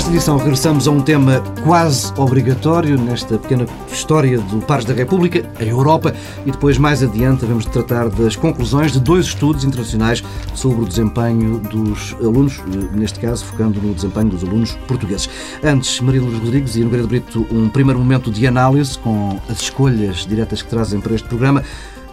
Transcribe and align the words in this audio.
Nesta 0.00 0.14
edição 0.14 0.38
regressamos 0.38 0.88
a 0.88 0.90
um 0.90 1.02
tema 1.02 1.42
quase 1.62 2.10
obrigatório 2.16 2.98
nesta 2.98 3.36
pequena 3.36 3.66
história 3.92 4.40
do 4.40 4.56
Pares 4.62 4.86
da 4.86 4.94
República, 4.94 5.46
a 5.60 5.62
Europa, 5.62 6.14
e 6.46 6.50
depois 6.50 6.78
mais 6.78 7.02
adiante 7.02 7.44
vamos 7.44 7.66
tratar 7.66 8.08
das 8.08 8.34
conclusões 8.34 8.92
de 8.92 8.98
dois 8.98 9.26
estudos 9.26 9.62
internacionais 9.62 10.24
sobre 10.54 10.84
o 10.84 10.88
desempenho 10.88 11.58
dos 11.58 12.16
alunos, 12.18 12.62
neste 12.94 13.20
caso 13.20 13.44
focando 13.44 13.78
no 13.78 13.92
desempenho 13.92 14.30
dos 14.30 14.42
alunos 14.42 14.72
portugueses. 14.88 15.28
Antes, 15.62 16.00
Maria 16.00 16.22
Luz 16.22 16.38
Rodrigues 16.38 16.76
e 16.76 16.80
Nogueira 16.80 17.06
Brito, 17.06 17.46
um 17.50 17.68
primeiro 17.68 17.98
momento 17.98 18.30
de 18.30 18.46
análise 18.46 18.98
com 18.98 19.38
as 19.50 19.60
escolhas 19.60 20.24
diretas 20.24 20.62
que 20.62 20.70
trazem 20.70 20.98
para 20.98 21.14
este 21.14 21.28
programa. 21.28 21.62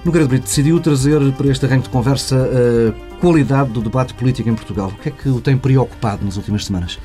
Nogueira 0.04 0.28
Brito 0.28 0.44
decidiu 0.44 0.78
trazer 0.82 1.22
para 1.38 1.48
este 1.48 1.66
arranque 1.66 1.84
de 1.84 1.90
conversa 1.90 2.36
a 2.36 3.20
qualidade 3.22 3.70
do 3.70 3.80
debate 3.80 4.14
político 4.14 4.50
em 4.50 4.56
Portugal. 4.56 4.92
O 4.94 5.02
que 5.02 5.08
é 5.08 5.12
que 5.14 5.30
o 5.30 5.40
tem 5.40 5.58
preocupado 5.58 6.26
nas 6.26 6.36
últimas 6.36 6.66
semanas? 6.66 7.00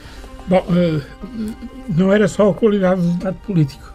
Bom, 0.48 0.66
eh, 0.70 1.01
não 1.88 2.12
era 2.12 2.27
só 2.27 2.51
a 2.51 2.55
qualidade 2.55 3.01
do 3.01 3.12
debate 3.14 3.38
político. 3.46 3.92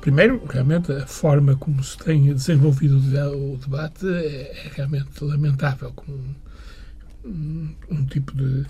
Primeiro, 0.00 0.42
realmente, 0.48 0.90
a 0.92 1.06
forma 1.06 1.56
como 1.56 1.82
se 1.82 1.96
tem 1.98 2.32
desenvolvido 2.32 2.96
o 2.96 3.56
debate 3.56 4.06
é, 4.06 4.66
é 4.66 4.70
realmente 4.74 5.22
lamentável, 5.22 5.92
com 5.92 6.12
um, 7.24 7.68
um 7.90 8.04
tipo 8.06 8.34
de 8.34 8.64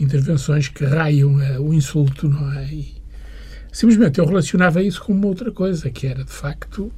intervenções 0.00 0.68
que 0.68 0.84
raiam 0.84 1.40
eh, 1.40 1.58
o 1.58 1.74
insulto, 1.74 2.28
não 2.28 2.52
é? 2.52 2.64
E, 2.66 2.94
simplesmente 3.72 4.18
eu 4.18 4.26
relacionava 4.26 4.82
isso 4.82 5.02
com 5.02 5.12
uma 5.12 5.26
outra 5.26 5.50
coisa, 5.50 5.90
que 5.90 6.06
era, 6.06 6.24
de 6.24 6.32
facto, 6.32 6.92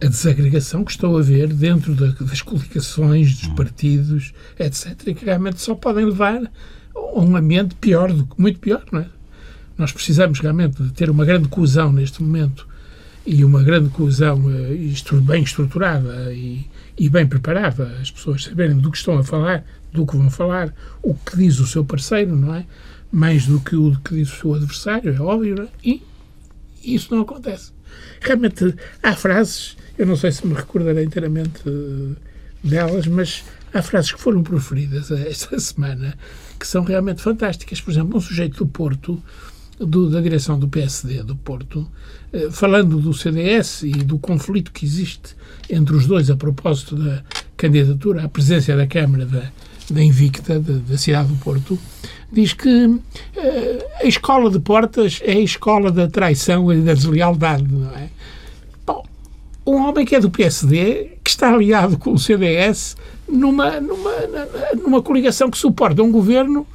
a 0.00 0.06
desagregação 0.06 0.84
que 0.84 0.92
estou 0.92 1.18
a 1.18 1.22
ver 1.22 1.52
dentro 1.52 1.94
da, 1.94 2.06
das 2.24 2.40
coligações, 2.42 3.36
dos 3.36 3.48
partidos, 3.48 4.32
etc., 4.58 5.14
que 5.14 5.24
realmente 5.24 5.60
só 5.60 5.74
podem 5.74 6.06
levar 6.06 6.50
um 6.94 7.36
ambiente 7.36 7.74
pior, 7.74 8.12
do, 8.12 8.28
muito 8.36 8.58
pior, 8.58 8.84
não 8.92 9.00
é? 9.00 9.06
Nós 9.76 9.92
precisamos 9.92 10.40
realmente 10.40 10.82
de 10.82 10.92
ter 10.92 11.08
uma 11.08 11.24
grande 11.24 11.48
coesão 11.48 11.92
neste 11.92 12.22
momento 12.22 12.68
e 13.26 13.44
uma 13.44 13.62
grande 13.62 13.88
coesão 13.90 14.38
uh, 14.38 15.20
bem 15.22 15.42
estruturada 15.42 16.32
e, 16.32 16.66
e, 16.98 17.08
bem 17.08 17.26
preparada, 17.26 17.96
as 18.00 18.10
pessoas 18.10 18.44
saberem 18.44 18.76
do 18.76 18.90
que 18.90 18.98
estão 18.98 19.18
a 19.18 19.24
falar, 19.24 19.64
do 19.92 20.06
que 20.06 20.16
vão 20.16 20.30
falar, 20.30 20.74
o 21.02 21.14
que 21.14 21.36
diz 21.36 21.58
o 21.60 21.66
seu 21.66 21.84
parceiro, 21.84 22.34
não 22.36 22.54
é? 22.54 22.66
Mais 23.12 23.46
do 23.46 23.60
que 23.60 23.74
o 23.76 23.96
que 24.00 24.14
diz 24.14 24.32
o 24.32 24.36
seu 24.36 24.54
adversário, 24.54 25.14
é 25.14 25.20
óbvio, 25.20 25.56
não 25.56 25.64
é? 25.64 25.68
E 25.84 26.02
isso 26.82 27.14
não 27.14 27.22
acontece. 27.22 27.72
Realmente 28.20 28.74
há 29.02 29.14
frases, 29.14 29.76
eu 29.98 30.06
não 30.06 30.16
sei 30.16 30.32
se 30.32 30.46
me 30.46 30.54
recordarei 30.54 31.04
inteiramente 31.04 31.68
uh, 31.68 32.16
delas, 32.62 33.06
mas 33.06 33.44
há 33.72 33.82
frases 33.82 34.12
que 34.12 34.20
foram 34.20 34.42
proferidas 34.42 35.10
esta 35.10 35.58
semana 35.60 36.16
que 36.60 36.66
são 36.66 36.84
realmente 36.84 37.22
fantásticas. 37.22 37.80
Por 37.80 37.90
exemplo, 37.90 38.18
um 38.18 38.20
sujeito 38.20 38.58
do 38.58 38.66
Porto, 38.66 39.20
do, 39.78 40.10
da 40.10 40.20
direção 40.20 40.58
do 40.58 40.68
PSD 40.68 41.22
do 41.22 41.34
Porto, 41.34 41.90
eh, 42.32 42.48
falando 42.50 42.98
do 42.98 43.14
CDS 43.14 43.82
e 43.82 43.92
do 43.92 44.18
conflito 44.18 44.70
que 44.70 44.84
existe 44.84 45.34
entre 45.70 45.96
os 45.96 46.06
dois 46.06 46.30
a 46.30 46.36
propósito 46.36 46.96
da 46.96 47.24
candidatura 47.56 48.24
à 48.24 48.28
presidência 48.28 48.76
da 48.76 48.86
Câmara 48.86 49.24
da, 49.24 49.50
da 49.90 50.02
Invicta, 50.02 50.60
da, 50.60 50.74
da 50.74 50.98
cidade 50.98 51.28
do 51.28 51.36
Porto, 51.36 51.78
diz 52.30 52.52
que 52.52 53.00
eh, 53.36 53.86
a 54.02 54.06
escola 54.06 54.50
de 54.50 54.60
Portas 54.60 55.20
é 55.24 55.32
a 55.32 55.40
escola 55.40 55.90
da 55.90 56.08
traição 56.08 56.70
e 56.70 56.82
da 56.82 56.92
deslealdade, 56.92 57.66
não 57.72 57.90
é? 57.96 58.10
Um 59.70 59.86
homem 59.86 60.04
que 60.04 60.16
é 60.16 60.20
do 60.20 60.30
PSD, 60.30 61.18
que 61.22 61.30
está 61.30 61.52
aliado 61.52 61.96
com 61.96 62.12
o 62.12 62.18
CDS, 62.18 62.96
numa, 63.28 63.80
numa, 63.80 64.10
numa 64.82 65.00
coligação 65.00 65.48
que 65.48 65.56
suporta 65.56 66.02
um 66.02 66.10
governo 66.10 66.66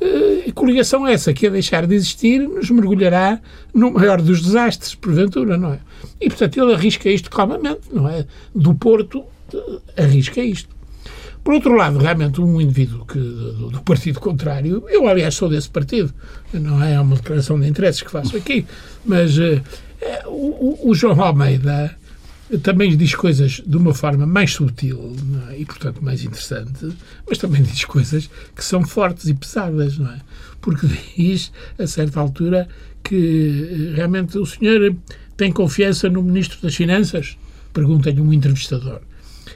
eh, 0.00 0.50
coligação 0.52 1.06
essa 1.06 1.32
que 1.32 1.46
a 1.46 1.50
deixar 1.50 1.86
de 1.86 1.94
existir 1.94 2.40
nos 2.40 2.70
mergulhará 2.70 3.38
no 3.72 3.92
maior 3.92 4.20
dos 4.20 4.42
desastres, 4.42 4.94
porventura, 4.96 5.56
não 5.56 5.74
é? 5.74 5.78
E, 6.20 6.28
portanto, 6.28 6.58
ele 6.58 6.74
arrisca 6.74 7.08
isto 7.08 7.30
calmamente, 7.30 7.82
não 7.92 8.08
é? 8.08 8.26
Do 8.52 8.74
Porto, 8.74 9.22
eh, 9.54 10.02
arrisca 10.02 10.40
isto. 10.40 10.74
Por 11.44 11.54
outro 11.54 11.74
lado, 11.74 11.98
realmente, 11.98 12.40
um 12.40 12.60
indivíduo 12.60 13.04
que, 13.04 13.18
do, 13.18 13.70
do, 13.70 13.80
partido 13.82 14.18
contrário, 14.18 14.84
eu, 14.88 15.06
aliás, 15.06 15.34
sou 15.34 15.48
desse 15.48 15.70
partido, 15.70 16.12
não 16.52 16.82
é 16.82 17.00
uma 17.00 17.16
declaração 17.16 17.60
de 17.60 17.68
interesses 17.68 18.02
que 18.02 18.10
faço 18.10 18.36
aqui, 18.36 18.66
mas 19.04 19.38
uh, 19.38 19.62
o, 20.26 20.90
o 20.90 20.94
João 20.94 21.20
Almeida 21.22 21.96
também 22.58 22.96
diz 22.96 23.14
coisas 23.14 23.62
de 23.64 23.76
uma 23.76 23.94
forma 23.94 24.26
mais 24.26 24.52
sutil 24.52 25.16
é? 25.50 25.58
e, 25.58 25.64
portanto, 25.64 26.04
mais 26.04 26.24
interessante, 26.24 26.88
mas 27.28 27.38
também 27.38 27.62
diz 27.64 27.84
coisas 27.84 28.28
que 28.54 28.64
são 28.64 28.82
fortes 28.84 29.28
e 29.28 29.34
pesadas, 29.34 29.98
não 29.98 30.10
é? 30.10 30.20
Porque 30.60 30.86
diz, 31.16 31.52
a 31.78 31.86
certa 31.86 32.20
altura, 32.20 32.68
que 33.02 33.92
realmente 33.94 34.36
o 34.38 34.44
senhor 34.44 34.94
tem 35.36 35.52
confiança 35.52 36.08
no 36.08 36.22
Ministro 36.22 36.58
das 36.62 36.74
Finanças? 36.74 37.38
Pergunta-lhe 37.72 38.20
um 38.20 38.32
entrevistador. 38.32 39.00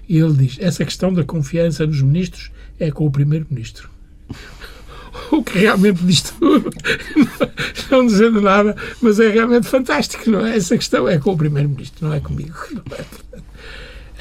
E 0.08 0.18
ele 0.18 0.34
diz: 0.34 0.56
essa 0.60 0.84
questão 0.84 1.12
da 1.12 1.24
confiança 1.24 1.86
nos 1.86 2.00
ministros 2.00 2.50
é 2.78 2.90
com 2.90 3.06
o 3.06 3.10
Primeiro-Ministro 3.10 3.90
o 5.30 5.42
que 5.42 5.58
realmente 5.58 6.02
diz 6.04 6.22
tudo, 6.22 6.70
não 7.90 8.06
dizendo 8.06 8.40
nada, 8.40 8.76
mas 9.00 9.20
é 9.20 9.30
realmente 9.30 9.66
fantástico, 9.66 10.30
não 10.30 10.46
é? 10.46 10.56
Essa 10.56 10.76
questão 10.76 11.08
é 11.08 11.18
com 11.18 11.32
o 11.32 11.36
Primeiro-Ministro, 11.36 12.06
não 12.06 12.14
é 12.14 12.20
comigo. 12.20 12.54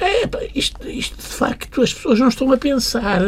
É, 0.00 0.28
isto, 0.56 0.86
isto, 0.88 1.16
de 1.16 1.22
facto, 1.22 1.80
as 1.80 1.94
pessoas 1.94 2.18
não 2.18 2.26
estão 2.26 2.50
a 2.50 2.56
pensar 2.56 3.22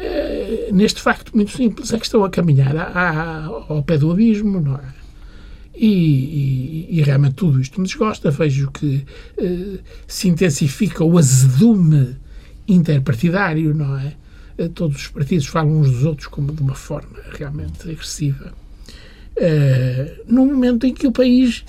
é, 0.00 0.70
neste 0.72 1.00
facto 1.00 1.34
muito 1.34 1.50
simples, 1.50 1.92
é 1.92 1.98
que 1.98 2.06
estão 2.06 2.24
a 2.24 2.30
caminhar 2.30 2.74
a, 2.74 2.84
a, 2.84 3.44
ao 3.44 3.82
pé 3.82 3.98
do 3.98 4.10
abismo, 4.10 4.60
não 4.60 4.76
é? 4.76 5.00
E, 5.74 6.88
e, 6.88 6.98
e, 6.98 7.02
realmente 7.02 7.34
tudo 7.34 7.60
isto 7.60 7.80
me 7.80 7.86
desgosta. 7.86 8.30
Vejo 8.30 8.70
que 8.70 9.04
eh, 9.38 9.78
se 10.06 10.28
intensifica 10.28 11.02
o 11.02 11.16
azedume 11.16 12.16
interpartidário, 12.68 13.74
não 13.74 13.96
é? 13.98 14.14
Todos 14.68 14.96
os 14.96 15.08
partidos 15.08 15.46
falam 15.46 15.80
uns 15.80 15.90
dos 15.90 16.04
outros 16.04 16.26
como 16.26 16.52
de 16.52 16.62
uma 16.62 16.74
forma 16.74 17.18
realmente 17.32 17.88
agressiva. 17.88 18.52
Uh, 19.36 20.22
num 20.26 20.46
momento 20.46 20.86
em 20.86 20.92
que 20.92 21.06
o 21.06 21.12
país 21.12 21.64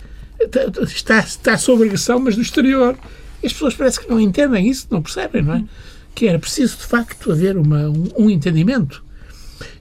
está, 0.84 1.20
está 1.20 1.58
sob 1.58 1.84
agressão, 1.84 2.20
mas 2.20 2.36
do 2.36 2.42
exterior. 2.42 2.98
As 3.44 3.54
pessoas 3.54 3.74
parece 3.74 4.00
que 4.00 4.10
não 4.10 4.20
entendem 4.20 4.68
isso, 4.70 4.88
não 4.90 5.02
percebem, 5.02 5.42
não 5.42 5.56
é? 5.56 5.64
Que 6.14 6.28
era 6.28 6.40
preciso, 6.40 6.78
de 6.78 6.84
facto, 6.84 7.32
haver 7.32 7.58
uma, 7.58 7.90
um, 7.90 8.10
um 8.18 8.30
entendimento. 8.30 9.04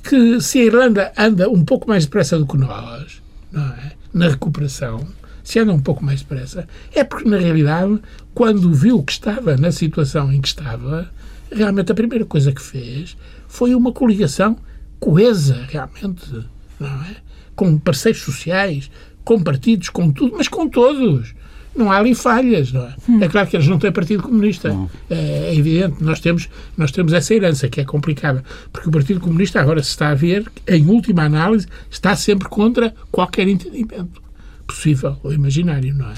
Que 0.02 0.40
se 0.40 0.58
a 0.58 0.64
Irlanda 0.64 1.12
anda 1.16 1.48
um 1.48 1.64
pouco 1.64 1.88
mais 1.88 2.04
depressa 2.04 2.38
do 2.38 2.46
que 2.46 2.56
nós, 2.56 3.20
não 3.52 3.62
é? 3.62 3.92
Na 4.12 4.28
recuperação, 4.28 5.06
se 5.44 5.58
anda 5.58 5.72
um 5.72 5.80
pouco 5.80 6.04
mais 6.04 6.20
depressa, 6.20 6.66
é 6.94 7.04
porque, 7.04 7.28
na 7.28 7.38
realidade, 7.38 8.00
quando 8.34 8.72
viu 8.72 9.02
que 9.02 9.12
estava 9.12 9.56
na 9.56 9.70
situação 9.70 10.32
em 10.32 10.40
que 10.40 10.48
estava, 10.48 11.10
realmente 11.50 11.92
a 11.92 11.94
primeira 11.94 12.24
coisa 12.24 12.52
que 12.52 12.62
fez 12.62 13.16
foi 13.48 13.74
uma 13.74 13.92
coligação 13.92 14.56
coesa, 14.98 15.66
realmente, 15.68 16.46
não 16.78 16.88
é? 17.04 17.16
Com 17.56 17.78
parceiros 17.78 18.22
sociais, 18.22 18.90
com 19.24 19.42
partidos, 19.42 19.88
com 19.88 20.10
tudo, 20.10 20.36
mas 20.36 20.48
com 20.48 20.68
todos. 20.68 21.34
Não 21.74 21.90
há 21.90 21.98
ali 21.98 22.14
falhas, 22.14 22.72
não 22.72 22.82
é? 22.82 22.94
Hum. 23.08 23.22
É 23.22 23.28
claro 23.28 23.48
que 23.48 23.56
eles 23.56 23.68
não 23.68 23.78
têm 23.78 23.92
Partido 23.92 24.22
Comunista. 24.22 24.72
Hum. 24.72 24.88
É, 25.08 25.50
é, 25.50 25.54
evidente. 25.54 26.02
Nós 26.02 26.20
temos, 26.20 26.48
nós 26.76 26.90
temos 26.90 27.12
essa 27.12 27.32
herança 27.32 27.68
que 27.68 27.80
é 27.80 27.84
complicada. 27.84 28.42
Porque 28.72 28.88
o 28.88 28.92
Partido 28.92 29.20
Comunista, 29.20 29.60
agora 29.60 29.82
se 29.82 29.90
está 29.90 30.08
a 30.08 30.14
ver, 30.14 30.50
em 30.66 30.86
última 30.86 31.22
análise, 31.22 31.68
está 31.88 32.16
sempre 32.16 32.48
contra 32.48 32.92
qualquer 33.12 33.46
entendimento 33.46 34.20
possível 34.66 35.16
ou 35.22 35.32
imaginário, 35.32 35.94
não 35.94 36.10
é? 36.10 36.14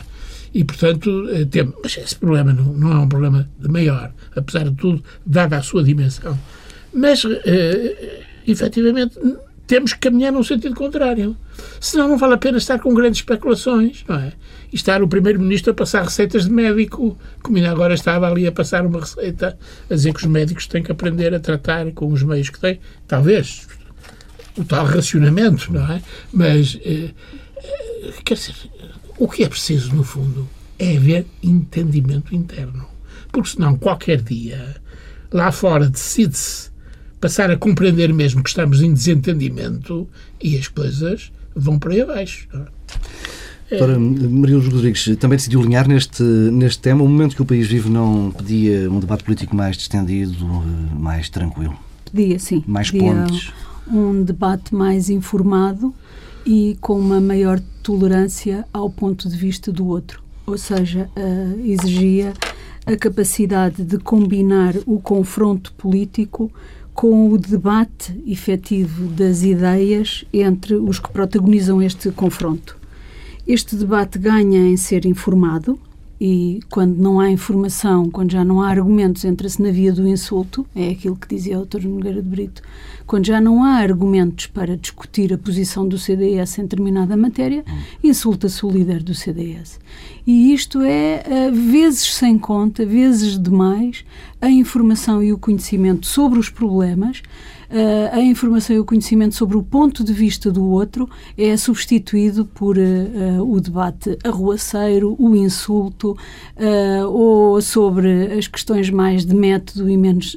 E, 0.55 0.65
portanto, 0.65 1.29
eh, 1.31 1.45
temos. 1.45 1.75
Mas 1.83 1.97
esse 1.97 2.17
problema 2.17 2.53
não, 2.53 2.65
não 2.73 2.93
é 2.93 2.99
um 2.99 3.09
problema 3.09 3.49
de 3.59 3.69
maior, 3.69 4.13
apesar 4.37 4.65
de 4.65 4.75
tudo, 4.75 5.03
dada 5.25 5.57
a 5.57 5.63
sua 5.63 5.83
dimensão. 5.83 6.39
Mas, 6.93 7.25
eh, 7.25 8.23
efetivamente, 8.47 9.19
temos 9.67 9.95
que 9.95 10.01
caminhar 10.01 10.33
num 10.33 10.43
sentido 10.43 10.75
contrário. 10.75 11.35
Senão 11.81 12.09
não 12.09 12.19
vale 12.19 12.35
a 12.35 12.39
pena 12.39 12.59
estar 12.59 12.79
com 12.79 12.93
grandes 12.93 13.21
especulações, 13.21 14.05
não 14.07 14.17
é? 14.17 14.33
E 14.71 14.77
estar 14.77 15.03
o 15.03 15.09
Primeiro-Ministro 15.09 15.73
a 15.73 15.75
passar 15.75 16.03
receitas 16.03 16.45
de 16.45 16.51
médico, 16.51 17.17
como 17.43 17.57
ainda 17.57 17.71
agora 17.71 17.95
estava 17.95 18.29
ali 18.29 18.47
a 18.47 18.53
passar 18.53 18.85
uma 18.85 19.01
receita, 19.01 19.57
a 19.89 19.95
dizer 19.95 20.13
que 20.13 20.21
os 20.21 20.27
médicos 20.27 20.67
têm 20.67 20.83
que 20.83 20.93
aprender 20.93 21.35
a 21.35 21.41
tratar 21.41 21.91
com 21.93 22.13
os 22.13 22.23
meios 22.23 22.51
que 22.51 22.61
têm. 22.61 22.81
Talvez 23.07 23.67
o 24.59 24.65
tal 24.65 24.85
racionamento, 24.85 25.73
não 25.73 25.91
é? 25.91 26.03
Mas, 26.33 26.79
eh, 26.85 27.11
eh 27.57 28.13
quer 28.25 28.35
dizer, 28.35 28.55
o 29.23 29.29
que 29.29 29.45
é 29.45 29.49
preciso, 29.49 29.95
no 29.95 30.03
fundo, 30.03 30.49
é 30.77 30.97
haver 30.97 31.27
entendimento 31.41 32.35
interno. 32.35 32.85
Porque 33.31 33.51
senão, 33.51 33.77
qualquer 33.77 34.21
dia, 34.21 34.75
lá 35.31 35.53
fora 35.53 35.89
decide-se 35.89 36.73
passar 37.21 37.49
a 37.49 37.57
compreender 37.57 38.13
mesmo 38.13 38.43
que 38.43 38.49
estamos 38.49 38.83
em 38.83 38.93
desentendimento 38.93 40.09
e 40.43 40.59
as 40.59 40.67
coisas 40.67 41.31
vão 41.55 41.79
para 41.79 41.93
aí 41.93 42.01
abaixo. 42.01 42.49
É. 43.71 43.79
Para 43.79 43.97
Maria 43.97 44.57
Luz 44.57 44.67
Rodrigues, 44.67 45.17
também 45.21 45.37
decidiu 45.37 45.61
alinhar 45.61 45.87
neste, 45.87 46.25
neste 46.25 46.81
tema. 46.81 47.05
O 47.05 47.09
momento 47.09 47.37
que 47.37 47.43
o 47.43 47.47
país 47.47 47.69
vive 47.69 47.89
não 47.89 48.33
pedia 48.33 48.91
um 48.91 48.99
debate 48.99 49.23
político 49.23 49.55
mais 49.55 49.77
distendido, 49.77 50.45
mais 50.99 51.29
tranquilo? 51.29 51.79
Pedia, 52.11 52.41
sim. 52.41 52.65
Mais 52.67 52.91
pedia 52.91 53.13
pontes? 53.13 53.53
Um 53.87 54.25
debate 54.25 54.75
mais 54.75 55.09
informado 55.09 55.95
e 56.45 56.77
com 56.81 56.99
uma 56.99 57.21
maior 57.21 57.61
tolerância 57.83 58.65
ao 58.73 58.91
ponto 58.91 59.29
de 59.29 59.37
vista 59.37 59.73
do 59.73 59.87
outro. 59.87 60.23
Ou 60.47 60.59
seja, 60.59 61.09
uh, 61.17 61.61
exigia 61.67 62.33
a 62.85 62.97
capacidade 62.97 63.85
de 63.85 63.99
combinar 63.99 64.75
o 64.87 65.01
confronto 65.01 65.73
político 65.75 66.51
com 66.95 67.31
o 67.31 67.39
debate 67.39 68.23
efetivo 68.27 69.07
das 69.09 69.43
ideias 69.43 70.25
entre 70.33 70.75
os 70.75 70.99
que 70.99 71.11
protagonizam 71.11 71.81
este 71.81 72.11
confronto. 72.11 72.77
Este 73.47 73.77
debate 73.77 74.19
ganha 74.19 74.61
em 74.61 74.77
ser 74.77 75.07
informado, 75.07 75.79
e 76.25 76.61
quando 76.71 76.99
não 76.99 77.19
há 77.19 77.33
informação, 77.33 78.09
quando 78.09 78.31
já 78.31 78.45
não 78.45 78.63
há 78.63 78.69
argumentos, 78.69 79.25
entra-se 79.25 79.61
na 79.61 79.73
via 79.73 79.93
do 79.93 80.07
insulto, 80.07 80.65
é 80.73 80.91
aquilo 80.91 81.17
que 81.17 81.27
dizia 81.27 81.59
o 81.59 81.67
Dr. 81.67 81.85
Nogueira 81.85 82.23
de 82.23 82.29
Brito, 82.29 82.63
quando 83.09 83.27
já 83.27 83.41
não 83.41 83.65
há 83.65 83.79
argumentos 83.79 84.47
para 84.47 84.77
discutir 84.77 85.35
a 85.35 85.37
posição 85.37 85.87
do 85.89 85.99
CDS 85.99 86.61
em 86.61 86.63
determinada 86.63 87.17
matéria, 87.17 87.65
insulta-se 88.05 88.65
o 88.65 88.71
líder 88.71 89.03
do 89.03 89.17
CDS. 89.17 89.81
E 90.25 90.55
isto 90.55 90.81
é, 90.83 91.25
eh, 91.27 91.51
vezes 91.51 92.15
sem 92.15 92.39
conta, 92.39 92.87
vezes 92.87 93.37
demais, 93.37 94.05
a 94.41 94.49
informação 94.49 95.21
e 95.25 95.33
o 95.33 95.39
conhecimento 95.39 96.07
sobre 96.07 96.39
os 96.39 96.49
problemas 96.49 97.21
a 98.13 98.21
informação 98.21 98.77
e 98.77 98.79
o 98.79 98.85
conhecimento 98.85 99.35
sobre 99.35 99.57
o 99.57 99.63
ponto 99.63 100.05
de 100.05 100.13
vista 100.13 100.51
do 100.51 100.65
outro 100.65 101.09
é 101.37 101.57
substituído 101.57 102.45
por 102.45 102.77
uh, 102.77 103.43
o 103.43 103.61
debate 103.61 104.19
arruaceiro, 104.25 105.17
o 105.19 105.35
insulto, 105.35 106.17
ou 107.09 107.61
sobre 107.61 108.33
as 108.39 108.47
questões 108.47 108.91
mais 108.91 109.25
de 109.25 109.35
método 109.35 109.89
e 109.89 109.97
menos 109.97 110.37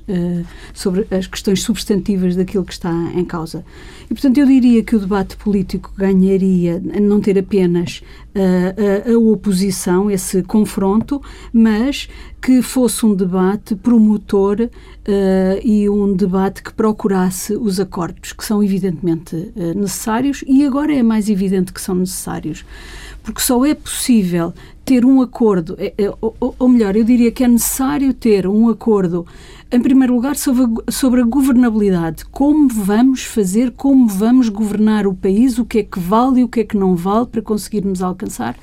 sobre 0.73 1.05
as 1.11 1.27
questões 1.27 1.61
substantivas 1.61 2.35
daquilo 2.35 2.63
que 2.63 2.73
está 2.73 2.91
em 3.13 3.25
causa. 3.25 3.65
E, 4.05 4.13
portanto, 4.13 4.37
eu 4.37 4.45
diria 4.45 4.83
que 4.83 4.95
o 4.95 4.99
debate 4.99 5.35
político 5.37 5.91
ganharia 5.97 6.81
não 7.01 7.19
ter 7.19 7.37
apenas 7.37 8.01
a, 8.35 9.11
a, 9.11 9.17
oposição, 9.17 10.11
esse 10.11 10.43
confronto, 10.43 11.21
mas 11.53 12.09
que 12.41 12.61
fosse 12.61 13.05
um 13.05 13.15
debate 13.15 13.75
promotor 13.75 14.61
uh, 14.61 14.69
e 15.63 15.89
um 15.89 16.13
debate 16.13 16.61
que 16.61 16.73
procurasse 16.73 17.55
os 17.55 17.79
acordos, 17.79 18.33
que 18.33 18.43
são 18.43 18.63
evidentemente 18.63 19.35
uh, 19.35 19.79
necessários 19.79 20.43
e 20.45 20.65
agora 20.65 20.93
é 20.93 21.01
mais 21.01 21.29
evidente 21.29 21.73
que 21.73 21.81
são 21.81 21.95
necessários. 21.95 22.65
Porque 23.23 23.41
só 23.41 23.65
é 23.65 23.73
possível 23.73 24.53
ter 24.83 25.03
um 25.03 25.19
acordo, 25.19 25.75
ou, 26.21 26.55
ou 26.59 26.69
melhor, 26.69 26.95
eu 26.95 27.03
diria 27.03 27.31
que 27.31 27.43
é 27.43 27.47
necessário 27.47 28.13
ter 28.13 28.45
um 28.45 28.69
acordo 28.69 29.25
em 29.71 29.79
primeiro 29.79 30.13
lugar, 30.13 30.35
sobre 30.35 30.63
a, 30.63 30.91
sobre 30.91 31.21
a 31.21 31.25
governabilidade. 31.25 32.25
Como 32.25 32.67
vamos 32.69 33.23
fazer, 33.23 33.71
como 33.71 34.07
vamos 34.07 34.49
governar 34.49 35.07
o 35.07 35.13
país, 35.13 35.57
o 35.57 35.65
que 35.65 35.79
é 35.79 35.83
que 35.83 35.99
vale 35.99 36.41
e 36.41 36.43
o 36.43 36.47
que 36.47 36.61
é 36.61 36.63
que 36.63 36.77
não 36.77 36.95
vale 36.95 37.25
para 37.25 37.41
conseguirmos 37.41 38.01
alcançar 38.01 38.55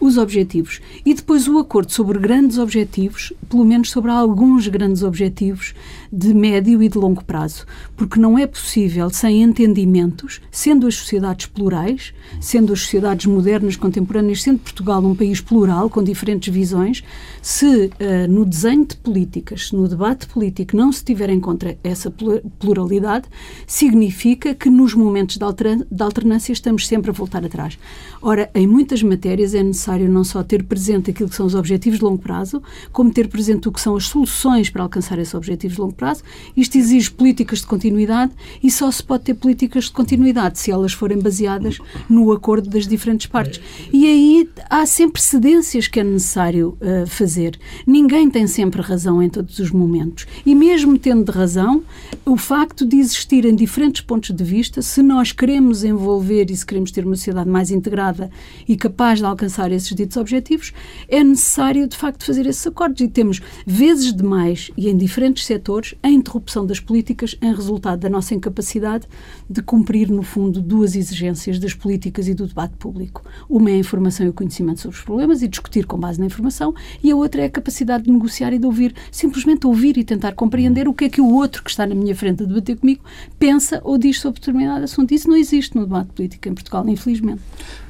os 0.00 0.16
objetivos. 0.16 0.80
E 1.04 1.12
depois 1.12 1.48
o 1.48 1.58
acordo 1.58 1.92
sobre 1.92 2.18
grandes 2.18 2.58
objetivos, 2.58 3.32
pelo 3.48 3.64
menos 3.64 3.90
sobre 3.90 4.10
alguns 4.10 4.68
grandes 4.68 5.02
objetivos 5.02 5.74
de 6.12 6.32
médio 6.32 6.82
e 6.82 6.88
de 6.88 6.96
longo 6.96 7.24
prazo. 7.24 7.66
Porque 7.96 8.20
não 8.20 8.38
é 8.38 8.46
possível, 8.46 9.10
sem 9.10 9.42
entendimentos, 9.42 10.40
sendo 10.50 10.86
as 10.86 10.94
sociedades 10.94 11.46
plurais, 11.46 12.14
sendo 12.40 12.72
as 12.72 12.80
sociedades 12.80 13.26
modernas, 13.26 13.76
contemporâneas, 13.76 14.42
sendo 14.42 14.60
Portugal 14.60 15.04
um 15.04 15.14
país 15.14 15.40
plural, 15.40 15.90
com 15.90 16.02
diferentes 16.02 16.52
visões, 16.52 17.02
se 17.42 17.66
uh, 17.66 17.90
no 18.30 18.44
desenho 18.44 18.86
de 18.86 18.96
políticas, 18.96 19.72
no 19.72 19.88
debate 19.88 20.26
político, 20.26 20.76
não 20.76 20.92
se 20.92 21.04
tiver 21.04 21.30
em 21.30 21.40
conta 21.40 21.76
essa 21.82 22.12
pluralidade, 22.58 23.26
significa 23.66 24.54
que 24.54 24.70
nos 24.70 24.94
momentos 24.94 25.36
de, 25.36 25.44
de 25.90 26.02
alternância 26.02 26.52
estamos 26.52 26.86
sempre 26.86 27.10
a 27.10 27.14
voltar 27.14 27.44
atrás. 27.44 27.78
Ora, 28.20 28.50
em 28.54 28.66
muitas 28.66 29.02
matérias 29.02 29.54
é 29.54 29.62
necessário 29.62 29.87
necessário 29.88 30.08
não 30.08 30.22
só 30.22 30.42
ter 30.42 30.62
presente 30.62 31.10
aquilo 31.10 31.28
que 31.28 31.34
são 31.34 31.46
os 31.46 31.54
objetivos 31.54 31.98
de 31.98 32.04
longo 32.04 32.18
prazo, 32.18 32.62
como 32.92 33.10
ter 33.10 33.28
presente 33.28 33.68
o 33.68 33.72
que 33.72 33.80
são 33.80 33.96
as 33.96 34.06
soluções 34.06 34.68
para 34.68 34.82
alcançar 34.82 35.18
esses 35.18 35.34
objetivos 35.34 35.76
de 35.76 35.80
longo 35.80 35.94
prazo. 35.94 36.22
Isto 36.56 36.76
exige 36.76 37.10
políticas 37.10 37.60
de 37.60 37.66
continuidade 37.66 38.32
e 38.62 38.70
só 38.70 38.90
se 38.90 39.02
pode 39.02 39.24
ter 39.24 39.34
políticas 39.34 39.84
de 39.84 39.92
continuidade 39.92 40.58
se 40.58 40.70
elas 40.70 40.92
forem 40.92 41.18
baseadas 41.18 41.78
no 42.08 42.30
acordo 42.32 42.68
das 42.68 42.86
diferentes 42.86 43.26
partes. 43.26 43.60
E 43.92 44.06
aí 44.06 44.48
há 44.68 44.84
sempre 44.84 45.22
cedências 45.22 45.88
que 45.88 46.00
é 46.00 46.04
necessário 46.04 46.76
uh, 46.80 47.06
fazer. 47.06 47.58
Ninguém 47.86 48.30
tem 48.30 48.46
sempre 48.46 48.82
razão 48.82 49.22
em 49.22 49.30
todos 49.30 49.58
os 49.58 49.70
momentos. 49.70 50.26
E 50.44 50.54
mesmo 50.54 50.98
tendo 50.98 51.30
razão, 51.32 51.82
o 52.26 52.36
facto 52.36 52.84
de 52.86 52.96
existirem 52.96 53.54
diferentes 53.54 54.02
pontos 54.02 54.34
de 54.34 54.44
vista, 54.44 54.82
se 54.82 55.02
nós 55.02 55.32
queremos 55.32 55.84
envolver 55.84 56.50
e 56.50 56.56
se 56.56 56.66
queremos 56.66 56.90
ter 56.90 57.04
uma 57.06 57.16
sociedade 57.16 57.48
mais 57.48 57.70
integrada 57.70 58.30
e 58.68 58.76
capaz 58.76 59.18
de 59.18 59.24
alcançar 59.24 59.72
esses 59.78 59.94
ditos 59.94 60.16
objetivos, 60.16 60.72
é 61.08 61.24
necessário, 61.24 61.88
de 61.88 61.96
facto, 61.96 62.24
fazer 62.24 62.46
esses 62.46 62.66
acordos. 62.66 63.00
E 63.00 63.08
temos, 63.08 63.40
vezes 63.66 64.14
demais 64.14 64.70
e 64.76 64.88
em 64.88 64.96
diferentes 64.96 65.46
setores, 65.46 65.94
a 66.02 66.08
interrupção 66.08 66.66
das 66.66 66.80
políticas 66.80 67.36
em 67.40 67.54
resultado 67.54 68.00
da 68.00 68.08
nossa 68.08 68.34
incapacidade 68.34 69.06
de 69.48 69.62
cumprir, 69.62 70.10
no 70.10 70.22
fundo, 70.22 70.60
duas 70.60 70.94
exigências 70.94 71.58
das 71.58 71.74
políticas 71.74 72.28
e 72.28 72.34
do 72.34 72.46
debate 72.46 72.74
público. 72.76 73.24
Uma 73.48 73.70
é 73.70 73.74
a 73.74 73.78
informação 73.78 74.26
e 74.26 74.28
o 74.28 74.32
conhecimento 74.32 74.80
sobre 74.80 74.96
os 74.96 75.04
problemas 75.04 75.42
e 75.42 75.48
discutir 75.48 75.86
com 75.86 75.98
base 75.98 76.20
na 76.20 76.26
informação, 76.26 76.74
e 77.02 77.10
a 77.10 77.16
outra 77.16 77.42
é 77.42 77.44
a 77.46 77.50
capacidade 77.50 78.04
de 78.04 78.10
negociar 78.10 78.52
e 78.52 78.58
de 78.58 78.66
ouvir, 78.66 78.94
simplesmente 79.10 79.66
ouvir 79.66 79.96
e 79.96 80.04
tentar 80.04 80.32
compreender 80.32 80.88
o 80.88 80.92
que 80.92 81.04
é 81.04 81.08
que 81.08 81.20
o 81.20 81.32
outro 81.32 81.62
que 81.62 81.70
está 81.70 81.86
na 81.86 81.94
minha 81.94 82.14
frente 82.14 82.42
a 82.42 82.46
debater 82.46 82.76
comigo 82.76 83.02
pensa 83.38 83.80
ou 83.84 83.96
diz 83.96 84.20
sobre 84.20 84.40
determinado 84.40 84.84
assunto. 84.84 85.12
Isso 85.12 85.28
não 85.28 85.36
existe 85.36 85.76
no 85.76 85.84
debate 85.84 86.12
político 86.12 86.48
em 86.48 86.54
Portugal, 86.54 86.88
infelizmente. 86.88 87.40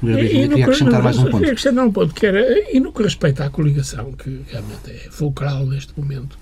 E, 0.03 0.07
e, 0.07 0.29
queria 0.29 0.65
acrescentar 0.65 1.03
mais 1.03 1.17
um 1.17 1.29
ponto 1.29 1.45
não 1.79 1.87
um 1.87 1.91
ponto 1.91 2.13
que 2.13 2.25
era, 2.25 2.69
e 2.71 2.79
no 2.79 2.91
que 2.91 3.01
respeita 3.01 3.45
à 3.45 3.49
coligação, 3.49 4.11
que 4.11 4.41
realmente 4.49 4.91
é 4.91 5.09
fulcral 5.09 5.65
neste 5.65 5.97
momento, 5.97 6.37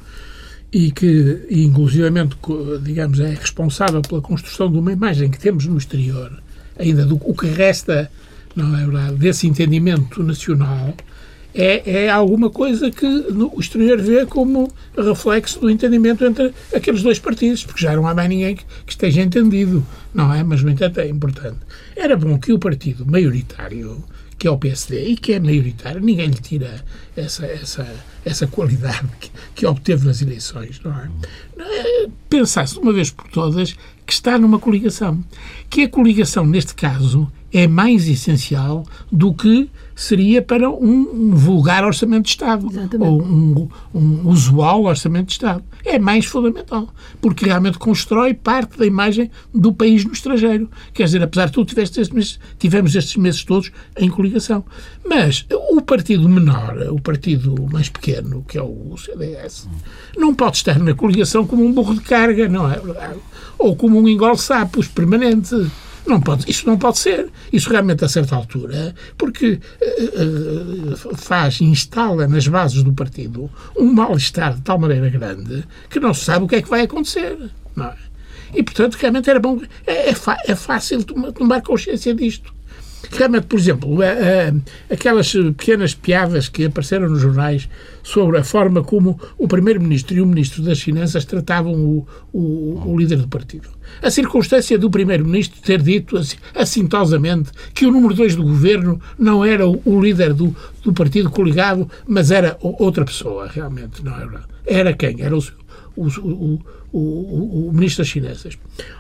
e 0.72 0.92
que, 0.92 1.46
inclusivamente, 1.50 2.36
digamos, 2.82 3.20
é 3.20 3.30
responsável 3.30 4.02
pela 4.02 4.22
construção 4.22 4.72
de 4.72 4.78
uma 4.78 4.92
imagem 4.92 5.30
que 5.30 5.40
temos 5.40 5.66
no 5.66 5.78
exterior, 5.78 6.32
ainda 6.78 7.06
do 7.06 7.16
o 7.24 7.36
que 7.36 7.48
resta, 7.48 8.12
não 8.56 8.76
é 8.76 8.84
verdade, 8.84 9.16
desse 9.16 9.48
entendimento 9.48 10.24
nacional, 10.24 10.94
é, 11.54 12.04
é 12.06 12.10
alguma 12.10 12.50
coisa 12.50 12.92
que 12.92 13.08
no 13.08 13.54
exterior 13.60 14.00
vê 14.00 14.26
como 14.26 14.72
reflexo 14.96 15.60
do 15.60 15.70
entendimento 15.70 16.24
entre 16.26 16.54
aqueles 16.74 17.02
dois 17.02 17.18
partidos, 17.18 17.64
porque 17.64 17.82
já 17.82 17.96
não 17.96 18.08
há 18.08 18.14
mais 18.14 18.30
ninguém 18.30 18.56
que, 18.56 18.66
que 18.86 18.92
esteja 18.92 19.22
entendido, 19.22 19.86
não 20.14 20.34
é? 20.34 20.44
Mas, 20.44 20.62
no 20.62 20.70
entanto, 20.70 21.00
é 21.00 21.08
importante. 21.08 21.60
Era 21.96 22.16
bom 22.16 22.38
que 22.38 22.54
o 22.54 22.60
partido 22.60 23.06
maioritário 23.06 24.04
que 24.38 24.48
é 24.48 24.52
o 24.52 24.58
PSD 24.58 25.10
e 25.10 25.18
que 25.18 25.34
é 25.34 25.40
maioritário, 25.40 26.02
ninguém 26.02 26.28
lhe 26.28 26.36
tira 26.36 26.84
essa, 27.16 27.46
essa, 27.46 28.06
essa 28.24 28.48
qualidade 28.48 29.08
que, 29.20 29.32
que 29.56 29.66
obteve 29.66 30.06
nas 30.06 30.22
eleições. 30.22 30.80
Não 30.84 30.92
é? 30.92 31.10
é 31.60 32.08
pensasse 32.30 32.78
uma 32.78 32.94
vez 32.94 33.10
por 33.10 33.28
todas 33.30 33.76
que 34.06 34.14
está 34.14 34.38
numa 34.38 34.60
coligação. 34.60 35.24
Que 35.70 35.84
a 35.84 35.90
coligação, 35.90 36.46
neste 36.46 36.76
caso, 36.76 37.32
é 37.52 37.68
mais 37.68 38.08
essencial 38.08 38.84
do 39.12 39.34
que 39.34 39.70
seria 39.96 40.44
para 40.44 40.70
um, 40.70 41.10
um 41.12 41.32
vulgar 41.32 41.84
orçamento 41.84 42.26
de 42.26 42.30
Estado 42.30 42.68
Exatamente. 42.70 43.10
ou 43.10 43.22
um, 43.22 43.68
um, 43.96 44.30
usual 44.30 44.84
orçamento 44.84 45.28
de 45.28 45.32
Estado. 45.34 45.64
É 45.84 45.98
mais 45.98 46.26
fundamental, 46.26 46.88
porque 47.20 47.46
realmente 47.46 47.80
constrói 47.80 48.34
parte 48.36 48.78
da 48.78 48.86
imagem 48.86 49.32
do 49.54 49.74
país 49.74 50.06
no 50.06 50.12
estrangeiro. 50.12 50.70
Quer 50.94 51.06
dizer, 51.06 51.24
apesar 51.24 51.48
de 51.48 51.54
tudo, 51.54 51.78
estes 51.80 52.10
meses, 52.10 52.40
tivemos 52.60 52.96
estes 52.96 53.16
meses 53.16 53.44
todos 53.44 53.72
em 53.98 54.10
coligação. 54.10 54.64
Mas 55.04 55.48
o 55.52 55.82
partido 55.82 56.30
menor, 56.30 56.78
o 56.92 57.02
partido 57.02 57.56
mais 57.72 57.90
pequeno, 57.90 58.46
que 58.48 58.58
é 58.58 58.62
o 58.62 58.96
CDS, 58.98 59.68
não 60.16 60.36
pode 60.36 60.58
estar 60.58 60.78
na 60.78 60.94
coligação 60.94 61.48
como 61.48 61.66
um 61.66 61.74
burro 61.74 61.96
de 61.96 62.02
carga, 62.02 62.48
não 62.48 62.72
é? 62.72 62.80
Ou 63.58 63.76
como 63.76 64.00
um 64.00 64.08
engole 64.08 64.38
sapos 64.38 64.88
permanente. 64.88 65.56
Não 66.08 66.22
pode, 66.22 66.50
isso 66.50 66.66
não 66.66 66.78
pode 66.78 67.00
ser. 67.00 67.30
Isso 67.52 67.70
realmente, 67.70 68.06
a 68.06 68.08
certa 68.08 68.36
altura, 68.36 68.96
porque 69.18 69.60
uh, 69.82 71.16
faz, 71.18 71.60
instala 71.60 72.28
nas 72.28 72.48
bases 72.48 72.82
do 72.82 72.94
partido 72.94 73.52
um 73.78 73.92
mal-estar 73.94 74.56
de 74.56 74.62
tal 74.62 74.80
maneira 74.80 75.10
grande 75.10 75.66
que 75.90 76.00
não 76.00 76.14
se 76.14 76.24
sabe 76.24 76.46
o 76.46 76.48
que 76.48 76.56
é 76.56 76.62
que 76.62 76.70
vai 76.70 76.82
acontecer. 76.82 77.38
Não 77.76 77.88
é? 77.88 77.96
E, 78.54 78.64
portanto, 78.64 78.96
realmente 78.96 79.30
era 79.30 79.40
bom. 79.40 79.60
É, 79.86 80.10
é, 80.10 80.16
é 80.46 80.56
fácil 80.56 81.04
tomar 81.04 81.62
consciência 81.62 82.14
disto. 82.16 82.57
Realmente, 83.12 83.48
por 83.48 83.60
exemplo, 83.60 83.98
aquelas 84.90 85.32
pequenas 85.32 85.94
piadas 85.94 86.50
que 86.50 86.66
apareceram 86.66 87.10
nos 87.10 87.22
jornais 87.22 87.70
sobre 88.04 88.38
a 88.38 88.44
forma 88.44 88.84
como 88.84 89.20
o 89.38 89.48
Primeiro-Ministro 89.48 90.16
e 90.16 90.22
o 90.22 90.26
Ministro 90.26 90.64
das 90.64 90.82
Finanças 90.82 91.26
tratavam 91.26 91.74
o, 91.74 92.08
o, 92.32 92.94
o 92.94 92.98
líder 92.98 93.18
do 93.18 93.28
partido. 93.28 93.70
A 94.02 94.10
circunstância 94.10 94.78
do 94.78 94.90
Primeiro-Ministro 94.90 95.62
ter 95.62 95.82
dito 95.82 96.20
assintosamente 96.56 97.52
que 97.74 97.86
o 97.86 97.92
número 97.92 98.14
2 98.14 98.36
do 98.36 98.44
governo 98.44 99.02
não 99.18 99.44
era 99.44 99.68
o, 99.68 100.02
líder 100.02 100.34
do, 100.34 100.56
do 100.84 100.94
partido 100.94 101.30
coligado, 101.30 101.90
mas 102.08 102.32
era 102.32 102.58
outra 102.62 103.04
pessoa, 103.06 103.48
realmente, 103.48 104.04
não 104.04 104.16
era. 104.16 104.44
Era 104.66 104.94
quem? 104.94 105.22
Era 105.22 105.36
o, 105.36 105.44
o, 105.96 106.60
o, 106.92 107.68
o 107.70 107.72
Ministro 107.74 108.04
das 108.04 108.12
Finanças. 108.12 108.58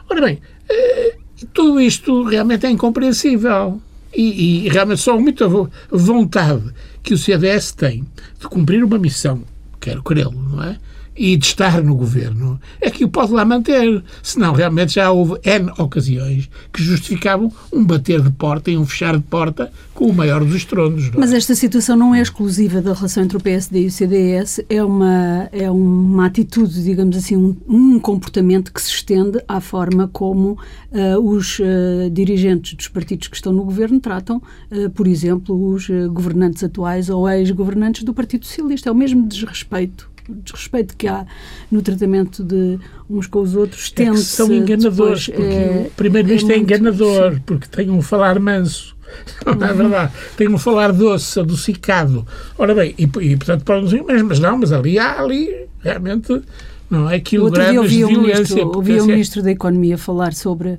Ora 0.09 0.21
bem, 0.21 0.39
eh, 0.69 1.15
tudo 1.53 1.79
isto 1.79 2.23
realmente 2.23 2.65
é 2.65 2.69
incompreensível. 2.69 3.81
E, 4.17 4.65
e 4.65 4.69
realmente 4.69 4.99
só 4.99 5.19
muita 5.19 5.47
vontade 5.91 6.73
que 7.03 7.13
o 7.13 7.17
CDS 7.17 7.71
tem 7.71 8.03
de 8.39 8.47
cumprir 8.47 8.83
uma 8.83 8.97
missão, 8.97 9.43
quero 9.79 10.01
crê-lo, 10.01 10.31
não 10.31 10.63
é? 10.63 10.79
E 11.17 11.35
de 11.35 11.45
estar 11.45 11.81
no 11.81 11.95
governo, 11.95 12.59
é 12.79 12.91
que 12.91 13.03
o 13.03 13.09
pode 13.09 13.31
lá 13.31 13.43
manter. 13.43 14.03
Senão, 14.21 14.53
realmente, 14.53 14.93
já 14.93 15.11
houve 15.11 15.39
N 15.43 15.71
ocasiões 15.77 16.49
que 16.71 16.83
justificavam 16.83 17.51
um 17.73 17.83
bater 17.83 18.21
de 18.21 18.29
porta 18.29 18.69
e 18.69 18.77
um 18.77 18.85
fechar 18.85 19.17
de 19.17 19.23
porta 19.23 19.71
com 19.93 20.05
o 20.05 20.13
maior 20.13 20.43
dos 20.45 20.53
estrondos. 20.55 21.09
Mas 21.17 21.33
esta 21.33 21.55
situação 21.55 21.97
não 21.97 22.13
é 22.13 22.21
exclusiva 22.21 22.81
da 22.81 22.93
relação 22.93 23.23
entre 23.23 23.35
o 23.35 23.39
PSD 23.39 23.83
e 23.83 23.87
o 23.87 23.91
CDS, 23.91 24.61
é 24.69 24.83
uma, 24.83 25.49
é 25.51 25.71
uma 25.71 26.27
atitude, 26.27 26.83
digamos 26.83 27.17
assim, 27.17 27.35
um, 27.35 27.55
um 27.67 27.99
comportamento 27.99 28.71
que 28.71 28.79
se 28.79 28.91
estende 28.91 29.41
à 29.47 29.59
forma 29.59 30.07
como 30.07 30.51
uh, 30.91 31.19
os 31.19 31.57
uh, 31.57 32.09
dirigentes 32.11 32.75
dos 32.75 32.87
partidos 32.87 33.27
que 33.27 33.35
estão 33.35 33.51
no 33.51 33.63
governo 33.63 33.99
tratam, 33.99 34.37
uh, 34.71 34.89
por 34.91 35.07
exemplo, 35.07 35.73
os 35.73 35.87
governantes 36.11 36.63
atuais 36.63 37.09
ou 37.09 37.27
ex-governantes 37.27 38.03
do 38.03 38.13
Partido 38.13 38.45
Socialista. 38.45 38.89
É 38.89 38.91
o 38.91 38.95
mesmo 38.95 39.27
desrespeito 39.27 40.16
desrespeito 40.27 40.95
que 40.95 41.07
há 41.07 41.25
no 41.71 41.81
tratamento 41.81 42.43
de 42.43 42.79
uns 43.09 43.27
com 43.27 43.39
os 43.39 43.55
outros 43.55 43.93
é 43.95 44.05
que 44.05 44.17
são 44.17 44.51
enganadores, 44.53 45.27
depois, 45.27 45.47
porque 45.47 45.55
é, 45.55 45.87
o 45.87 45.91
primeiro-ministro 45.91 46.51
é, 46.51 46.55
é 46.55 46.59
enganador, 46.59 47.33
sim. 47.33 47.41
porque 47.45 47.67
tem 47.67 47.89
um 47.89 48.01
falar 48.01 48.39
manso. 48.39 48.95
Não 49.45 49.53
é 49.53 49.71
uhum. 49.71 49.77
verdade. 49.77 50.13
Tem 50.35 50.47
um 50.49 50.57
falar 50.57 50.91
doce, 50.91 51.39
adocicado. 51.39 52.27
Ora 52.57 52.75
bem, 52.75 52.93
e, 52.97 53.03
e 53.03 53.37
portanto 53.37 53.63
podem 53.63 53.85
dizer, 53.85 54.03
mas, 54.05 54.21
mas 54.21 54.39
não, 54.39 54.57
mas 54.57 54.71
ali 54.71 54.99
há 54.99 55.21
ali 55.21 55.67
realmente 55.79 56.41
não 56.89 57.09
é 57.09 57.19
quilogramas 57.19 57.89
de 57.89 57.97
violência. 57.97 58.65
Ouvi 58.65 58.99
o 58.99 59.05
Ministro 59.05 59.43
da 59.43 59.51
Economia 59.51 59.97
falar 59.97 60.33
sobre 60.33 60.69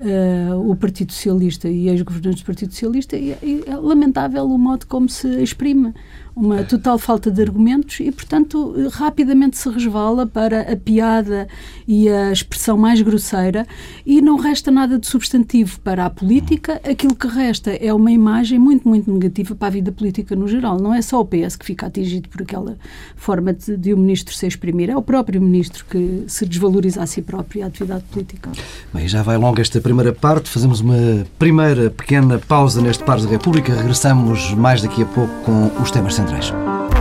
uh, 0.00 0.70
o 0.70 0.76
Partido 0.76 1.12
Socialista 1.12 1.68
e 1.68 1.88
ex-governantes 1.88 2.42
do 2.42 2.46
Partido 2.46 2.72
Socialista 2.72 3.16
e, 3.16 3.36
e 3.42 3.64
é 3.66 3.76
lamentável 3.76 4.44
o 4.44 4.58
modo 4.58 4.86
como 4.86 5.08
se 5.08 5.42
exprime 5.42 5.94
uma 6.36 6.64
total 6.64 6.98
falta 6.98 7.30
de 7.30 7.40
argumentos 7.40 8.00
e, 8.00 8.10
portanto, 8.10 8.74
rapidamente 8.92 9.56
se 9.56 9.68
resvala 9.68 10.26
para 10.26 10.72
a 10.72 10.76
piada 10.76 11.46
e 11.86 12.08
a 12.08 12.32
expressão 12.32 12.76
mais 12.76 13.00
grosseira 13.00 13.66
e 14.04 14.20
não 14.20 14.36
resta 14.36 14.70
nada 14.70 14.98
de 14.98 15.06
substantivo 15.06 15.78
para 15.80 16.04
a 16.04 16.10
política. 16.10 16.80
Aquilo 16.84 17.14
que 17.14 17.28
resta 17.28 17.70
é 17.70 17.94
uma 17.94 18.10
imagem 18.10 18.58
muito, 18.58 18.88
muito 18.88 19.10
negativa 19.12 19.54
para 19.54 19.68
a 19.68 19.70
vida 19.70 19.92
política 19.92 20.34
no 20.34 20.48
geral. 20.48 20.80
Não 20.80 20.92
é 20.92 21.00
só 21.02 21.20
o 21.20 21.24
PS 21.24 21.54
que 21.54 21.64
fica 21.64 21.86
atingido 21.86 22.28
por 22.28 22.42
aquela 22.42 22.76
forma 23.14 23.52
de, 23.52 23.76
de 23.76 23.94
o 23.94 23.96
ministro 23.96 24.34
se 24.34 24.46
exprimir, 24.46 24.90
é 24.90 24.96
o 24.96 25.02
próprio 25.02 25.40
ministro 25.40 25.84
que 25.88 26.24
se 26.26 26.44
desvaloriza 26.44 27.02
a 27.02 27.06
si 27.06 27.22
próprio 27.22 27.60
e 27.60 27.62
a 27.62 27.66
atividade 27.66 28.02
política. 28.10 28.50
Bem, 28.92 29.06
já 29.06 29.22
vai 29.22 29.36
longa 29.36 29.62
esta 29.62 29.80
primeira 29.80 30.12
parte. 30.12 30.50
Fazemos 30.50 30.80
uma 30.80 31.24
primeira 31.38 31.90
pequena 31.90 32.38
pausa 32.38 32.80
neste 32.80 33.04
Pares 33.04 33.24
da 33.24 33.30
República. 33.30 33.72
Regressamos 33.72 34.52
mais 34.54 34.82
daqui 34.82 35.02
a 35.02 35.06
pouco 35.06 35.32
com 35.44 35.70
os 35.80 35.90
temas 35.90 36.14
centrais 36.14 36.23
centrais. 36.26 36.93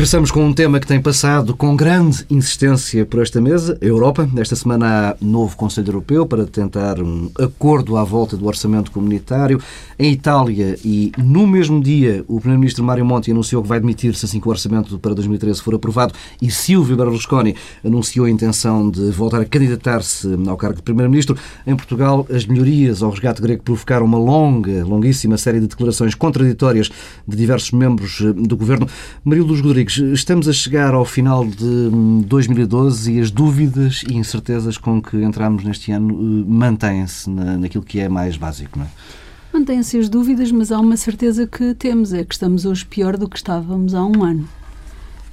Regressamos 0.00 0.30
com 0.30 0.46
um 0.46 0.54
tema 0.54 0.80
que 0.80 0.86
tem 0.86 0.98
passado 0.98 1.54
com 1.54 1.76
grande 1.76 2.24
insistência 2.30 3.04
por 3.04 3.20
esta 3.20 3.38
mesa, 3.38 3.76
a 3.82 3.84
Europa. 3.84 4.26
Esta 4.38 4.56
semana 4.56 5.10
há 5.10 5.16
novo 5.20 5.54
Conselho 5.58 5.88
Europeu 5.88 6.24
para 6.24 6.46
tentar 6.46 7.02
um 7.02 7.30
acordo 7.38 7.98
à 7.98 8.02
volta 8.02 8.34
do 8.34 8.46
orçamento 8.46 8.90
comunitário. 8.90 9.60
Em 9.98 10.10
Itália, 10.10 10.78
e 10.82 11.12
no 11.18 11.46
mesmo 11.46 11.82
dia, 11.82 12.24
o 12.26 12.38
Primeiro-Ministro 12.38 12.82
Mário 12.82 13.04
Monti 13.04 13.30
anunciou 13.30 13.62
que 13.62 13.68
vai 13.68 13.78
demitir-se 13.78 14.24
assim 14.24 14.40
que 14.40 14.48
o 14.48 14.50
orçamento 14.50 14.98
para 14.98 15.12
2013 15.12 15.60
for 15.60 15.74
aprovado 15.74 16.14
e 16.40 16.50
Silvio 16.50 16.96
Berlusconi 16.96 17.54
anunciou 17.84 18.24
a 18.24 18.30
intenção 18.30 18.90
de 18.90 19.10
voltar 19.10 19.42
a 19.42 19.44
candidatar-se 19.44 20.26
ao 20.48 20.56
cargo 20.56 20.76
de 20.76 20.82
Primeiro-Ministro. 20.82 21.36
Em 21.66 21.76
Portugal, 21.76 22.26
as 22.34 22.46
melhorias 22.46 23.02
ao 23.02 23.10
resgate 23.10 23.42
grego 23.42 23.62
provocaram 23.62 24.06
uma 24.06 24.18
longa, 24.18 24.82
longuíssima 24.82 25.36
série 25.36 25.60
de 25.60 25.66
declarações 25.66 26.14
contraditórias 26.14 26.90
de 27.28 27.36
diversos 27.36 27.70
membros 27.72 28.22
do 28.34 28.56
Governo. 28.56 28.88
Maria 29.22 29.44
Luz 29.44 29.60
Rodrigues, 29.60 29.89
Rodrigues, 29.90 29.98
estamos 29.98 30.48
a 30.48 30.52
chegar 30.52 30.94
ao 30.94 31.04
final 31.04 31.44
de 31.44 31.90
2012 32.26 33.12
e 33.12 33.20
as 33.20 33.30
dúvidas 33.30 34.04
e 34.08 34.14
incertezas 34.14 34.78
com 34.78 35.02
que 35.02 35.16
entramos 35.16 35.64
neste 35.64 35.90
ano 35.90 36.14
eh, 36.14 36.44
mantêm-se 36.46 37.28
na, 37.28 37.58
naquilo 37.58 37.82
que 37.82 37.98
é 37.98 38.08
mais 38.08 38.36
básico, 38.36 38.78
não 38.78 38.86
é? 38.86 38.88
Mantêm-se 39.52 39.98
as 39.98 40.08
dúvidas, 40.08 40.52
mas 40.52 40.70
há 40.70 40.78
uma 40.78 40.96
certeza 40.96 41.46
que 41.46 41.74
temos, 41.74 42.12
é 42.12 42.24
que 42.24 42.32
estamos 42.32 42.64
hoje 42.64 42.84
pior 42.86 43.16
do 43.16 43.28
que 43.28 43.36
estávamos 43.36 43.94
há 43.94 44.04
um 44.04 44.22
ano. 44.22 44.48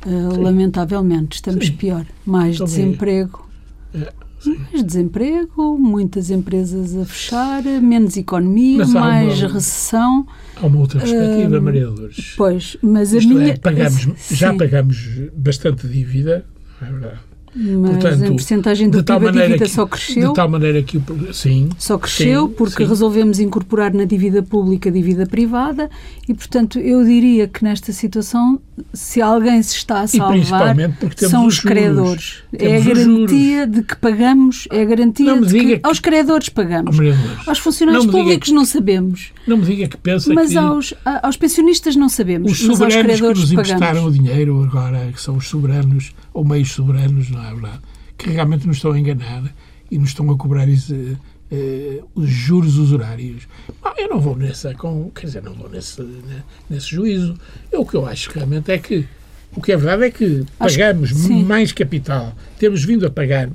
Uh, 0.05 0.41
lamentavelmente, 0.41 1.35
estamos 1.35 1.67
Sim. 1.67 1.73
pior. 1.73 2.05
Mais 2.25 2.57
Também. 2.57 2.73
desemprego. 2.73 3.47
É. 3.93 4.11
Mais 4.47 4.83
desemprego, 4.83 5.77
muitas 5.77 6.29
empresas 6.29 6.95
a 6.95 7.05
fechar, 7.05 7.63
menos 7.63 8.17
economia, 8.17 8.85
mais 8.87 9.41
uma, 9.41 9.53
recessão. 9.53 10.27
Há 10.55 10.65
uma 10.65 10.79
outra 10.79 10.99
perspectiva, 10.99 11.57
uh, 11.57 11.61
Maria 11.61 11.89
Lourdes. 11.89 12.33
Pois, 12.37 12.77
mas 12.81 13.13
Isto 13.13 13.31
a 13.31 13.35
minha. 13.35 13.53
É, 13.53 13.57
pagamos, 13.57 14.07
já 14.31 14.53
pagamos 14.53 15.09
bastante 15.33 15.87
dívida, 15.87 16.45
não 16.81 16.87
é 16.87 16.91
verdade? 16.91 17.26
Mas 17.55 17.91
Portanto, 17.91 18.23
a 18.23 18.27
porcentagem 18.27 18.89
do 18.89 19.03
PIB 19.03 19.19
da 19.19 19.31
dívida 19.31 19.65
que, 19.65 19.69
só 19.69 19.85
cresceu. 19.85 20.29
De 20.29 20.35
tal 20.35 20.49
maneira 20.49 20.83
que, 20.83 21.01
sim. 21.33 21.69
Só 21.77 21.97
cresceu 21.97 22.47
sim, 22.47 22.53
porque 22.53 22.83
sim. 22.83 22.89
resolvemos 22.89 23.39
incorporar 23.39 23.93
na 23.93 24.03
dívida 24.03 24.43
pública 24.43 24.89
a 24.89 24.91
dívida 24.91 25.25
privada 25.25 25.89
e, 26.27 26.33
portanto, 26.33 26.79
eu 26.79 27.03
diria 27.03 27.47
que 27.47 27.63
nesta 27.63 27.91
situação, 27.91 28.59
se 28.93 29.21
alguém 29.21 29.61
se 29.63 29.75
está 29.75 30.01
a 30.01 30.07
salvar, 30.07 30.75
são 31.15 31.47
os, 31.47 31.55
os 31.55 31.59
credores. 31.61 32.43
é 32.53 32.77
a 32.77 32.79
garantia 32.79 33.65
de 33.65 33.81
que 33.81 33.95
pagamos, 33.95 34.67
é 34.71 34.81
a 34.81 34.85
garantia 34.85 35.41
de 35.41 35.59
que, 35.59 35.77
que, 35.77 35.79
aos 35.83 35.99
credores 35.99 36.49
pagamos. 36.49 36.97
aos 37.45 37.59
funcionários 37.59 38.05
não 38.05 38.11
públicos 38.11 38.49
que, 38.49 38.53
não 38.53 38.65
sabemos. 38.65 39.31
Não 39.47 39.57
me 39.57 39.65
diga 39.65 39.87
que 39.87 39.97
pensa 39.97 40.33
mas 40.33 40.51
que... 40.51 40.57
Aos, 40.57 40.93
aos 41.23 41.37
pensionistas 41.37 41.95
não 41.95 42.09
sabemos. 42.09 42.51
Os 42.51 42.59
soberanos 42.59 42.79
mas 42.79 42.95
aos 42.95 43.03
credores 43.03 43.37
que 43.37 43.41
nos 43.41 43.51
emprestaram 43.51 44.03
pagamos. 44.03 44.07
o 44.07 44.11
dinheiro 44.11 44.63
agora, 44.63 45.09
que 45.13 45.21
são 45.21 45.37
os 45.37 45.47
soberanos 45.47 46.13
ou 46.37 46.45
meios 46.45 46.71
soberanos, 46.71 47.31
não 47.31 47.43
é 47.43 47.51
verdade? 47.51 47.79
Que 48.15 48.29
realmente 48.29 48.67
nos 48.67 48.77
estão 48.77 48.91
a 48.91 48.99
enganar 48.99 49.51
e 49.89 49.97
nos 49.97 50.09
estão 50.09 50.29
a 50.29 50.37
cobrar 50.37 50.69
esse, 50.69 50.93
uh, 50.93 52.09
os 52.13 52.29
juros 52.29 52.77
usurários. 52.77 53.47
eu 53.97 54.07
não 54.07 54.21
vou 54.21 54.35
nessa, 54.35 54.71
com, 54.75 55.09
quer 55.09 55.25
dizer, 55.25 55.41
não 55.41 55.55
vou 55.55 55.67
nesse, 55.67 56.07
nesse 56.69 56.89
juízo. 56.89 57.35
Eu, 57.71 57.81
o 57.81 57.85
que 57.87 57.95
eu 57.95 58.05
acho 58.05 58.29
realmente 58.29 58.71
é 58.71 58.77
que 58.77 59.07
o 59.55 59.63
que 59.63 59.71
é 59.71 59.77
verdade 59.77 60.03
é 60.03 60.11
que 60.11 60.45
pagamos 60.59 61.11
mais 61.27 61.71
capital, 61.71 62.35
temos 62.59 62.83
vindo 62.83 63.07
a 63.07 63.09
pagar 63.09 63.49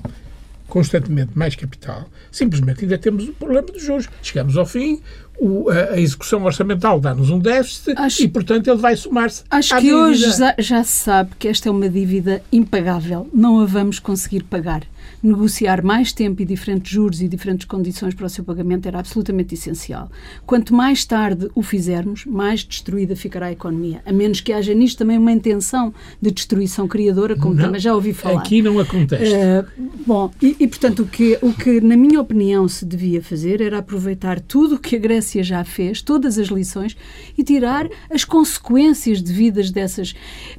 constantemente 0.67 1.39
mais 1.39 1.55
capital, 1.55 2.09
simplesmente 2.33 2.83
ainda 2.83 2.99
temos 2.99 3.29
o 3.29 3.33
problema 3.33 3.63
dos 3.63 3.81
juros. 3.81 4.09
Chegamos 4.23 4.57
ao 4.57 4.67
fim, 4.67 5.01
o, 5.39 5.69
a, 5.71 5.95
a, 5.95 6.01
execução 6.01 6.45
orçamental 6.45 7.01
dá-nos 7.01 7.31
um 7.31 7.39
déficit 7.39 7.95
acho, 7.97 8.23
e, 8.23 8.29
portanto, 8.29 8.69
ele 8.69 8.79
vai 8.79 8.97
somar-se. 8.97 9.43
Acho 9.51 9.75
que 9.75 9.81
dívida. 9.81 9.99
hoje 9.99 10.39
já, 10.39 10.55
já 10.59 10.85
se 10.85 10.93
sabe 10.93 11.31
que 11.39 11.49
esta 11.49 11.69
é 11.69 11.73
uma 11.73 11.89
dívida 11.89 12.43
impagável. 12.53 13.29
Não 13.33 13.61
a 13.61 13.67
vamos 13.67 13.99
conseguir 13.99 14.45
pagar 14.45 14.83
negociar 15.23 15.85
mais 15.85 16.13
tempo 16.13 16.43
e 16.43 16.45
diferentes 16.45 16.93
juros 16.93 17.23
e 17.23 17.29
diferentes 17.29 17.67
condições 17.67 18.15
para 18.15 18.27
o 18.27 18.29
seu 18.29 18.45
pagamento 18.45 18.87
era 18.87 18.99
absolutamente 18.99 19.55
essencial. 19.55 20.11
Quanto 20.45 20.75
mais 20.75 21.05
tarde 21.05 21.49
o 21.55 21.63
fizermos, 21.63 22.27
mais 22.27 22.65
destruída 22.65 23.15
ficará 23.15 23.47
a 23.47 23.53
economia, 23.53 24.03
a 24.05 24.13
menos 24.13 24.41
que 24.41 24.53
haja 24.53 24.75
nisto 24.75 24.99
também 24.99 25.19
uma 25.19 25.33
intenção 25.33 25.95
de 26.21 26.31
destruição 26.31 26.89
criadora, 26.89 27.37
como 27.37 27.55
não, 27.55 27.65
também 27.65 27.81
já 27.81 27.95
ouvi 27.95 28.13
falar. 28.13 28.41
Aqui 28.41 28.61
não 28.63 28.79
acontece. 28.81 29.33
Uh, 29.33 29.65
bom, 30.07 30.31
e, 30.43 30.57
e, 30.59 30.67
portanto 30.67 31.03
o 31.03 31.07
que, 31.07 31.39
o 31.41 31.53
que, 31.53 31.81
na 31.81 31.97
minha 31.97 32.21
opinião, 32.21 32.67
se 32.67 32.85
devia 32.85 33.23
fazer 33.23 33.61
era 33.61 33.79
aproveitar 33.79 34.41
tudo 34.41 34.77
o 34.77 34.79
que 34.79 34.97
a 34.97 34.99
Grécia 34.99 35.22
já 35.43 35.65
fez, 35.65 36.03
todas 36.03 36.39
as 36.39 36.49
lições, 36.49 36.97
e 37.37 37.43
tirar 37.43 37.89
as 38.11 38.25
consequências 38.25 39.23
devidas 39.23 39.71
dessas. 39.71 40.15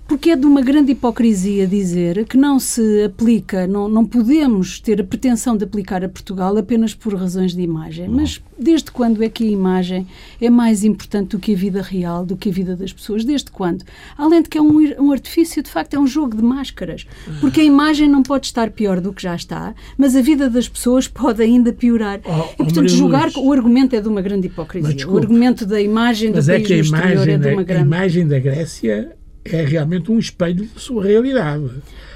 Porque 0.07 0.31
é 0.31 0.35
de 0.35 0.45
uma 0.45 0.61
grande 0.61 0.91
hipocrisia 0.93 1.67
dizer 1.67 2.25
que 2.25 2.37
não 2.37 2.59
se 2.59 3.03
aplica, 3.03 3.67
não, 3.67 3.87
não 3.87 4.05
podemos 4.05 4.53
podemos 4.63 4.79
ter 4.79 5.01
a 5.01 5.03
pretensão 5.03 5.57
de 5.57 5.63
aplicar 5.63 6.03
a 6.03 6.09
Portugal 6.09 6.57
apenas 6.57 6.93
por 6.93 7.13
razões 7.15 7.53
de 7.53 7.61
imagem, 7.61 8.07
mas 8.07 8.41
desde 8.57 8.91
quando 8.91 9.23
é 9.23 9.29
que 9.29 9.43
a 9.43 9.47
imagem 9.47 10.07
é 10.39 10.49
mais 10.49 10.83
importante 10.83 11.29
do 11.29 11.39
que 11.39 11.53
a 11.53 11.57
vida 11.57 11.81
real, 11.81 12.25
do 12.25 12.35
que 12.35 12.49
a 12.49 12.51
vida 12.51 12.75
das 12.75 12.93
pessoas? 12.93 13.25
Desde 13.25 13.51
quando? 13.51 13.83
Além 14.17 14.41
de 14.41 14.49
que 14.49 14.57
é 14.57 14.61
um, 14.61 14.79
um 14.99 15.11
artifício, 15.11 15.61
de 15.63 15.69
facto, 15.69 15.93
é 15.93 15.99
um 15.99 16.07
jogo 16.07 16.35
de 16.35 16.43
máscaras, 16.43 17.05
porque 17.39 17.61
a 17.61 17.63
imagem 17.63 18.07
não 18.07 18.23
pode 18.23 18.45
estar 18.45 18.71
pior 18.71 18.99
do 18.99 19.13
que 19.13 19.21
já 19.21 19.35
está, 19.35 19.73
mas 19.97 20.15
a 20.15 20.21
vida 20.21 20.49
das 20.49 20.67
pessoas 20.67 21.07
pode 21.07 21.41
ainda 21.41 21.73
piorar. 21.73 22.19
Oh, 22.25 22.53
e, 22.53 22.65
portanto, 22.65 22.87
julgar 22.89 23.29
o 23.35 23.51
argumento 23.51 23.95
é 23.95 24.01
de 24.01 24.07
uma 24.07 24.21
grande 24.21 24.47
hipocrisia. 24.47 25.09
o 25.09 25.17
argumento 25.17 25.65
da 25.65 25.81
imagem 25.81 26.31
do 26.31 26.35
mas 26.35 26.49
é 26.49 26.53
país 26.53 26.63
é 26.63 26.67
que 26.67 26.73
a 26.73 26.77
imagem 26.77 27.33
é 27.33 27.37
de 27.37 27.47
uma 27.47 27.55
da, 27.57 27.63
grande... 27.63 27.73
A 27.73 27.85
imagem 27.85 28.27
da 28.27 28.39
Grécia 28.39 29.15
é 29.45 29.63
realmente 29.63 30.11
um 30.11 30.19
espelho 30.19 30.65
da 30.65 30.79
sua 30.79 31.03
realidade. 31.03 31.69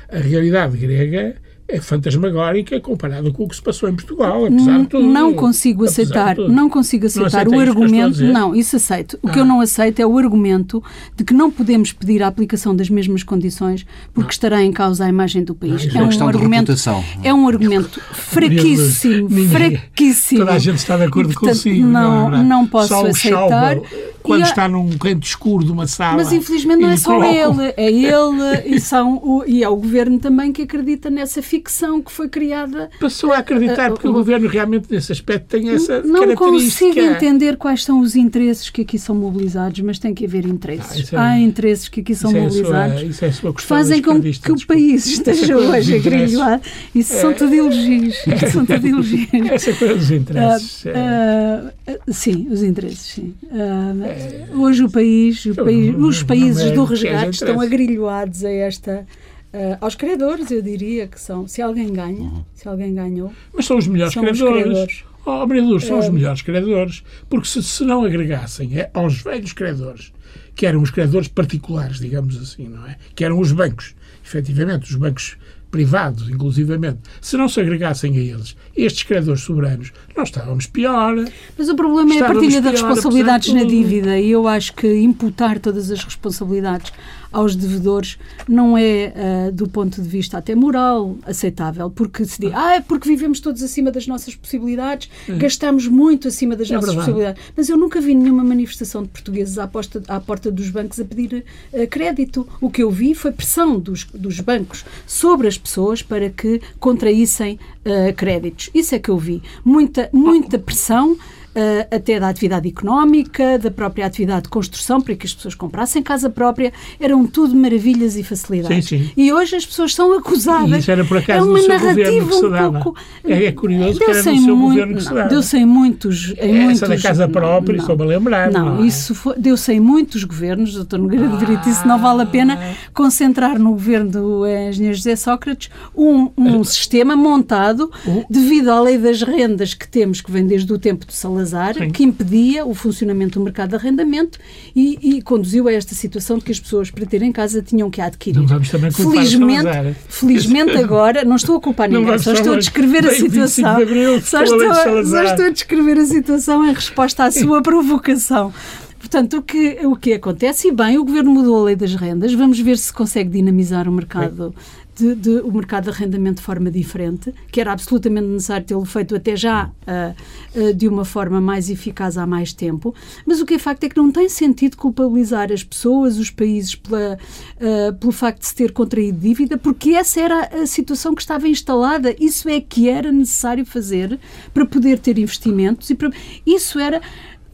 A 0.10 0.20
realidade 0.20 0.78
grega 0.78 1.36
é 1.70 1.82
fantasmagórica 1.82 2.80
comparada 2.80 3.30
com 3.30 3.44
o 3.44 3.48
que 3.48 3.56
se 3.56 3.62
passou 3.62 3.90
em 3.90 3.96
Portugal, 3.96 4.46
apesar 4.46 4.80
de 4.80 4.88
tudo. 4.88 5.06
Não 5.06 5.34
consigo 5.34 5.84
aceitar, 5.84 6.38
não 6.38 6.70
consigo 6.70 7.08
aceitar 7.08 7.46
não 7.46 7.58
o 7.58 7.60
argumento. 7.60 8.24
Não, 8.24 8.56
isso 8.56 8.78
aceito. 8.78 9.20
O 9.22 9.28
ah. 9.28 9.32
que 9.32 9.40
eu 9.40 9.44
não 9.44 9.60
aceito 9.60 10.00
é 10.00 10.06
o 10.06 10.18
argumento 10.18 10.82
de 11.16 11.26
que 11.26 11.34
não 11.34 11.52
podemos 11.52 11.92
pedir 11.92 12.24
a 12.24 12.28
aplicação 12.28 12.74
das 12.74 12.90
mesmas 12.90 13.22
condições 13.22 13.86
porque 14.14 14.28
não. 14.28 14.30
estará 14.30 14.64
em 14.64 14.72
causa 14.72 15.06
a 15.06 15.10
imagem 15.10 15.44
do 15.44 15.54
país. 15.54 15.94
Não, 15.94 16.02
é, 16.02 16.06
um 16.06 16.28
argumento, 16.28 16.74
é 17.22 17.34
um 17.34 17.48
argumento 17.48 18.00
fraquíssimo, 18.14 19.30
fraquíssimo. 19.50 20.40
Toda 20.40 20.54
a 20.54 20.60
gente 20.60 20.78
está 20.78 20.96
de 20.96 21.04
acordo 21.04 21.34
portanto, 21.34 21.50
consigo. 21.50 21.86
Não, 21.86 22.30
não, 22.30 22.44
não 22.44 22.68
posso 22.68 22.88
Só 22.90 23.06
aceitar 23.06 23.78
quando 24.24 24.44
a... 24.44 24.46
está 24.46 24.70
num 24.70 24.90
canto 24.98 25.26
escuro 25.26 25.66
de 25.66 25.72
uma 25.72 25.88
sala. 25.88 26.16
Mas 26.16 26.32
infelizmente 26.32 26.80
não 26.80 26.90
é 26.90 26.98
só 26.98 27.24
ele, 27.24 27.74
é 27.76 27.92
ele 27.92 28.76
e, 28.76 28.80
são 28.80 29.18
o, 29.18 29.44
e 29.46 29.64
é 29.64 29.70
o 29.70 29.76
governo 29.76 30.18
também 30.20 30.54
que 30.54 30.62
acredita 30.62 31.10
nessa 31.10 31.42
ficção 31.58 32.02
que 32.02 32.12
foi 32.12 32.30
criada. 32.30 32.90
Passou 33.00 33.34
a 33.34 33.40
acreditar, 33.40 33.90
porque 33.90 34.08
o, 34.08 34.14
governo 34.14 34.48
realmente 34.48 34.88
nesse 34.92 35.12
aspecto 35.12 35.48
tem 35.48 35.70
essa 35.70 36.02
não 36.02 36.22
característica. 36.22 36.46
Não 36.46 36.54
consigo 36.54 37.00
entender 37.00 37.58
quais 37.58 37.84
são 37.84 38.00
os 38.00 38.16
interesses 38.16 38.70
que 38.70 38.82
aqui 38.82 39.00
são 39.00 39.16
mobilizados, 39.16 39.80
mas 39.82 39.98
tem 39.98 40.14
que 40.14 40.26
haver 40.26 40.46
interesses. 40.46 41.14
Ah, 41.14 41.34
é, 41.34 41.38
Há 41.38 41.40
interesses 41.40 41.90
que 41.90 42.02
aqui 42.02 42.16
são 42.16 42.32
é 42.32 42.42
mobilizados 42.42 43.24
é 43.24 43.32
sua, 43.32 43.54
que 43.54 43.62
fazem 43.62 44.02
com 44.02 44.22
que 44.22 44.52
o 44.52 44.68
país 44.68 45.08
esteja 45.08 45.58
hoje 45.58 45.96
agrilhoado. 45.96 46.62
Isso 46.94 47.14
são 47.16 47.34
tudo 47.34 47.54
elogios. 47.54 48.16
São 48.52 48.66
tudo 48.66 48.88
elogios. 48.88 49.30
Essa 49.52 49.74
coisa 49.74 49.96
dos 49.96 50.12
interesses. 50.12 50.86
Uh, 50.86 51.68
uh, 51.92 52.14
sim, 52.14 52.48
os 52.50 52.62
interesses, 52.62 53.00
sim. 53.00 53.34
Uh, 53.44 54.62
Hoje 54.62 54.84
o 54.84 54.90
país, 54.90 55.46
o 55.46 55.56
país 55.56 55.96
os 55.98 56.24
países 56.24 56.72
do 56.72 56.84
resgate 56.84 57.32
estão 57.32 57.60
agrilhoados 57.60 58.44
a 58.44 58.52
esta 58.52 59.06
Uh, 59.54 59.78
aos 59.80 59.96
credores, 59.96 60.52
eu 60.52 60.62
diria 60.62 61.08
que 61.08 61.20
são. 61.20 61.48
Se 61.48 61.62
alguém 61.62 61.92
ganha, 61.92 62.20
uhum. 62.20 62.46
se 62.54 62.68
alguém 62.68 62.94
ganhou. 62.94 63.32
Mas 63.54 63.66
são 63.66 63.78
os 63.78 63.88
melhores 63.88 64.14
são 64.14 64.24
credores. 64.24 64.44
Os 64.44 64.64
credores. 64.64 65.04
Oh, 65.26 65.80
são 65.80 65.98
é... 65.98 66.00
os 66.00 66.06
eh, 66.06 66.12
melhores 66.12 66.42
credores. 66.42 67.04
Porque 67.30 67.48
se, 67.48 67.64
se 67.64 67.84
não 67.84 68.04
agregassem 68.04 68.78
é, 68.78 68.90
aos 68.94 69.22
velhos 69.22 69.54
credores, 69.54 70.14
que 70.56 70.66
eram 70.66 70.82
os 70.82 70.92
credores 70.92 71.28
particulares, 71.28 72.00
digamos 72.00 72.38
assim, 72.38 72.68
não 72.68 72.86
é? 72.86 72.98
Que 73.16 73.24
eram 73.24 73.40
os 73.40 73.52
bancos, 73.52 73.96
efetivamente, 74.24 74.90
os 74.90 74.96
bancos 74.96 75.38
privados, 75.72 76.30
inclusivamente, 76.30 77.00
se 77.22 77.38
não 77.38 77.50
se 77.50 77.60
agregassem 77.60 78.18
a 78.18 78.20
eles 78.20 78.56
estes 78.76 79.04
credores 79.04 79.42
soberanos, 79.42 79.92
nós 80.18 80.30
estávamos 80.30 80.66
pior. 80.66 81.16
Mas 81.58 81.70
o 81.70 81.76
problema 81.76 82.16
é 82.16 82.20
a 82.22 82.26
partilha 82.26 82.62
de 82.62 82.70
responsabilidades 82.70 83.54
na 83.54 83.64
dívida 83.64 84.20
e 84.20 84.32
eu 84.32 84.48
acho 84.48 84.74
que 84.74 84.88
imputar 85.00 85.60
todas 85.60 85.92
as 85.92 86.04
responsabilidades 86.04 86.92
aos 87.32 87.56
devedores 87.56 88.18
não 88.48 88.78
é, 88.78 89.14
uh, 89.50 89.52
do 89.52 89.68
ponto 89.68 90.02
de 90.02 90.08
vista 90.08 90.38
até 90.38 90.56
moral, 90.56 91.18
aceitável, 91.26 91.90
porque 91.90 92.26
se 92.26 92.40
diz, 92.40 92.52
ah, 92.54 92.76
é 92.76 92.82
porque 92.82 93.08
vivemos 93.08 93.40
todos 93.40 93.62
acima 93.62 93.92
das 93.92 94.08
nossas 94.08 94.36
possibilidades, 94.36 95.10
é. 95.28 95.34
gastamos 95.34 95.88
muito 95.88 96.28
acima 96.28 96.56
das 96.56 96.70
é 96.70 96.74
nossas 96.74 96.90
verdade. 96.90 97.12
possibilidades. 97.12 97.54
Mas 97.56 97.70
eu 97.70 97.78
nunca 97.78 98.00
vi 98.00 98.16
nenhuma 98.16 98.44
manifestação 98.44 99.04
de 99.04 99.10
portugueses 99.10 99.58
à, 99.58 99.68
posta, 99.68 100.02
à 100.08 100.20
porta 100.20 100.52
dos 100.52 100.70
bancos 100.70 101.00
a 101.00 101.06
pedir 101.06 101.44
uh, 101.74 101.88
crédito. 101.88 102.48
O 102.62 102.70
que 102.70 102.82
eu 102.82 102.90
vi 102.90 103.14
foi 103.14 103.32
pressão 103.32 103.80
dos, 103.80 104.06
dos 104.06 104.40
bancos 104.40 104.86
sobre 105.06 105.48
as 105.48 105.58
pessoas 105.58 106.02
para 106.02 106.30
que 106.30 106.62
contraíssem 106.80 107.60
uh, 107.88 108.14
créditos. 108.14 108.70
Isso 108.74 108.94
é 108.94 109.00
que 109.00 109.10
eu 109.10 109.18
vi. 109.18 109.42
Muita, 109.64 110.10
muita 110.14 110.60
pressão 110.60 111.18
uh, 111.58 111.96
até 111.96 112.20
da 112.20 112.30
atividade 112.30 112.70
económica, 112.70 113.58
da 113.58 113.72
própria 113.72 114.06
atividade 114.06 114.44
de 114.44 114.50
construção, 114.50 115.02
para 115.02 115.16
que 115.16 115.26
as 115.26 115.34
pessoas 115.34 115.56
comprassem 115.56 116.04
casa 116.04 116.30
própria, 116.30 116.72
eram 117.00 117.26
tudo 117.26 117.56
maravilhas 117.56 118.16
e 118.16 118.24
facilidades. 118.24 118.86
Sim, 118.86 119.00
sim. 119.00 119.12
E 119.18 119.34
hoje 119.34 119.56
as 119.56 119.66
pessoas 119.66 119.96
são 119.96 120.18
acusadas. 120.18 120.80
Isso 120.80 120.92
era 120.92 121.04
por 121.04 121.18
acaso 121.18 121.48
é 121.48 121.50
uma 121.50 121.68
narrativa 121.68 122.36
um 122.36 122.72
pouco. 122.72 122.96
É, 123.24 123.46
é 123.46 123.52
curioso 123.52 124.00
que 124.00 124.04
era 124.10 124.18
no 124.18 124.24
seu 124.24 124.56
muito, 124.56 124.70
governo 124.70 124.96
que 124.96 125.04
se 125.04 125.14
dava. 125.14 125.30
Deu-se 125.30 125.58
em 125.58 125.66
muitos. 125.66 126.34
Em 126.40 126.72
Essa 126.72 126.88
da 126.88 127.00
casa 127.00 127.28
própria, 127.28 127.82
só 127.82 127.96
me 127.96 128.06
lembrar. 128.06 128.52
Não, 128.52 128.76
não 128.76 128.84
é? 128.84 128.88
isso 128.88 129.16
deu-se 129.38 129.74
em 129.74 129.80
muitos 129.80 130.24
governos, 130.24 130.74
doutor 130.74 131.00
Nogueira 131.00 131.28
de 131.28 131.38
Brito, 131.38 131.68
isso 131.68 131.88
não 131.88 132.00
vale 132.00 132.22
a 132.22 132.26
pena 132.26 132.60
ah. 132.60 132.76
concentrar 132.94 133.58
no 133.58 133.72
governo 133.72 134.12
do 134.12 134.48
engenheiro 134.48 134.96
José 134.96 135.16
Sócrates 135.16 135.70
um, 135.96 136.30
um 136.38 136.64
sistema 136.64 137.16
montado 137.16 137.92
devido 138.30 138.70
à 138.70 138.80
lei 138.80 138.98
das 138.98 139.22
rendas 139.22 139.74
que 139.74 139.88
temos, 139.88 140.22
que 140.22 140.32
vem 140.32 140.46
desde 140.46 140.72
o 140.72 140.78
tempo 140.78 141.06
de 141.06 141.14
Salazar 141.14 141.47
Salazar, 141.48 141.76
Sim. 141.76 141.90
que 141.90 142.04
impedia 142.04 142.66
o 142.66 142.74
funcionamento 142.74 143.40
do 143.40 143.44
mercado 143.44 143.70
de 143.70 143.76
arrendamento 143.76 144.38
e, 144.76 144.98
e, 145.02 145.22
conduziu 145.22 145.68
a 145.68 145.74
esta 145.74 145.96
situação 145.96 146.38
de 146.38 146.44
que 146.44 146.52
as 146.52 146.60
pessoas, 146.60 146.92
para 146.92 147.06
terem 147.06 147.32
casa, 147.32 147.62
tinham 147.62 147.90
que 147.90 148.02
adquirir. 148.02 148.40
Não 148.40 148.48
vamos 148.48 148.70
também 148.70 148.92
felizmente, 148.92 149.96
felizmente 150.10 150.78
agora, 150.78 151.24
não 151.24 151.36
estou 151.36 151.58
a 151.58 151.62
culpar 151.62 151.90
ninguém, 151.90 152.20
só 152.20 152.34
estou 152.34 152.54
a 152.54 152.58
descrever 152.58 153.06
a 153.08 153.14
situação. 153.14 153.82
Abril, 153.82 154.22
só, 154.22 154.44
estou, 154.44 154.74
só 155.06 155.24
estou 155.24 155.46
a 155.46 155.50
descrever 155.50 155.98
a 155.98 156.06
situação 156.06 156.66
em 156.66 156.74
resposta 156.74 157.24
à 157.24 157.32
sua 157.32 157.62
provocação. 157.62 158.54
Portanto, 159.00 159.38
o 159.38 159.42
que, 159.42 159.80
o 159.86 159.96
que 159.96 160.14
acontece? 160.14 160.68
E 160.68 160.72
bem, 160.72 160.98
o 160.98 161.06
Governo 161.06 161.32
mudou 161.32 161.62
a 161.62 161.66
lei 161.66 161.76
das 161.76 161.96
rendas. 161.96 162.34
Vamos 162.34 162.60
ver 162.60 162.78
se 162.78 162.92
consegue 162.92 163.30
dinamizar 163.30 163.88
o 163.88 163.92
mercado 163.92 164.54
de, 164.98 165.14
de, 165.16 165.30
o 165.42 165.52
mercado 165.52 165.84
de 165.86 165.90
arrendamento 165.92 166.38
de 166.38 166.42
forma 166.42 166.72
diferente, 166.72 167.34
que 167.52 167.62
era 167.62 167.72
absolutamente 167.72 168.28
necessário 168.28 168.66
tê-lo 168.66 168.86
feito 168.86 169.16
até 169.16 169.36
já 169.36 169.68
uh, 169.68 170.60
uh, 170.60 170.74
de 170.74 170.88
uma 170.88 171.06
forma 171.06 171.40
mais 171.40 171.70
eficaz 171.70 172.18
há 172.18 172.26
mais 172.26 172.52
tempo. 172.52 172.96
Mas 173.26 173.40
o 173.40 173.46
que 173.46 173.54
é 173.54 173.60
facto 173.60 173.84
é 173.84 173.90
que 173.90 173.98
não 173.98 174.12
tem 174.12 174.28
sentido 174.28 174.76
culpabilizar 174.76 175.52
as 175.52 175.64
pessoas, 175.64 176.18
os 176.18 176.32
países, 176.32 176.74
pela, 176.76 177.18
uh, 177.58 177.96
pelo 177.96 178.12
facto 178.12 178.40
de 178.40 178.48
se 178.48 178.56
ter 178.56 178.72
contraído 178.72 179.20
dívida, 179.20 179.58
porque 179.58 179.92
essa 179.92 180.20
era 180.20 180.64
a 180.64 180.66
situação 180.66 181.14
que 181.14 181.22
estava 181.22 181.48
instalada. 181.48 182.16
Isso 182.20 182.50
é 182.50 182.60
que 182.60 182.90
era 182.90 183.12
necessário 183.12 183.66
fazer 183.66 184.20
para 184.54 184.66
poder 184.66 184.98
ter 184.98 185.20
investimentos 185.20 185.90
e 185.92 185.96
para, 185.96 186.10
isso 186.46 186.80
era 186.80 187.02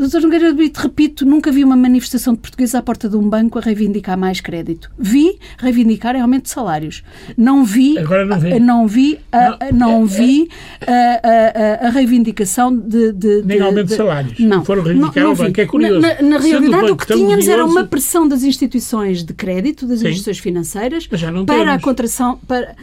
Doutor 0.04 0.22
Nogueira 0.22 0.50
de 0.50 0.58
Brito, 0.58 0.82
repito, 0.82 1.26
nunca 1.26 1.50
vi 1.50 1.64
uma 1.64 1.78
manifestação 1.78 2.34
de 2.34 2.40
portugueses 2.42 2.76
à 2.76 2.82
porta 2.82 3.08
de 3.08 3.16
um 3.16 3.30
banco 3.30 3.58
a 3.58 3.62
reivindicar 3.62 4.18
mais 4.18 4.42
crédito. 4.42 4.92
Vi 5.00 5.40
reivindicar 5.58 6.14
aumento 6.18 6.44
de 6.44 6.50
salários. 6.50 7.04
Não 7.38 7.64
vi, 7.64 7.98
Agora 7.98 8.26
não 8.26 8.38
vi, 8.38 8.60
não 8.60 8.86
vi, 8.86 9.20
a, 9.32 9.72
não, 9.72 10.02
não 10.02 10.06
vi 10.06 10.50
a, 10.86 11.86
a, 11.86 11.88
a, 11.88 11.90
reivindicação 11.90 12.76
de, 12.76 13.14
de 13.14 13.44
nem 13.46 13.60
de, 13.60 13.64
aumento 13.64 13.88
de, 13.88 13.96
salários. 13.96 14.38
Não, 14.40 14.66
foram 14.66 14.84
reivindicar 14.84 15.26
ao 15.26 15.36
banco. 15.38 15.62
É 15.62 15.66
curioso. 15.66 16.02
Na, 16.02 16.16
na, 16.16 16.22
na 16.22 16.38
realidade, 16.38 16.92
o 16.92 16.98
que 16.98 17.06
tínhamos 17.06 17.48
era 17.48 17.66
uma 17.66 17.86
pressão 17.86 18.28
das 18.28 18.44
instituições 18.44 19.24
de 19.24 19.34
crédito, 19.34 19.88
das 19.88 20.00
Sim. 20.00 20.08
instituições 20.10 20.40
financeiras, 20.40 21.08
para 21.08 21.18
temos. 21.18 21.68
a 21.70 21.80
contração. 21.80 22.40
Para, 22.46 22.76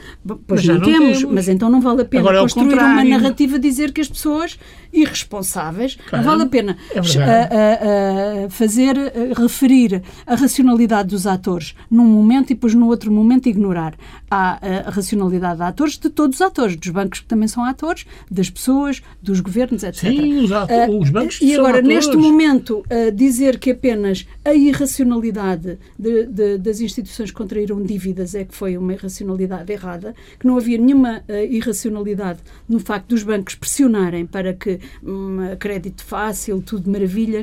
pois 0.47 0.65
não, 0.65 0.77
não 0.77 0.81
temos, 0.81 1.19
temos, 1.19 1.35
mas 1.35 1.49
então 1.49 1.69
não 1.69 1.83
vale 1.83 2.01
a 2.01 2.05
pena 2.07 2.23
Agora, 2.23 2.39
é 2.39 2.41
construir 2.41 2.79
uma 2.79 3.05
narrativa 3.05 3.59
dizer 3.59 3.93
que 3.93 4.01
as 4.01 4.09
pessoas 4.09 4.59
irresponsáveis, 4.93 5.97
claro. 6.09 6.25
não 6.25 6.31
vale 6.31 6.45
a 6.45 6.47
pena. 6.47 6.77
É 6.95 7.01
a, 7.17 8.45
a, 8.47 8.51
fazer, 8.51 8.97
a 8.97 9.41
referir 9.41 10.03
a 10.27 10.35
racionalidade 10.35 11.11
dos 11.11 11.27
atores 11.27 11.75
num 11.91 12.05
momento 12.05 12.51
e 12.51 12.55
depois 12.55 12.75
no 12.75 12.87
outro 12.87 13.13
momento 13.13 13.49
ignorar 13.49 13.95
a, 14.31 14.87
a 14.87 14.91
racionalidade 14.91 15.57
de 15.57 15.63
atores, 15.65 15.99
de 15.99 16.09
todos 16.09 16.37
os 16.37 16.43
atores, 16.43 16.77
dos 16.77 16.91
bancos 16.91 17.21
que 17.21 17.27
também 17.27 17.49
são 17.49 17.65
atores, 17.65 18.07
das 18.31 18.49
pessoas, 18.49 19.03
dos 19.23 19.41
governos, 19.41 19.83
etc. 19.83 20.01
Sim, 20.01 20.45
os, 20.45 20.53
atores, 20.53 20.95
os 20.95 21.11
bancos 21.11 21.41
E 21.41 21.55
agora, 21.55 21.79
atores. 21.79 21.89
neste 21.89 22.17
momento, 22.17 22.85
dizer 23.15 23.59
que 23.59 23.71
apenas 23.71 24.27
a 24.45 24.55
irracionalidade 24.55 25.79
de, 25.99 26.27
de, 26.27 26.59
das 26.59 26.81
instituições 26.81 27.31
que 27.31 27.37
contraíram 27.37 27.83
dívidas 27.83 28.35
é 28.35 28.45
que 28.45 28.55
foi 28.55 28.77
uma 28.77 28.93
irracionalidade 28.93 29.73
errada, 29.73 30.15
que 30.39 30.47
não 30.47 30.57
havia 30.57 30.79
nenhuma 30.79 31.23
irracionalidade 31.51 32.41
no 32.69 32.79
facto 32.79 33.09
dos 33.09 33.23
bancos 33.23 33.55
pressionarem 33.55 34.27
para 34.27 34.53
que 34.53 34.81
um, 35.03 35.57
crédito 35.59 36.05
fácil, 36.05 36.63
tudo 36.63 36.90
maravilha, 36.91 37.41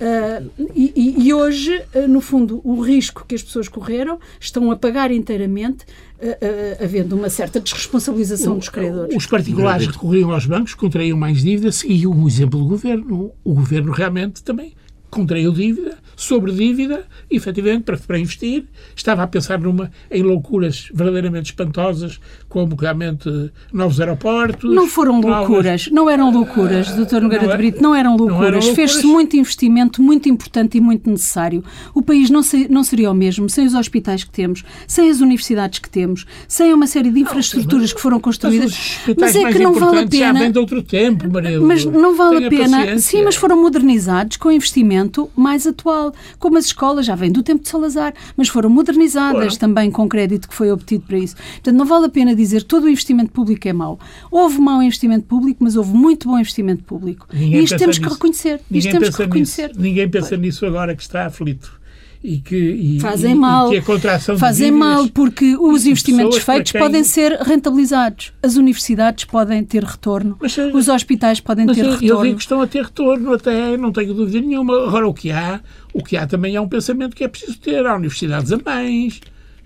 Uh, 0.00 0.50
e, 0.74 1.26
e, 1.26 1.34
hoje, 1.34 1.82
uh, 1.94 2.08
no 2.08 2.20
fundo, 2.20 2.60
o 2.64 2.80
risco 2.80 3.24
que 3.28 3.34
as 3.34 3.42
pessoas 3.42 3.68
correram 3.68 4.18
estão 4.40 4.70
a 4.70 4.76
pagar 4.76 5.10
inteiramente, 5.10 5.84
uh, 6.22 6.82
havendo 6.82 7.16
uma 7.16 7.28
certa 7.28 7.60
desresponsabilização 7.60 8.54
o, 8.54 8.58
dos 8.58 8.68
credores. 8.68 9.14
Os 9.14 9.26
particulares 9.26 9.86
recorriam 9.86 10.32
aos 10.32 10.46
bancos, 10.46 10.74
contraíam 10.74 11.18
mais 11.18 11.42
dívidas, 11.42 11.76
seguiam 11.76 12.12
o 12.12 12.26
exemplo 12.26 12.58
do 12.58 12.66
governo. 12.66 13.30
O 13.44 13.54
governo 13.54 13.92
realmente 13.92 14.42
também 14.42 14.72
contraiu 15.10 15.52
dívida, 15.52 15.98
sobre 16.16 16.52
dívida, 16.52 17.04
efetivamente, 17.30 17.84
para, 17.84 17.96
para 17.96 18.18
investir. 18.18 18.64
Estava 18.94 19.22
a 19.22 19.26
pensar 19.26 19.58
numa, 19.58 19.90
em 20.10 20.22
loucuras 20.22 20.88
verdadeiramente 20.92 21.46
espantosas, 21.46 22.20
como 22.48 22.76
realmente 22.76 23.28
novos 23.72 24.00
aeroportos. 24.00 24.74
Não 24.74 24.86
foram 24.86 25.20
loucuras, 25.20 25.86
novas... 25.86 25.88
não 25.90 26.10
eram 26.10 26.30
loucuras, 26.30 26.90
uh, 26.90 26.96
doutor 26.96 27.22
Nogueira 27.22 27.46
de 27.46 27.52
é- 27.52 27.56
Brito, 27.56 27.82
não 27.82 27.94
eram 27.94 28.16
loucuras. 28.16 28.64
loucuras. 28.64 28.68
Fez-se 28.68 29.06
muito 29.06 29.36
investimento, 29.36 30.02
muito 30.02 30.28
importante 30.28 30.76
e 30.76 30.80
muito 30.80 31.08
necessário. 31.08 31.64
O 31.94 32.02
país 32.02 32.28
não, 32.28 32.42
se, 32.42 32.68
não 32.68 32.84
seria 32.84 33.10
o 33.10 33.14
mesmo 33.14 33.48
sem 33.48 33.66
os 33.66 33.74
hospitais 33.74 34.22
que 34.22 34.30
temos, 34.30 34.62
sem 34.86 35.10
as 35.10 35.20
universidades 35.20 35.78
que 35.78 35.88
temos, 35.88 36.26
sem 36.46 36.72
uma 36.74 36.86
série 36.86 37.10
de 37.10 37.20
infraestruturas 37.20 37.90
não, 37.90 37.96
que 37.96 38.00
foram 38.02 38.20
construídas. 38.20 39.00
Mas, 39.06 39.16
mas 39.18 39.36
é 39.36 39.52
que 39.52 39.58
não 39.58 39.72
vale 39.72 40.00
a 40.00 40.06
pena. 40.06 40.26
Já 40.26 40.32
vem 40.32 40.52
de 40.52 40.58
outro 40.58 40.82
tempo, 40.82 41.30
Maria. 41.30 41.60
Mas 41.60 41.84
não 41.84 42.14
vale 42.14 42.36
Tenha 42.36 42.46
a 42.46 42.50
pena. 42.50 42.78
Paciência. 42.78 42.98
Sim, 43.18 43.24
mas 43.24 43.36
foram 43.36 43.60
modernizados 43.60 44.36
com 44.36 44.50
investimento 44.52 44.99
mais 45.36 45.66
atual. 45.66 46.12
Como 46.38 46.58
as 46.58 46.66
escolas 46.66 47.06
já 47.06 47.14
vêm 47.14 47.30
do 47.30 47.42
tempo 47.42 47.62
de 47.62 47.68
Salazar, 47.68 48.14
mas 48.36 48.48
foram 48.48 48.70
modernizadas 48.70 49.56
também 49.56 49.90
com 49.90 50.08
crédito 50.08 50.48
que 50.48 50.54
foi 50.54 50.70
obtido 50.70 51.04
para 51.06 51.18
isso. 51.18 51.36
Portanto, 51.36 51.76
não 51.76 51.84
vale 51.84 52.06
a 52.06 52.08
pena 52.08 52.34
dizer 52.34 52.62
que 52.62 52.68
todo 52.68 52.84
o 52.84 52.88
investimento 52.88 53.32
público 53.32 53.66
é 53.68 53.72
mau. 53.72 53.98
Houve 54.30 54.58
mau 54.60 54.82
investimento 54.82 55.26
público, 55.26 55.62
mas 55.62 55.76
houve 55.76 55.92
muito 55.92 56.28
bom 56.28 56.38
investimento 56.38 56.84
público. 56.84 57.26
Ninguém 57.32 57.60
e 57.60 57.64
isto 57.64 57.78
temos 57.78 57.98
nisso. 57.98 58.08
que 58.08 58.14
reconhecer. 58.14 58.60
Ninguém 58.70 58.78
isto 58.78 58.90
temos 58.90 59.08
pensa 59.08 59.16
que 59.16 59.22
reconhecer. 59.24 59.68
Nisso. 59.68 59.80
Ninguém 59.80 60.08
pensa 60.08 60.36
nisso 60.36 60.66
agora 60.66 60.94
que 60.94 61.02
está 61.02 61.26
aflito. 61.26 61.79
E 62.22 62.38
que, 62.38 62.54
e, 62.56 63.00
fazem 63.00 63.32
e, 63.32 63.34
mal. 63.34 63.72
E 63.72 63.78
a 63.78 63.82
contração 63.82 64.36
fazem 64.38 64.70
mal 64.70 65.08
porque 65.08 65.56
os 65.56 65.86
investimentos 65.86 66.36
feitos 66.38 66.70
quem- 66.72 66.80
podem 66.80 67.02
ser 67.02 67.32
rentabilizados. 67.40 68.32
As 68.42 68.56
universidades 68.56 69.24
podem 69.24 69.64
ter 69.64 69.82
retorno. 69.82 70.36
Mas, 70.38 70.56
eh, 70.58 70.70
os 70.74 70.88
hospitais 70.88 71.40
podem 71.40 71.66
ter 71.66 71.80
eu, 71.80 71.86
eu 71.86 71.98
retorno. 71.98 72.22
digo 72.24 72.36
que 72.36 72.42
estão 72.42 72.60
a 72.60 72.66
ter 72.66 72.84
retorno 72.84 73.32
até, 73.32 73.76
não 73.78 73.90
tenho 73.90 74.12
dúvida 74.12 74.38
nenhuma. 74.38 74.86
Agora, 74.86 75.08
o 75.08 75.14
que 75.14 75.30
há, 75.30 75.60
o 75.94 76.02
que 76.04 76.14
há 76.16 76.26
também 76.26 76.56
é 76.56 76.60
um 76.60 76.68
pensamento 76.68 77.16
que 77.16 77.24
é 77.24 77.28
preciso 77.28 77.58
ter. 77.58 77.86
Há 77.86 77.94
universidades 77.94 78.52
a 78.52 78.58
mais, 78.62 79.18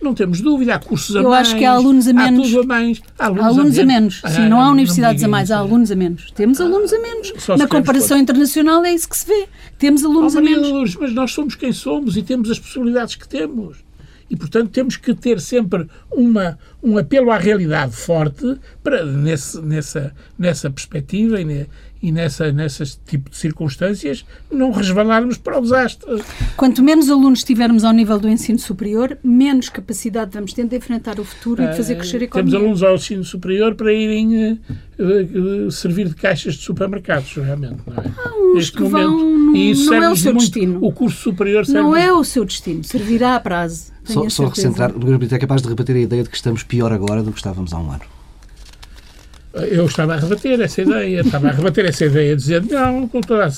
não 0.05 0.15
temos 0.15 0.41
dúvida, 0.41 0.75
há 0.75 0.79
cursos 0.79 1.17
a 1.17 1.21
Eu 1.21 1.31
mais. 1.31 1.49
acho 1.49 1.57
que 1.57 1.65
há 1.65 1.73
alunos 1.73 2.07
a 2.07 2.13
menos. 2.13 2.47
Há 2.47 2.51
tudo 2.51 2.61
a 2.61 2.67
mais. 2.67 3.03
Há 3.19 3.25
alunos, 3.27 3.43
Há 3.45 3.49
alunos 3.49 3.79
a 3.79 3.85
menos. 3.85 4.21
Ah, 4.23 4.31
Sim, 4.31 4.49
não 4.49 4.61
há 4.61 4.71
universidades 4.71 5.15
a 5.15 5.17
digam 5.27 5.31
mais, 5.31 5.51
há 5.51 5.59
alunos 5.59 5.91
a 5.91 5.97
menos. 5.97 6.31
Temos 6.33 6.61
alunos 6.61 6.93
a 6.93 6.99
menos. 7.01 7.33
Na 7.59 7.67
comparação 7.67 8.17
internacional 8.19 8.85
é 8.85 8.93
isso 8.95 9.09
que 9.09 9.17
se 9.17 9.27
vê. 9.27 9.49
Temos 9.79 10.05
alunos 10.05 10.35
Oh, 10.35 10.39
a 10.39 10.41
menos. 10.43 10.95
Mas 10.97 11.13
nós 11.13 11.33
somos 11.33 11.55
quem 11.57 11.73
somos 11.73 12.17
e 12.17 12.23
temos 12.23 12.51
as 12.51 12.59
possibilidades 12.59 13.17
que 13.17 13.27
temos. 13.29 13.79
E, 14.31 14.37
portanto, 14.37 14.71
temos 14.71 14.97
que 14.97 15.15
ter 15.15 15.39
sempre 15.39 15.87
uma, 16.11 16.59
um 16.83 16.97
apelo 16.97 17.31
à 17.31 17.37
realidade 17.37 17.95
forte 17.95 18.57
para, 18.83 19.05
nesse, 19.05 19.61
nessa, 19.61 20.15
nessa 20.39 20.71
perspectiva 20.71 21.41
e, 21.41 21.67
e 22.07 22.13
nessa, 22.13 22.53
nessas 22.53 22.99
tipo 23.07 23.31
de 23.31 23.37
circunstâncias, 23.37 24.25
não 24.51 24.71
resvalarmos 24.71 25.39
para 25.39 25.59
o 25.59 25.63
desastre. 25.63 26.23
Quanto 26.57 26.83
menos 26.83 27.09
alunos 27.09 27.43
tivermos 27.43 27.83
ao 27.85 27.93
nível 27.93 28.19
do 28.19 28.29
ensino 28.29 28.59
superior, 28.59 29.17
menos 29.25 29.69
capacidade 29.69 30.31
vamos 30.35 30.53
ter 30.53 30.67
de 30.67 30.77
enfrentar 30.77 31.19
o 31.19 31.25
futuro 31.25 31.63
e 31.63 31.69
de 31.69 31.77
fazer 31.77 31.97
crescer 31.97 32.19
a 32.21 32.25
Eh, 32.25 32.27
Temos 32.29 32.53
economia. 32.53 32.59
alunos 32.59 32.83
ao 32.83 32.95
ensino 32.97 33.25
superior 33.25 33.75
para 33.75 33.93
irem 33.93 34.37
eh, 34.37 34.57
eh, 34.99 35.71
servir 35.71 36.09
de 36.09 36.15
caixas 36.15 36.55
de 36.55 36.63
supermercados, 36.63 37.33
realmente. 37.35 37.79
Não 37.87 37.95
é? 37.95 38.51
uns 38.51 38.55
Neste 38.55 38.73
que 38.77 38.83
vão, 38.85 39.11
momento. 39.11 39.39
não- 39.47 39.57
e 39.57 39.71
isso 39.71 39.91
não 39.91 40.03
é 40.03 40.11
o 40.11 40.17
seu 40.17 40.33
muito- 40.35 40.45
destino. 40.51 40.79
O 40.85 40.93
curso 40.93 41.17
superior 41.23 41.65
serve 41.67 41.81
Não 41.81 41.97
é 41.97 42.13
o 42.13 42.23
seu 42.25 42.45
destino, 42.45 42.85
servirá 42.85 43.35
a 43.37 43.41
prazo. 43.41 43.93
Só, 44.05 44.29
só 44.29 44.47
recentrar, 44.49 44.95
o 44.95 44.99
Brito 45.19 45.35
é 45.35 45.39
capaz 45.39 45.63
de 45.63 45.69
rebater 45.69 45.97
a 45.97 46.01
ideia 46.01 46.23
de 46.23 46.29
que 46.29 46.37
estamos 46.37 46.63
pior 46.63 46.93
agora 46.93 47.23
do 47.23 47.33
que 47.33 47.39
estávamos 47.39 47.73
há 47.73 47.79
um 47.79 47.91
ano. 47.91 48.03
Eu 49.55 49.87
estava 49.87 50.15
a 50.15 50.19
rebater 50.19 50.61
essa 50.61 50.83
ideia, 50.83 51.21
estava 51.21 51.49
a 51.49 51.53
rebater 51.53 51.87
essa 51.87 52.05
ideia, 52.05 52.35
dizendo, 52.35 52.73
não, 52.73 53.07
com, 53.07 53.21
toda 53.21 53.47
a, 53.47 53.51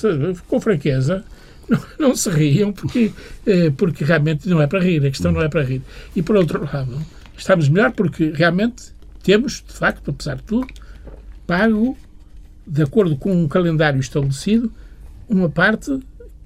com 0.46 0.60
franqueza, 0.60 1.24
não, 1.68 1.80
não 1.98 2.16
se 2.16 2.28
riam, 2.28 2.72
porque, 2.72 3.12
eh, 3.46 3.70
porque 3.76 4.04
realmente 4.04 4.48
não 4.48 4.60
é 4.60 4.66
para 4.66 4.80
rir, 4.80 5.04
a 5.06 5.10
questão 5.10 5.32
não 5.32 5.40
é 5.40 5.48
para 5.48 5.62
rir. 5.62 5.80
E 6.14 6.22
por 6.22 6.36
outro 6.36 6.68
lado, 6.70 7.00
estamos 7.36 7.68
melhor 7.68 7.92
porque 7.92 8.30
realmente 8.34 8.94
temos, 9.22 9.64
de 9.66 9.72
facto, 9.72 10.10
apesar 10.10 10.36
de 10.36 10.42
tudo, 10.42 10.66
pago, 11.46 11.96
de 12.66 12.82
acordo 12.82 13.16
com 13.16 13.32
um 13.32 13.48
calendário 13.48 13.98
estabelecido, 13.98 14.70
uma 15.28 15.48
parte 15.48 15.98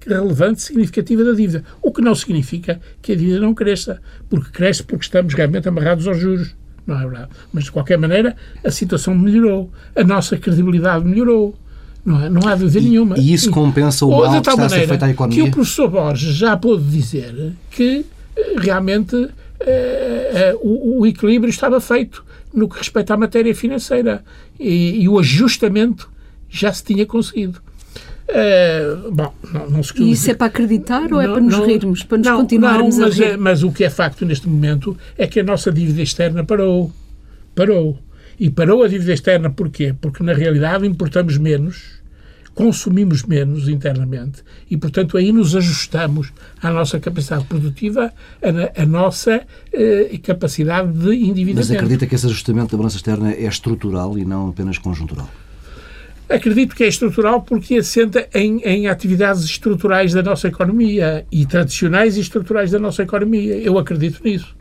relevante, 0.06 0.62
significativa 0.62 1.24
da 1.24 1.32
dívida. 1.32 1.64
O 1.82 1.92
que 1.92 2.00
não 2.00 2.14
significa 2.14 2.80
que 3.02 3.12
a 3.12 3.16
dívida 3.16 3.40
não 3.40 3.54
cresça, 3.54 4.00
porque 4.28 4.50
cresce 4.50 4.82
porque 4.82 5.04
estamos 5.04 5.34
realmente 5.34 5.68
amarrados 5.68 6.06
aos 6.06 6.18
juros. 6.18 6.54
Não 6.90 7.00
é 7.00 7.06
verdade? 7.06 7.28
Mas, 7.52 7.64
de 7.64 7.72
qualquer 7.72 7.96
maneira, 7.96 8.36
a 8.64 8.70
situação 8.70 9.14
melhorou. 9.14 9.70
A 9.94 10.02
nossa 10.02 10.36
credibilidade 10.36 11.04
melhorou. 11.04 11.54
Não, 12.04 12.20
é? 12.20 12.28
não 12.28 12.48
há 12.48 12.56
dúvida 12.56 12.80
nenhuma. 12.80 13.16
E 13.16 13.32
isso 13.32 13.50
compensa 13.50 14.04
o 14.04 14.10
mal 14.10 14.32
que 14.32 14.38
está 14.38 14.64
a 14.64 14.68
ser 14.68 14.88
feito 14.88 15.02
à 15.02 15.06
que 15.06 15.12
economia? 15.12 15.44
o 15.44 15.50
professor 15.50 15.88
Borges 15.88 16.34
já 16.34 16.56
pôde 16.56 16.82
dizer 16.84 17.52
que 17.70 18.04
eh, 18.36 18.54
realmente 18.58 19.28
eh, 19.60 20.30
eh, 20.32 20.58
o, 20.62 21.00
o 21.00 21.06
equilíbrio 21.06 21.50
estava 21.50 21.78
feito 21.80 22.24
no 22.52 22.68
que 22.68 22.78
respeita 22.78 23.14
à 23.14 23.16
matéria 23.16 23.54
financeira 23.54 24.24
e, 24.58 25.02
e 25.02 25.08
o 25.08 25.18
ajustamento 25.18 26.10
já 26.48 26.72
se 26.72 26.82
tinha 26.82 27.06
conseguido. 27.06 27.60
Eh, 28.32 28.96
bom, 29.10 29.32
não, 29.52 29.70
não 29.70 29.82
se 29.82 29.92
E 30.00 30.12
isso 30.12 30.30
é 30.30 30.34
para 30.34 30.46
acreditar 30.46 31.12
ou 31.12 31.20
é 31.20 31.26
não- 31.26 31.32
para 31.34 31.42
nos 31.42 31.56
não- 31.58 31.66
rirmos, 31.66 32.02
para 32.04 32.18
nos 32.18 32.26
não, 32.26 32.36
continuarmos 32.40 32.96
não, 32.96 33.04
a 33.04 33.08
mas, 33.08 33.18
rir? 33.18 33.24
é- 33.24 33.36
mas 33.36 33.62
o 33.62 33.72
que 33.72 33.82
é 33.84 33.90
facto 33.90 34.24
neste 34.24 34.48
momento 34.48 34.96
é 35.18 35.26
que 35.26 35.40
a 35.40 35.42
nossa 35.42 35.72
dívida 35.72 36.00
externa 36.02 36.44
parou. 36.44 36.92
Parou. 37.54 37.98
E 38.38 38.48
parou 38.48 38.82
a 38.84 38.88
dívida 38.88 39.12
externa 39.12 39.50
porquê? 39.50 39.94
Porque, 40.00 40.22
na 40.22 40.32
realidade, 40.32 40.86
importamos 40.86 41.36
menos, 41.36 42.00
consumimos 42.54 43.22
menos 43.24 43.68
internamente 43.68 44.42
e, 44.70 44.76
portanto, 44.76 45.16
aí 45.16 45.32
nos 45.32 45.54
ajustamos 45.56 46.32
à 46.62 46.70
nossa 46.70 46.98
capacidade 47.00 47.44
produtiva, 47.44 48.12
a, 48.42 48.82
a 48.82 48.86
nossa 48.86 49.42
eh, 49.72 50.18
capacidade 50.22 50.92
de 50.92 51.14
endividamento. 51.16 51.56
Mas 51.68 51.70
acredita 51.70 52.06
que 52.06 52.14
esse 52.14 52.26
ajustamento 52.26 52.70
da 52.72 52.76
balança 52.78 52.96
externa 52.96 53.32
é 53.32 53.44
estrutural 53.46 54.16
e 54.16 54.24
não 54.24 54.48
apenas 54.48 54.78
conjuntural? 54.78 55.28
Acredito 56.30 56.76
que 56.76 56.84
é 56.84 56.88
estrutural 56.88 57.42
porque 57.42 57.76
assenta 57.76 58.26
em, 58.34 58.60
em 58.64 58.86
atividades 58.88 59.42
estruturais 59.44 60.12
da 60.12 60.22
nossa 60.22 60.46
economia 60.48 61.26
e 61.30 61.44
tradicionais 61.44 62.16
e 62.16 62.20
estruturais 62.20 62.70
da 62.70 62.78
nossa 62.78 63.02
economia. 63.02 63.56
Eu 63.56 63.78
acredito 63.78 64.20
nisso. 64.24 64.54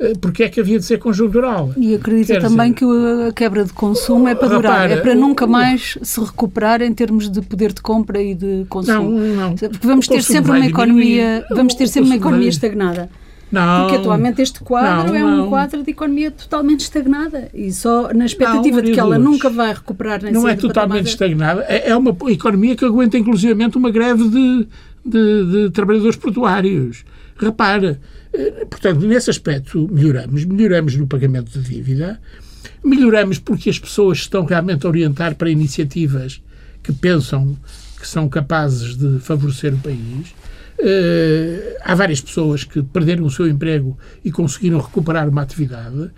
Eh, 0.00 0.12
Porque 0.20 0.44
é 0.44 0.48
que 0.48 0.60
havia 0.60 0.78
de 0.78 0.84
ser 0.84 0.98
conjuntural? 0.98 1.72
E 1.76 1.92
acredita 1.92 2.34
Quer 2.34 2.40
também 2.42 2.72
dizer- 2.72 2.86
que 2.86 3.28
a 3.28 3.32
quebra 3.32 3.64
de 3.64 3.72
consumo 3.72 4.28
é 4.28 4.34
para 4.36 4.46
durar, 4.48 4.88
é 4.92 4.96
para 4.98 5.12
nunca 5.16 5.44
mais 5.44 5.98
se 6.02 6.20
recuperar 6.20 6.80
em 6.82 6.94
termos 6.94 7.28
de 7.28 7.42
poder 7.42 7.72
de 7.72 7.82
compra 7.82 8.22
e 8.22 8.32
de 8.32 8.46
Não, 8.58 8.66
consumo. 8.66 9.10
não. 9.18 9.54
Porque 9.56 9.86
vamos 9.88 10.06
O 10.06 10.10
ter 10.10 10.22
sempre 10.22 10.52
uma 10.52 10.64
economia, 10.66 11.24
diminuir. 11.40 11.44
vamos 11.50 11.74
ter 11.74 11.88
sempre 11.88 12.10
uma 12.10 12.16
economia 12.16 12.48
estagnada. 12.48 13.10
Não. 13.50 13.82
Porque 13.82 13.96
atualmente 13.96 14.42
este 14.42 14.60
quadro 14.60 15.08
Não, 15.08 15.14
é 15.14 15.24
um 15.24 15.36
não. 15.36 15.48
quadro 15.48 15.82
de 15.82 15.90
economia 15.90 16.30
totalmente 16.30 16.80
estagnada 16.80 17.48
e 17.54 17.72
só 17.72 18.12
na 18.12 18.26
expectativa 18.26 18.76
Não, 18.76 18.82
de 18.82 18.92
que 18.92 19.00
ela 19.00 19.18
nunca 19.18 19.48
vai 19.48 19.72
recuperar 19.72 20.22
nem 20.22 20.32
Não 20.32 20.46
é 20.46 20.54
totalmente 20.54 21.06
estagnada. 21.06 21.64
É 21.68 21.88
é 21.90 21.96
uma 21.96 22.14
economia 22.28 22.76
que 22.76 22.84
aguenta, 22.84 23.16
inclusivamente, 23.16 23.78
uma 23.78 23.90
greve 23.90 24.28
de, 24.28 24.68
de, 25.04 25.44
de 25.50 25.70
trabalhadores 25.70 26.16
portuários. 26.16 27.04
Repara, 27.36 27.98
eh, 28.32 28.66
portanto, 28.68 29.06
nesse 29.06 29.30
aspecto 29.30 29.88
melhoramos. 29.90 30.44
Melhoramos 30.44 30.94
no 30.96 31.06
pagamento 31.06 31.58
de 31.58 31.60
dívida, 31.60 32.20
melhoramos 32.84 33.38
porque 33.38 33.70
as 33.70 33.78
pessoas 33.78 34.18
estão 34.18 34.44
realmente 34.44 34.84
a 34.84 34.88
orientar 34.88 35.34
para 35.34 35.50
iniciativas 35.50 36.42
que 36.82 36.92
pensam 36.92 37.56
que 37.98 38.06
são 38.06 38.28
capazes 38.28 38.96
de 38.96 39.18
favorecer 39.20 39.74
o 39.74 39.78
país. 39.78 40.34
Eh, 40.80 41.76
há 41.82 41.94
várias 41.94 42.20
pessoas 42.20 42.62
que 42.64 42.82
perderam 42.82 43.24
o 43.24 43.30
seu 43.30 43.48
emprego 43.48 43.98
e 44.24 44.30
conseguiram 44.30 44.78
recuperar 44.78 45.28
uma 45.28 45.42
atividade. 45.42 46.10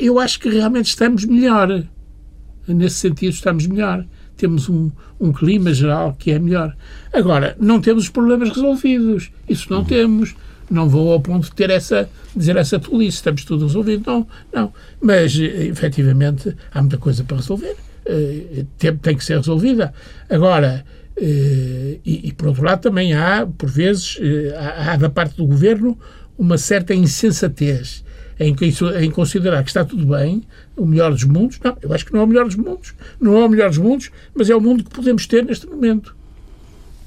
Eu 0.00 0.18
acho 0.18 0.38
que 0.38 0.48
realmente 0.48 0.86
estamos 0.86 1.24
melhor. 1.24 1.84
Nesse 2.66 2.96
sentido, 2.96 3.32
estamos 3.32 3.66
melhor. 3.66 4.04
Temos 4.36 4.68
um, 4.68 4.90
um 5.18 5.32
clima 5.32 5.72
geral 5.72 6.14
que 6.16 6.30
é 6.30 6.38
melhor. 6.38 6.76
Agora, 7.12 7.56
não 7.58 7.80
temos 7.80 8.04
os 8.04 8.08
problemas 8.10 8.50
resolvidos. 8.50 9.30
Isso 9.48 9.72
não 9.72 9.84
temos. 9.84 10.36
Não 10.70 10.88
vou 10.88 11.12
ao 11.12 11.20
ponto 11.20 11.44
de 11.44 11.54
ter 11.54 11.70
essa, 11.70 12.08
dizer 12.36 12.54
essa 12.56 12.78
tolice, 12.78 13.16
estamos 13.16 13.42
tudo 13.44 13.66
resolvido. 13.66 14.04
Não, 14.06 14.26
não. 14.52 14.72
Mas, 15.00 15.34
eh, 15.38 15.66
efetivamente, 15.66 16.54
há 16.70 16.80
muita 16.80 16.98
coisa 16.98 17.24
para 17.24 17.38
resolver. 17.38 17.74
Eh, 18.06 18.64
Tem, 18.78 18.96
tem 18.96 19.16
que 19.16 19.24
ser 19.24 19.38
resolvida. 19.38 19.92
Agora, 20.28 20.84
e, 21.20 22.28
e, 22.28 22.32
por 22.32 22.48
outro 22.48 22.64
lado, 22.64 22.80
também 22.80 23.12
há, 23.14 23.46
por 23.46 23.68
vezes, 23.68 24.18
eh, 24.20 24.54
há, 24.56 24.92
há 24.92 24.96
da 24.96 25.10
parte 25.10 25.36
do 25.36 25.46
governo 25.46 25.98
uma 26.38 26.56
certa 26.56 26.94
insensatez 26.94 28.04
em, 28.38 28.54
em 29.00 29.10
considerar 29.10 29.62
que 29.64 29.70
está 29.70 29.84
tudo 29.84 30.06
bem, 30.06 30.42
o 30.76 30.86
melhor 30.86 31.10
dos 31.12 31.24
mundos. 31.24 31.58
Não, 31.62 31.76
eu 31.82 31.92
acho 31.92 32.06
que 32.06 32.12
não 32.12 32.20
é 32.20 32.24
o 32.24 32.26
melhor 32.26 32.44
dos 32.46 32.54
mundos. 32.56 32.94
Não 33.20 33.36
é 33.36 33.44
o 33.44 33.48
melhor 33.48 33.68
dos 33.68 33.78
mundos, 33.78 34.10
mas 34.34 34.48
é 34.48 34.54
o 34.54 34.60
mundo 34.60 34.84
que 34.84 34.90
podemos 34.90 35.26
ter 35.26 35.44
neste 35.44 35.66
momento. 35.66 36.16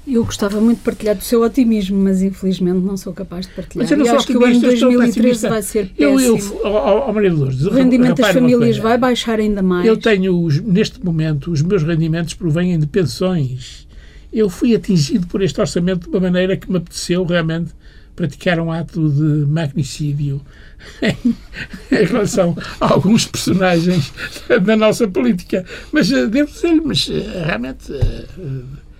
Eu 0.06 0.24
gostava 0.24 0.60
muito 0.60 0.78
de 0.78 0.84
partilhar 0.84 1.14
do 1.16 1.22
seu 1.22 1.42
otimismo, 1.42 1.96
mas 1.96 2.20
infelizmente 2.22 2.80
não 2.80 2.96
sou 2.96 3.12
capaz 3.12 3.46
de 3.46 3.52
partilhar. 3.52 3.84
Mas 3.84 3.90
eu 3.92 3.96
não 3.96 4.04
sou 4.04 4.16
acho 4.16 4.26
que 4.26 4.36
o 4.36 4.44
ano 4.44 4.54
eu 4.64 4.72
estou 4.72 4.90
2013 4.90 5.12
pessimista. 5.14 5.48
vai 5.48 5.62
ser 5.62 5.90
Eu, 5.96 6.16
péssimo. 6.16 6.60
eu, 6.60 6.66
ao, 6.66 7.02
ao 7.04 7.14
Maria 7.14 7.30
de 7.30 7.36
Lourdes, 7.36 7.64
o 7.64 7.70
rendimento 7.70 8.16
das 8.20 8.32
famílias 8.32 8.76
vai 8.78 8.98
baixar 8.98 9.38
ainda 9.38 9.62
mais. 9.62 9.86
Eu 9.86 9.96
tenho, 9.96 10.38
os- 10.42 10.60
neste 10.60 11.02
momento, 11.04 11.52
os 11.52 11.62
meus 11.62 11.84
rendimentos 11.84 12.34
provêm 12.34 12.76
de 12.78 12.86
pensões. 12.86 13.86
Eu 14.32 14.48
fui 14.48 14.74
atingido 14.74 15.26
por 15.26 15.42
este 15.42 15.60
orçamento 15.60 16.08
de 16.08 16.16
uma 16.16 16.20
maneira 16.20 16.56
que 16.56 16.70
me 16.70 16.78
apeteceu 16.78 17.24
realmente 17.24 17.72
praticar 18.14 18.60
um 18.60 18.70
ato 18.70 19.08
de 19.08 19.46
magnicídio 19.46 20.40
em 21.02 22.04
relação 22.04 22.56
a 22.80 22.92
alguns 22.92 23.26
personagens 23.26 24.12
da 24.64 24.76
nossa 24.76 25.08
política. 25.08 25.64
Mas 25.92 26.10
eh, 26.12 26.26
devo 26.26 26.50
dizer-lhe, 26.50 26.80
mas 26.80 27.08
eh, 27.10 27.44
realmente 27.46 27.92
eh, 27.92 28.26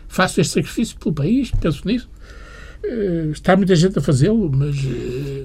faço 0.09 0.41
este 0.41 0.55
sacrifício 0.55 0.97
pelo 0.99 1.15
país, 1.15 1.51
penso 1.61 1.87
nisso. 1.87 2.11
Está 3.31 3.57
muita 3.57 3.77
gente 3.77 3.97
a 3.97 4.03
fazê-lo, 4.03 4.51
mas 4.53 4.75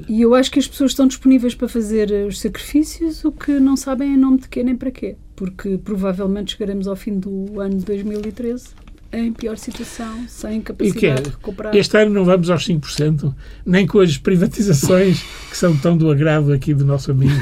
E 0.10 0.22
eu 0.22 0.34
acho 0.34 0.50
que 0.50 0.58
as 0.58 0.68
pessoas 0.68 0.90
estão 0.90 1.06
disponíveis 1.06 1.54
para 1.54 1.68
fazer 1.68 2.12
os 2.28 2.40
sacrifícios, 2.40 3.24
o 3.24 3.32
que 3.32 3.60
não 3.60 3.78
sabem 3.78 4.16
em 4.16 4.18
nome 4.18 4.40
de 4.40 4.50
quê 4.50 4.64
nem 4.64 4.76
para 4.76 4.90
quê. 4.90 5.16
Porque 5.36 5.78
provavelmente 5.78 6.54
chegaremos 6.54 6.88
ao 6.88 6.96
fim 6.96 7.20
do 7.20 7.62
ano 7.62 7.78
de 7.78 7.86
2013 7.86 8.87
em 9.12 9.32
pior 9.32 9.58
situação, 9.58 10.26
sem 10.28 10.62
capacidade 10.62 11.24
de 11.24 11.30
recuperar. 11.30 11.76
Este 11.76 11.98
ano 11.98 12.12
não 12.12 12.26
vamos 12.26 12.50
aos 12.50 12.68
5%, 12.68 13.34
nem 13.66 13.88
com 13.88 14.00
as 14.00 14.18
privatizações 14.18 15.24
que 15.50 15.58
são 15.58 15.76
tão 15.78 15.98
do 15.98 16.12
agrado 16.12 16.52
aqui 16.52 16.74
do 16.74 16.86
nosso 16.86 17.12
amigo. 17.12 17.34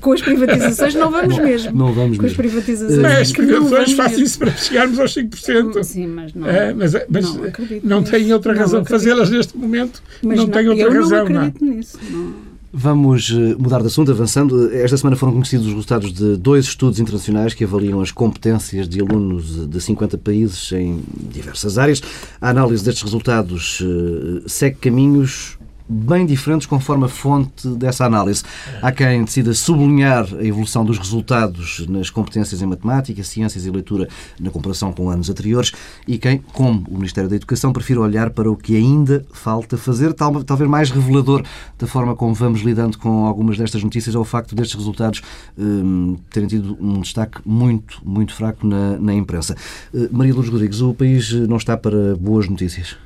com 0.00 0.12
as 0.12 0.22
privatizações 0.22 0.94
não 0.94 1.10
vamos 1.10 1.38
mesmo. 1.38 1.76
Não 1.76 1.92
vamos 1.92 2.16
com 2.16 2.22
mesmo. 2.22 2.26
as 2.26 2.32
privatizações. 2.34 2.98
Mas 2.98 3.18
as 3.18 3.32
privatizações 3.32 3.92
fazem 3.92 4.24
isso 4.24 4.38
para 4.38 4.52
chegarmos 4.52 4.98
aos 4.98 5.14
5%. 5.14 5.82
Sim, 5.84 6.06
mas 6.06 6.34
não. 6.34 6.48
É, 6.48 6.72
mas 6.72 6.94
mas 7.08 7.24
não, 7.24 7.42
não, 7.82 8.02
tem 8.02 8.32
outra 8.32 8.52
não 8.52 8.60
razão 8.60 8.82
de 8.82 8.88
fazê-las 8.88 9.30
neste 9.30 9.56
momento. 9.56 10.02
Mas 10.22 10.36
não, 10.36 10.48
tem 10.48 10.68
outra 10.68 10.84
eu 10.84 10.92
razão. 10.92 11.18
Eu 11.18 11.30
não 11.30 11.40
acredito 11.42 11.64
nisso. 11.64 11.98
Não. 12.10 12.49
Vamos 12.72 13.30
eh, 13.30 13.56
mudar 13.58 13.80
de 13.80 13.88
assunto, 13.88 14.12
avançando. 14.12 14.72
Esta 14.72 14.96
semana 14.96 15.16
foram 15.16 15.32
conhecidos 15.32 15.66
os 15.66 15.72
resultados 15.72 16.12
de 16.12 16.36
dois 16.36 16.66
estudos 16.66 17.00
internacionais 17.00 17.52
que 17.52 17.64
avaliam 17.64 18.00
as 18.00 18.12
competências 18.12 18.88
de 18.88 19.00
alunos 19.00 19.68
de 19.68 19.80
50 19.80 20.16
países 20.18 20.70
em 20.70 21.02
diversas 21.32 21.78
áreas. 21.78 22.00
A 22.40 22.50
análise 22.50 22.84
destes 22.84 23.02
resultados 23.02 23.82
eh, 23.82 24.42
segue 24.46 24.76
caminhos 24.76 25.58
bem 25.90 26.24
diferentes 26.24 26.66
conforme 26.66 27.06
a 27.06 27.08
fonte 27.08 27.66
dessa 27.68 28.04
análise. 28.04 28.44
Há 28.80 28.92
quem 28.92 29.24
decida 29.24 29.52
sublinhar 29.52 30.26
a 30.38 30.44
evolução 30.44 30.84
dos 30.84 30.98
resultados 30.98 31.84
nas 31.88 32.08
competências 32.10 32.62
em 32.62 32.66
matemática, 32.66 33.24
ciências 33.24 33.66
e 33.66 33.70
leitura 33.70 34.08
na 34.38 34.50
comparação 34.50 34.92
com 34.92 35.10
anos 35.10 35.28
anteriores 35.28 35.72
e 36.06 36.16
quem, 36.16 36.38
como 36.38 36.86
o 36.88 36.94
Ministério 36.94 37.28
da 37.28 37.34
Educação, 37.34 37.72
prefira 37.72 38.00
olhar 38.00 38.30
para 38.30 38.48
o 38.50 38.56
que 38.56 38.76
ainda 38.76 39.26
falta 39.32 39.76
fazer, 39.76 40.14
talvez 40.14 40.70
mais 40.70 40.90
revelador 40.90 41.42
da 41.76 41.86
forma 41.86 42.14
como 42.14 42.34
vamos 42.34 42.60
lidando 42.60 42.96
com 42.96 43.26
algumas 43.26 43.58
destas 43.58 43.82
notícias 43.82 44.14
é 44.14 44.18
o 44.18 44.24
facto 44.24 44.54
destes 44.54 44.76
resultados 44.76 45.22
um, 45.58 46.16
terem 46.30 46.48
tido 46.48 46.76
um 46.80 47.00
destaque 47.00 47.40
muito, 47.44 48.00
muito 48.04 48.32
fraco 48.32 48.66
na, 48.66 48.96
na 48.98 49.12
imprensa. 49.12 49.56
Uh, 49.92 50.08
Maria 50.12 50.32
Lourdes 50.32 50.52
Rodrigues, 50.52 50.80
o 50.80 50.94
país 50.94 51.32
não 51.32 51.56
está 51.56 51.76
para 51.76 52.14
boas 52.16 52.48
notícias 52.48 52.96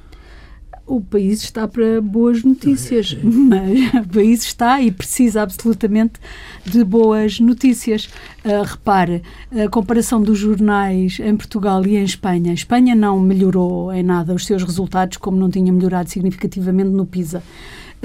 o 0.86 1.00
país 1.00 1.42
está 1.42 1.66
para 1.66 2.00
boas 2.00 2.42
notícias, 2.42 3.16
mas 3.22 3.94
o 3.94 4.08
país 4.08 4.44
está 4.44 4.80
e 4.80 4.90
precisa 4.90 5.42
absolutamente 5.42 6.20
de 6.64 6.84
boas 6.84 7.40
notícias. 7.40 8.08
Uh, 8.44 8.62
repare, 8.62 9.22
a 9.50 9.68
comparação 9.68 10.20
dos 10.20 10.38
jornais 10.38 11.18
em 11.20 11.36
Portugal 11.36 11.84
e 11.86 11.96
em 11.96 12.04
Espanha. 12.04 12.50
A 12.50 12.54
Espanha 12.54 12.94
não 12.94 13.18
melhorou 13.18 13.92
em 13.92 14.02
nada 14.02 14.34
os 14.34 14.44
seus 14.44 14.62
resultados, 14.62 15.16
como 15.16 15.38
não 15.38 15.50
tinha 15.50 15.72
melhorado 15.72 16.10
significativamente 16.10 16.90
no 16.90 17.06
PISA. 17.06 17.42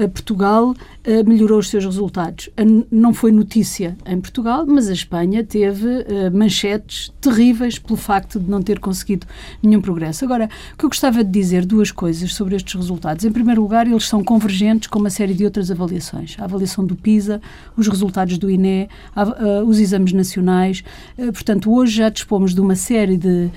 Portugal 0.08 0.70
uh, 0.70 1.28
melhorou 1.28 1.58
os 1.58 1.68
seus 1.68 1.84
resultados. 1.84 2.48
não 2.90 3.12
foi 3.12 3.32
notícia 3.32 3.96
em 4.06 4.20
Portugal, 4.20 4.64
mas 4.66 4.88
a 4.88 4.92
Espanha 4.92 5.44
teve 5.44 5.86
uh, 5.86 6.04
manchetes 6.32 7.12
terríveis 7.20 7.78
pelo 7.78 7.96
facto 7.96 8.38
de 8.38 8.48
não 8.48 8.62
ter 8.62 8.78
conseguido 8.78 9.26
nenhum 9.62 9.80
progresso. 9.80 10.24
Agora, 10.24 10.48
o 10.72 10.76
que 10.76 10.84
eu 10.84 10.88
gostava 10.88 11.22
de 11.24 11.30
dizer 11.30 11.64
duas 11.64 11.90
coisas 11.90 12.34
sobre 12.34 12.56
estes 12.56 12.74
resultados. 12.74 13.24
Em 13.24 13.32
primeiro 13.32 13.62
lugar, 13.62 13.86
eles 13.86 14.06
são 14.06 14.22
convergentes 14.22 14.88
com 14.88 14.98
uma 14.98 15.10
série 15.10 15.34
de 15.34 15.44
outras 15.44 15.70
avaliações. 15.70 16.36
A 16.38 16.44
avaliação 16.44 16.84
do 16.84 16.96
PISA, 16.96 17.40
os 17.76 17.88
resultados 17.88 18.38
do 18.38 18.50
INE, 18.50 18.88
uh, 19.16 19.64
os 19.64 19.78
exames 19.78 20.12
nacionais. 20.12 20.82
portanto, 21.16 21.72
hoje 21.72 21.96
já 21.96 22.08
dispomos 22.08 22.54
de 22.54 22.60
uma 22.60 22.74
série 22.74 23.16
de 23.16 23.50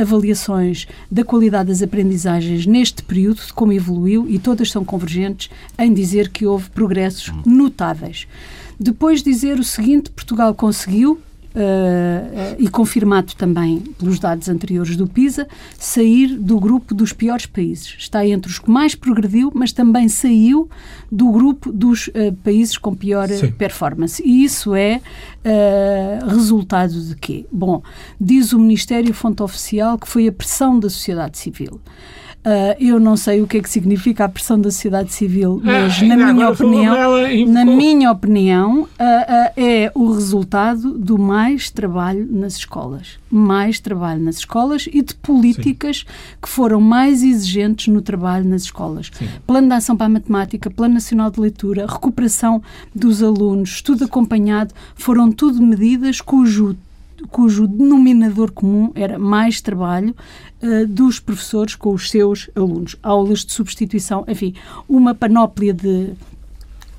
avaliações 0.00 0.86
da 1.10 1.24
qualidade 1.24 1.68
das 1.68 1.82
aprendizagens 1.82 2.66
neste 2.66 3.02
período, 3.02 3.40
de 3.46 3.52
como 3.52 3.72
evoluiu, 3.72 4.26
e 4.28 4.38
todas 4.38 4.70
são 4.70 4.84
convergentes 4.84 5.50
em 5.84 5.92
dizer 5.92 6.30
que 6.30 6.46
houve 6.46 6.70
progressos 6.70 7.32
notáveis. 7.44 8.26
Depois 8.78 9.22
dizer 9.22 9.58
o 9.58 9.64
seguinte, 9.64 10.10
Portugal 10.10 10.54
conseguiu, 10.54 11.20
Uh, 11.54 12.56
e 12.58 12.66
confirmado 12.66 13.34
também 13.34 13.80
pelos 13.98 14.18
dados 14.18 14.48
anteriores 14.48 14.96
do 14.96 15.06
PISA, 15.06 15.46
sair 15.78 16.38
do 16.38 16.58
grupo 16.58 16.94
dos 16.94 17.12
piores 17.12 17.44
países. 17.44 17.94
Está 17.98 18.26
entre 18.26 18.50
os 18.50 18.58
que 18.58 18.70
mais 18.70 18.94
progrediu, 18.94 19.52
mas 19.54 19.70
também 19.70 20.08
saiu 20.08 20.70
do 21.10 21.30
grupo 21.30 21.70
dos 21.70 22.08
uh, 22.08 22.32
países 22.42 22.78
com 22.78 22.94
pior 22.94 23.28
Sim. 23.28 23.52
performance. 23.52 24.22
E 24.24 24.42
isso 24.44 24.74
é 24.74 25.02
resultado 26.26 26.98
de 26.98 27.14
quê? 27.16 27.44
Bom, 27.52 27.82
diz 28.18 28.54
o 28.54 28.58
Ministério 28.58 29.12
Fonte 29.12 29.42
Oficial 29.42 29.98
que 29.98 30.08
foi 30.08 30.28
a 30.28 30.32
pressão 30.32 30.80
da 30.80 30.88
sociedade 30.88 31.36
civil. 31.36 31.78
Uh, 32.44 32.74
eu 32.80 32.98
não 32.98 33.16
sei 33.16 33.40
o 33.40 33.46
que 33.46 33.58
é 33.58 33.62
que 33.62 33.70
significa 33.70 34.24
a 34.24 34.28
pressão 34.28 34.60
da 34.60 34.68
sociedade 34.68 35.12
civil, 35.12 35.62
ah, 35.62 35.66
mas 35.66 36.02
ah, 36.02 36.06
na, 36.06 36.32
minha 36.32 36.50
opinião, 36.50 36.96
na 37.46 37.64
minha 37.64 38.10
opinião, 38.10 38.80
uh, 38.80 38.84
uh, 38.84 39.52
é 39.56 39.92
o 39.94 40.10
resultado 40.10 40.98
do 40.98 41.16
mais 41.16 41.70
trabalho 41.70 42.26
nas 42.28 42.56
escolas. 42.56 43.16
Mais 43.30 43.78
trabalho 43.78 44.20
nas 44.20 44.38
escolas 44.38 44.88
e 44.92 45.02
de 45.02 45.14
políticas 45.14 45.98
Sim. 45.98 46.36
que 46.42 46.48
foram 46.48 46.80
mais 46.80 47.22
exigentes 47.22 47.86
no 47.86 48.02
trabalho 48.02 48.44
nas 48.44 48.62
escolas. 48.62 49.12
Sim. 49.16 49.28
Plano 49.46 49.68
de 49.68 49.74
ação 49.74 49.96
para 49.96 50.06
a 50.06 50.10
matemática, 50.10 50.68
Plano 50.68 50.94
Nacional 50.94 51.30
de 51.30 51.38
Leitura, 51.38 51.86
recuperação 51.86 52.60
dos 52.92 53.22
alunos, 53.22 53.74
estudo 53.74 54.04
acompanhado, 54.04 54.74
foram 54.96 55.30
tudo 55.30 55.62
medidas 55.62 56.20
cujo 56.20 56.76
cujo 57.30 57.66
denominador 57.66 58.50
comum 58.52 58.90
era 58.94 59.18
mais 59.18 59.60
trabalho 59.60 60.14
uh, 60.62 60.86
dos 60.86 61.18
professores 61.20 61.74
com 61.74 61.92
os 61.92 62.10
seus 62.10 62.50
alunos, 62.54 62.96
aulas 63.02 63.44
de 63.44 63.52
substituição, 63.52 64.24
enfim, 64.28 64.54
uma 64.88 65.14
panóplia 65.14 65.72
de. 65.72 66.10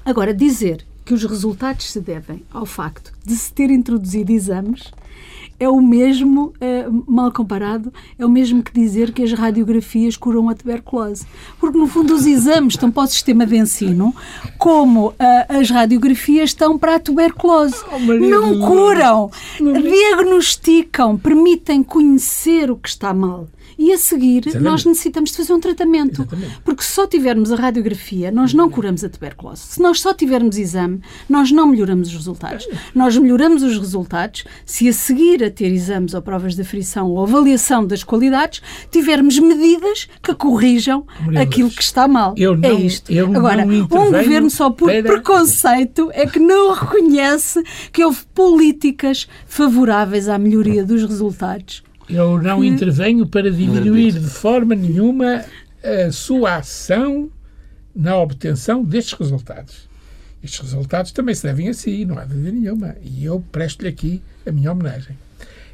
Agora, 0.05 0.33
dizer 0.33 0.85
que 1.05 1.13
os 1.13 1.23
resultados 1.23 1.91
se 1.91 1.99
devem 1.99 2.43
ao 2.51 2.65
facto 2.65 3.13
de 3.25 3.35
se 3.35 3.51
ter 3.51 3.69
introduzido 3.69 4.31
exames 4.31 4.91
é 5.59 5.69
o 5.69 5.81
mesmo, 5.81 6.53
é, 6.59 6.85
mal 7.07 7.31
comparado, 7.31 7.91
é 8.17 8.25
o 8.25 8.29
mesmo 8.29 8.61
que 8.61 8.73
dizer 8.73 9.11
que 9.11 9.23
as 9.23 9.31
radiografias 9.33 10.17
curam 10.17 10.49
a 10.49 10.55
tuberculose. 10.55 11.25
Porque, 11.59 11.77
no 11.77 11.87
fundo, 11.87 12.13
os 12.13 12.25
exames 12.25 12.73
estão 12.73 12.91
para 12.91 13.03
o 13.03 13.07
sistema 13.07 13.45
de 13.45 13.57
ensino, 13.57 14.13
como 14.57 15.09
uh, 15.09 15.15
as 15.49 15.69
radiografias 15.69 16.49
estão 16.49 16.77
para 16.77 16.95
a 16.95 16.99
tuberculose. 16.99 17.75
Oh, 17.91 17.99
não 17.99 18.59
curam, 18.59 19.31
diagnosticam, 19.59 21.17
permitem 21.17 21.83
conhecer 21.83 22.69
o 22.69 22.75
que 22.75 22.89
está 22.89 23.13
mal. 23.13 23.47
E 23.77 23.91
a 23.91 23.97
seguir, 23.97 24.47
Exatamente. 24.47 24.63
nós 24.63 24.85
necessitamos 24.85 25.31
de 25.31 25.37
fazer 25.37 25.53
um 25.53 25.59
tratamento. 25.59 26.21
Exatamente. 26.21 26.61
Porque 26.63 26.83
se 26.83 26.91
só 26.91 27.07
tivermos 27.07 27.51
a 27.51 27.55
radiografia, 27.55 28.31
nós 28.31 28.53
não 28.53 28.69
curamos 28.69 29.03
a 29.03 29.09
tuberculose. 29.09 29.61
Se 29.61 29.81
nós 29.81 29.99
só 29.99 30.13
tivermos 30.13 30.57
exame, 30.57 31.01
nós 31.29 31.51
não 31.51 31.67
melhoramos 31.67 32.09
os 32.09 32.15
resultados. 32.15 32.67
Nós 32.93 33.17
melhoramos 33.17 33.63
os 33.63 33.77
resultados 33.77 34.43
se 34.65 34.87
a 34.87 34.93
seguir 34.93 35.43
a 35.43 35.49
ter 35.49 35.71
exames 35.71 36.13
ou 36.13 36.21
provas 36.21 36.55
de 36.55 36.61
aferição 36.61 37.09
ou 37.09 37.23
avaliação 37.23 37.85
das 37.85 38.03
qualidades, 38.03 38.61
tivermos 38.91 39.37
medidas 39.39 40.07
que 40.21 40.33
corrijam 40.33 41.05
aquilo 41.39 41.69
que 41.69 41.81
está 41.81 42.07
mal. 42.07 42.33
Eu 42.37 42.55
não, 42.55 42.69
é 42.69 42.73
isto. 42.73 43.11
Agora, 43.35 43.65
um 43.65 43.87
governo 43.87 44.49
só 44.49 44.69
por 44.69 44.91
para... 44.91 45.03
preconceito 45.03 46.09
é 46.13 46.25
que 46.25 46.39
não 46.39 46.73
reconhece 46.73 47.63
que 47.91 48.03
houve 48.03 48.21
políticas 48.33 49.27
favoráveis 49.45 50.27
à 50.27 50.37
melhoria 50.37 50.83
dos 50.83 51.03
resultados 51.03 51.83
eu 52.09 52.41
não 52.41 52.61
que... 52.61 52.67
intervenho 52.67 53.27
para 53.27 53.51
diminuir 53.51 54.13
de 54.13 54.29
forma 54.29 54.75
nenhuma 54.75 55.43
a 55.83 56.11
sua 56.11 56.57
ação 56.57 57.29
na 57.95 58.17
obtenção 58.17 58.83
destes 58.83 59.13
resultados. 59.13 59.87
Estes 60.43 60.59
resultados 60.59 61.11
também 61.11 61.33
se 61.35 61.43
devem 61.43 61.69
a 61.69 61.73
si, 61.73 62.05
não 62.05 62.17
há 62.17 62.25
dúvida 62.25 62.51
nenhuma. 62.51 62.95
E 63.01 63.23
eu 63.23 63.43
presto-lhe 63.51 63.87
aqui 63.87 64.21
a 64.45 64.51
minha 64.51 64.71
homenagem. 64.71 65.17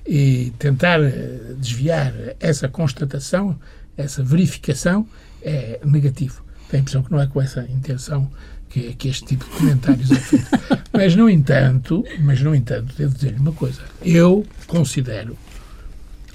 E 0.05 0.53
tentar 0.59 0.99
eh, 1.01 1.55
desviar 1.57 2.13
essa 2.39 2.67
constatação, 2.67 3.59
essa 3.97 4.23
verificação, 4.23 5.07
é 5.41 5.79
negativo. 5.83 6.43
Tenho 6.69 6.81
a 6.81 6.81
impressão 6.81 7.03
que 7.03 7.11
não 7.11 7.19
é 7.19 7.27
com 7.27 7.41
essa 7.41 7.61
intenção 7.63 8.29
que, 8.69 8.93
que 8.93 9.07
este 9.07 9.25
tipo 9.25 9.45
de 9.45 9.51
comentários 9.51 10.11
é 10.11 10.15
feito. 10.15 10.47
mas, 10.93 11.15
no 11.15 11.29
entanto, 11.29 12.05
mas, 12.19 12.41
no 12.41 12.53
entanto, 12.53 12.93
devo 12.95 13.15
dizer-lhe 13.15 13.39
uma 13.39 13.53
coisa. 13.53 13.81
Eu 14.03 14.45
considero 14.67 15.35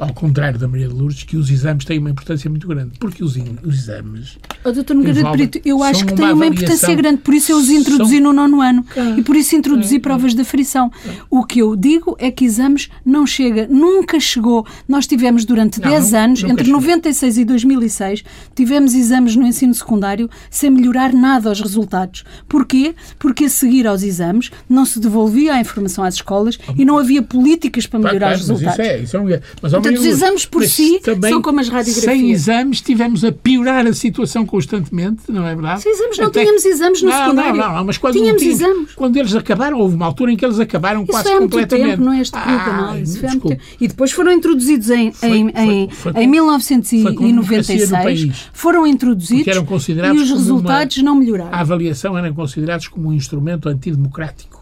ao 0.04 0.14
contrário 0.14 0.58
da 0.58 0.68
Maria 0.68 0.88
de 0.88 0.94
Lourdes, 0.94 1.22
que 1.22 1.36
os 1.36 1.50
exames 1.50 1.84
têm 1.84 1.98
uma 1.98 2.10
importância 2.10 2.48
muito 2.50 2.68
grande, 2.68 2.92
porque 2.98 3.24
os, 3.24 3.36
os 3.64 3.74
exames. 3.74 4.38
Oh, 4.62 4.70
doutor 4.70 4.94
Margarida 4.94 5.30
Brito, 5.30 5.60
eu 5.64 5.82
acho 5.82 6.04
que 6.04 6.14
têm 6.14 6.32
uma 6.32 6.46
importância 6.46 6.94
grande, 6.94 7.18
por 7.18 7.34
isso 7.34 7.52
eu 7.52 7.56
os 7.56 7.70
introduzi 7.70 8.16
são... 8.16 8.24
no 8.24 8.32
nono 8.32 8.60
ano 8.60 8.84
ah, 8.96 9.14
e 9.16 9.22
por 9.22 9.34
isso 9.34 9.56
introduzi 9.56 9.96
ah, 9.96 10.00
provas 10.00 10.34
de 10.34 10.42
aferição. 10.42 10.92
Ah, 11.06 11.24
o 11.30 11.44
que 11.44 11.60
eu 11.60 11.74
digo 11.74 12.16
é 12.18 12.30
que 12.30 12.44
exames 12.44 12.90
não 13.04 13.26
chega, 13.26 13.66
nunca 13.68 14.20
chegou. 14.20 14.66
Nós 14.86 15.06
tivemos 15.06 15.44
durante 15.44 15.80
não, 15.80 15.90
10 15.90 16.14
anos, 16.14 16.44
entre 16.44 16.66
chegou. 16.66 16.80
96 16.80 17.38
e 17.38 17.44
2006, 17.44 18.24
tivemos 18.54 18.94
exames 18.94 19.36
no 19.36 19.46
ensino 19.46 19.74
secundário 19.74 20.28
sem 20.50 20.70
melhorar 20.70 21.12
nada 21.12 21.48
aos 21.48 21.60
resultados. 21.60 22.24
Porquê? 22.48 22.94
Porque 23.18 23.44
a 23.44 23.48
seguir 23.48 23.86
aos 23.86 24.02
exames 24.02 24.50
não 24.68 24.84
se 24.84 25.00
devolvia 25.00 25.54
a 25.54 25.60
informação 25.60 26.04
às 26.04 26.14
escolas 26.14 26.58
e 26.76 26.84
não 26.84 26.98
havia 26.98 27.22
políticas 27.22 27.86
para 27.86 27.98
melhorar 27.98 28.18
claro, 28.18 28.34
os 28.34 28.48
resultados. 28.48 28.78
Mas 28.78 28.86
isso 28.86 28.94
é, 28.94 29.02
isso 29.02 29.16
é 29.16 29.20
um... 29.20 29.24
Mas, 29.62 29.72
Portanto, 29.72 29.93
Portanto, 29.93 29.93
os 29.94 30.04
exames 30.04 30.46
por 30.46 30.64
si 30.64 31.00
são 31.28 31.42
como 31.42 31.60
as 31.60 31.68
radiografias. 31.68 32.18
Sem 32.18 32.30
exames 32.30 32.80
tivemos 32.80 33.24
a 33.24 33.32
piorar 33.32 33.86
a 33.86 33.92
situação 33.92 34.46
constantemente, 34.46 35.22
não 35.28 35.46
é 35.46 35.54
verdade? 35.54 35.82
Sem 35.82 35.92
exames 35.92 36.18
não 36.18 36.26
Até... 36.26 36.40
tínhamos 36.40 36.64
exames 36.64 37.02
no 37.02 37.10
não, 37.10 37.18
secundário. 37.18 37.56
Não, 37.56 37.68
não, 37.68 37.74
não, 37.76 37.84
mas 37.84 37.98
quando, 37.98 38.14
tínhamos 38.14 38.42
tínhamos, 38.42 38.60
exames. 38.60 38.94
quando 38.94 39.16
eles 39.16 39.34
acabaram, 39.34 39.78
houve 39.78 39.94
uma 39.94 40.06
altura 40.06 40.32
em 40.32 40.36
que 40.36 40.44
eles 40.44 40.60
acabaram 40.60 41.02
Isso 41.02 41.10
quase 41.10 41.24
foi 41.24 41.32
há 41.36 41.40
muito 41.40 41.52
completamente. 41.52 41.90
Tempo, 41.90 42.04
não 42.04 42.12
é 42.12 42.20
este 42.20 42.38
período 42.38 42.60
ah. 42.60 42.64
Foi 42.64 43.28
muito 43.28 43.48
tempo. 43.48 43.62
E 43.80 43.88
depois 43.88 44.12
foram 44.12 44.32
introduzidos 44.32 44.90
em, 44.90 45.12
foi, 45.12 45.30
em, 45.30 45.48
em, 45.48 45.88
foi, 45.90 46.12
foi, 46.12 46.22
em 46.22 46.26
1996. 46.26 48.50
Foram 48.52 48.86
introduzidos 48.86 49.46
e 49.46 49.50
os 50.22 50.30
resultados 50.30 50.96
uma, 50.98 51.04
não 51.04 51.16
melhoraram. 51.16 51.52
A 51.52 51.60
avaliação 51.60 52.16
eram 52.16 52.32
considerados 52.34 52.88
como 52.88 53.08
um 53.08 53.12
instrumento 53.12 53.68
antidemocrático 53.68 54.53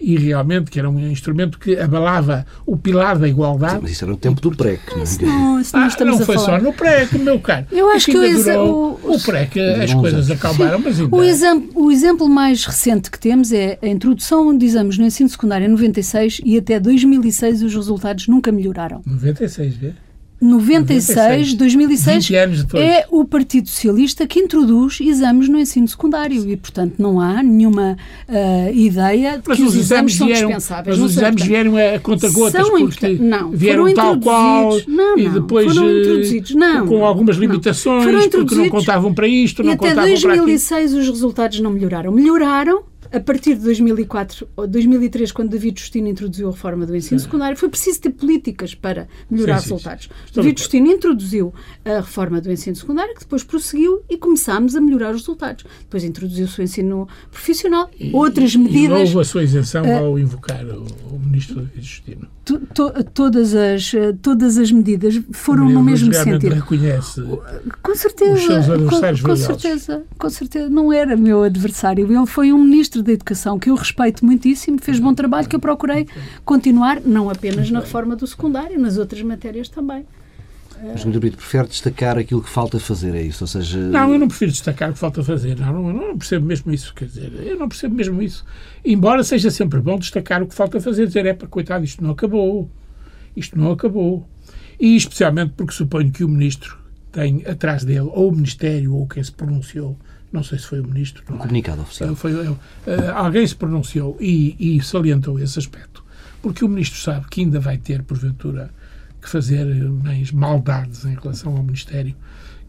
e 0.00 0.16
realmente 0.16 0.70
que 0.70 0.78
era 0.78 0.88
um 0.88 0.98
instrumento 1.10 1.58
que 1.58 1.78
abalava 1.78 2.46
o 2.64 2.76
pilar 2.76 3.18
da 3.18 3.28
igualdade. 3.28 3.74
Sim, 3.74 3.80
mas 3.82 3.90
isso 3.92 4.04
era 4.04 4.12
no 4.12 4.18
tempo 4.18 4.40
do 4.40 4.56
PREC, 4.56 4.80
não 4.94 5.02
é? 5.02 5.26
Não, 5.26 5.62
ah, 5.72 6.04
não 6.04 6.18
foi 6.20 6.38
só 6.38 6.58
no 6.58 6.72
PREC, 6.72 7.18
meu 7.18 7.38
caro. 7.40 7.66
Eu 7.72 7.90
acho 7.90 8.06
que 8.06 8.16
o, 8.16 8.42
durou, 8.42 9.00
o, 9.02 9.14
o 9.14 9.20
PREC, 9.20 9.58
as 9.58 9.94
coisas 9.94 10.30
acalmaram, 10.30 10.78
mas 10.78 11.00
ainda... 11.00 11.14
O 11.14 11.22
exemplo, 11.22 11.70
o 11.74 11.90
exemplo 11.90 12.28
mais 12.28 12.64
recente 12.64 13.10
que 13.10 13.18
temos 13.18 13.52
é 13.52 13.78
a 13.82 13.88
introdução 13.88 14.56
de 14.56 14.66
exames 14.66 14.98
no 14.98 15.04
ensino 15.04 15.28
secundário 15.28 15.66
em 15.66 15.70
96 15.70 16.40
e 16.44 16.56
até 16.56 16.78
2006 16.78 17.62
os 17.62 17.74
resultados 17.74 18.28
nunca 18.28 18.52
melhoraram. 18.52 19.02
96, 19.06 19.74
vê? 19.74 19.92
96, 20.40 21.54
2006, 21.54 22.30
é 22.74 23.06
o 23.10 23.24
Partido 23.24 23.68
Socialista 23.68 24.26
que 24.26 24.38
introduz 24.38 25.00
exames 25.00 25.48
no 25.48 25.58
ensino 25.58 25.88
secundário. 25.88 26.48
E, 26.48 26.56
portanto, 26.56 26.94
não 26.98 27.20
há 27.20 27.42
nenhuma 27.42 27.96
uh, 28.28 28.72
ideia 28.72 29.38
de 29.38 29.42
mas 29.48 29.56
que 29.56 29.64
os, 29.64 29.74
exames, 29.74 30.14
são 30.14 30.26
vieram, 30.26 30.48
dispensáveis. 30.48 30.96
Mas 30.96 31.10
os 31.10 31.16
exames 31.16 31.42
vieram 31.42 31.72
a 31.76 31.98
conta-gotas 31.98 32.68
porque 32.68 33.14
não, 33.14 33.50
vieram 33.50 33.92
tal 33.92 34.18
qual 34.20 34.78
não, 34.86 35.16
não, 35.16 35.18
e 35.18 35.28
depois 35.28 35.76
uh, 35.76 36.56
não, 36.56 36.86
com 36.86 37.04
algumas 37.04 37.36
limitações 37.36 38.28
porque 38.28 38.54
não 38.54 38.68
contavam 38.68 39.12
para 39.12 39.26
isto, 39.26 39.62
não 39.64 39.76
contavam 39.76 40.02
para 40.02 40.10
E 40.10 40.14
até 40.14 40.28
2006 40.28 40.94
os 40.94 41.08
resultados 41.08 41.60
não 41.60 41.72
melhoraram. 41.72 42.12
Melhoraram 42.12 42.84
a 43.12 43.20
partir 43.20 43.54
de 43.54 43.62
2004 43.62 44.48
ou 44.56 44.66
2003, 44.66 45.32
quando 45.32 45.50
David 45.50 45.80
Justino 45.80 46.08
introduziu 46.08 46.48
a 46.48 46.50
reforma 46.50 46.86
do 46.86 46.96
ensino 46.96 47.18
secundário, 47.20 47.56
foi 47.56 47.68
preciso 47.68 48.00
ter 48.00 48.10
políticas 48.10 48.74
para 48.74 49.08
melhorar 49.30 49.58
sim, 49.60 49.70
resultados. 49.70 50.04
Sim. 50.04 50.32
David 50.34 50.60
Justino 50.60 50.86
introduziu 50.88 51.54
a 51.84 52.00
reforma 52.00 52.40
do 52.40 52.50
ensino 52.50 52.76
secundário, 52.76 53.14
que 53.14 53.20
depois 53.20 53.42
prosseguiu 53.42 54.02
e 54.08 54.16
começámos 54.16 54.76
a 54.76 54.80
melhorar 54.80 55.10
os 55.14 55.22
resultados. 55.22 55.64
Depois 55.80 56.04
introduziu-se 56.04 56.60
o 56.60 56.62
ensino 56.62 57.08
profissional, 57.30 57.90
e, 57.98 58.10
outras 58.12 58.54
medidas. 58.54 58.98
E 58.98 59.02
houve 59.02 59.20
a 59.20 59.24
sua 59.24 59.42
isenção 59.42 59.84
uh, 59.84 60.04
ao 60.04 60.18
invocar 60.18 60.64
o, 60.66 60.86
o 61.10 61.18
ministro 61.18 61.56
David 61.56 61.86
Justino. 61.86 62.28
To, 62.44 62.58
to, 62.60 63.04
todas, 63.12 63.54
as, 63.54 63.92
todas 64.22 64.56
as 64.56 64.72
medidas 64.72 65.20
foram 65.32 65.68
no 65.68 65.82
mesmo 65.82 66.12
sentido. 66.14 66.54
reconhece 66.54 67.22
com 67.82 67.94
certeza, 67.94 68.32
os 68.32 68.42
seus 68.42 68.70
adversários 68.70 69.20
com, 69.20 69.28
com 69.28 69.36
certeza, 69.36 70.02
com 70.18 70.30
certeza. 70.30 70.70
Não 70.70 70.92
era 70.92 71.16
meu 71.16 71.42
adversário. 71.42 72.06
Ele 72.06 72.26
foi 72.26 72.52
um 72.52 72.64
ministro 72.64 72.97
Ministro 72.98 73.02
da 73.02 73.12
Educação, 73.12 73.58
que 73.58 73.70
eu 73.70 73.74
respeito 73.74 74.24
muitíssimo, 74.24 74.78
fez 74.80 74.98
bom 74.98 75.14
trabalho, 75.14 75.48
que 75.48 75.56
eu 75.56 75.60
procurei 75.60 76.06
continuar, 76.44 77.00
não 77.00 77.30
apenas 77.30 77.70
na 77.70 77.80
reforma 77.80 78.16
do 78.16 78.26
secundário, 78.26 78.78
nas 78.78 78.98
outras 78.98 79.22
matérias 79.22 79.68
também. 79.68 80.04
Mas, 80.80 81.04
Miguel 81.04 81.20
Brito, 81.20 81.36
prefere 81.36 81.66
destacar 81.66 82.16
aquilo 82.18 82.40
que 82.40 82.48
falta 82.48 82.78
fazer, 82.78 83.12
é 83.14 83.22
isso? 83.22 83.42
Ou 83.42 83.48
seja... 83.48 83.78
Não, 83.78 84.12
eu 84.12 84.18
não 84.18 84.28
prefiro 84.28 84.52
destacar 84.52 84.90
o 84.90 84.92
que 84.92 84.98
falta 84.98 85.24
fazer. 85.24 85.58
Não, 85.58 85.72
não, 85.72 85.92
não 85.92 86.18
percebo 86.18 86.46
mesmo 86.46 86.72
isso. 86.72 86.94
Quer 86.94 87.06
dizer, 87.06 87.32
eu 87.34 87.58
não 87.58 87.68
percebo 87.68 87.96
mesmo 87.96 88.22
isso. 88.22 88.44
Embora 88.84 89.24
seja 89.24 89.50
sempre 89.50 89.80
bom 89.80 89.98
destacar 89.98 90.40
o 90.40 90.46
que 90.46 90.54
falta 90.54 90.80
fazer, 90.80 91.08
dizer, 91.08 91.26
é 91.26 91.34
para 91.34 91.48
coitado, 91.48 91.84
isto 91.84 92.02
não 92.02 92.12
acabou. 92.12 92.70
Isto 93.36 93.58
não 93.58 93.72
acabou. 93.72 94.28
E 94.78 94.94
especialmente 94.94 95.54
porque 95.56 95.72
suponho 95.72 96.12
que 96.12 96.22
o 96.22 96.28
Ministro 96.28 96.78
tem 97.10 97.44
atrás 97.44 97.82
dele, 97.82 98.08
ou 98.12 98.28
o 98.28 98.32
Ministério, 98.32 98.94
ou 98.94 99.08
quem 99.08 99.22
se 99.22 99.32
pronunciou, 99.32 99.98
não 100.32 100.42
sei 100.42 100.58
se 100.58 100.66
foi 100.66 100.80
o 100.80 100.86
ministro. 100.86 101.22
Um 101.30 101.38
comunicado 101.38 101.82
oficial. 101.82 102.14
Foi, 102.14 102.32
uh, 102.32 102.56
alguém 103.14 103.46
se 103.46 103.54
pronunciou 103.54 104.16
e, 104.20 104.56
e, 104.58 104.82
salientou 104.82 105.38
esse 105.38 105.58
aspecto, 105.58 106.04
porque 106.42 106.64
o 106.64 106.68
ministro 106.68 107.00
sabe 107.00 107.26
que 107.28 107.40
ainda 107.40 107.60
vai 107.60 107.78
ter, 107.78 108.02
porventura, 108.02 108.70
que 109.20 109.28
fazer 109.28 109.66
mais 109.90 110.30
maldades 110.30 111.04
em 111.04 111.14
relação 111.14 111.56
ao 111.56 111.62
Ministério 111.62 112.14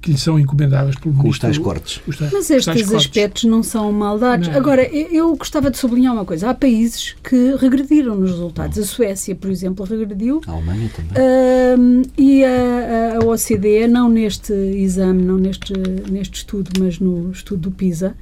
que 0.01 0.11
lhe 0.11 0.17
são 0.17 0.39
encomendadas 0.39 0.95
pelo 0.95 1.13
Com 1.13 1.23
ministro. 1.23 1.29
os 1.29 1.39
tais 1.39 1.57
cortes. 1.57 2.01
Os 2.07 2.17
tais, 2.17 2.31
Mas 2.31 2.49
estes 2.49 2.93
aspectos 2.93 3.43
não 3.43 3.61
são 3.61 3.91
maldades. 3.91 4.47
Não. 4.47 4.55
Agora, 4.55 4.83
eu 4.83 5.35
gostava 5.35 5.69
de 5.69 5.77
sublinhar 5.77 6.13
uma 6.13 6.25
coisa. 6.25 6.49
Há 6.49 6.53
países 6.53 7.15
que 7.23 7.55
regrediram 7.55 8.15
nos 8.15 8.31
resultados. 8.31 8.77
A 8.77 8.83
Suécia, 8.83 9.35
por 9.35 9.49
exemplo, 9.49 9.85
regrediu. 9.85 10.41
A 10.47 10.51
Alemanha 10.51 10.89
também. 10.95 11.11
Uh, 11.11 12.09
e 12.17 12.43
a, 12.45 13.17
a 13.17 13.25
OCDE, 13.25 13.87
não 13.87 14.09
neste 14.09 14.53
exame, 14.53 15.21
não 15.21 15.37
neste, 15.37 15.73
neste 16.09 16.37
estudo, 16.37 16.71
mas 16.79 16.99
no 16.99 17.31
estudo 17.31 17.69
do 17.69 17.71
PISA, 17.71 18.15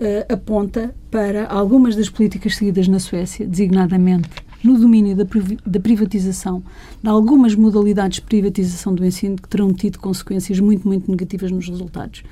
uh, 0.00 0.32
aponta 0.32 0.94
para 1.10 1.46
algumas 1.46 1.94
das 1.94 2.08
políticas 2.08 2.56
seguidas 2.56 2.88
na 2.88 2.98
Suécia, 2.98 3.46
designadamente 3.46 4.47
no 4.62 4.78
domínio 4.78 5.16
da, 5.16 5.24
da 5.66 5.80
privatização, 5.80 6.62
de 7.02 7.08
algumas 7.08 7.54
modalidades 7.54 8.16
de 8.16 8.22
privatização 8.22 8.94
do 8.94 9.04
ensino 9.04 9.36
que 9.36 9.48
terão 9.48 9.72
tido 9.72 9.98
consequências 9.98 10.58
muito, 10.60 10.86
muito 10.86 11.10
negativas 11.10 11.50
nos 11.50 11.68
resultados. 11.68 12.22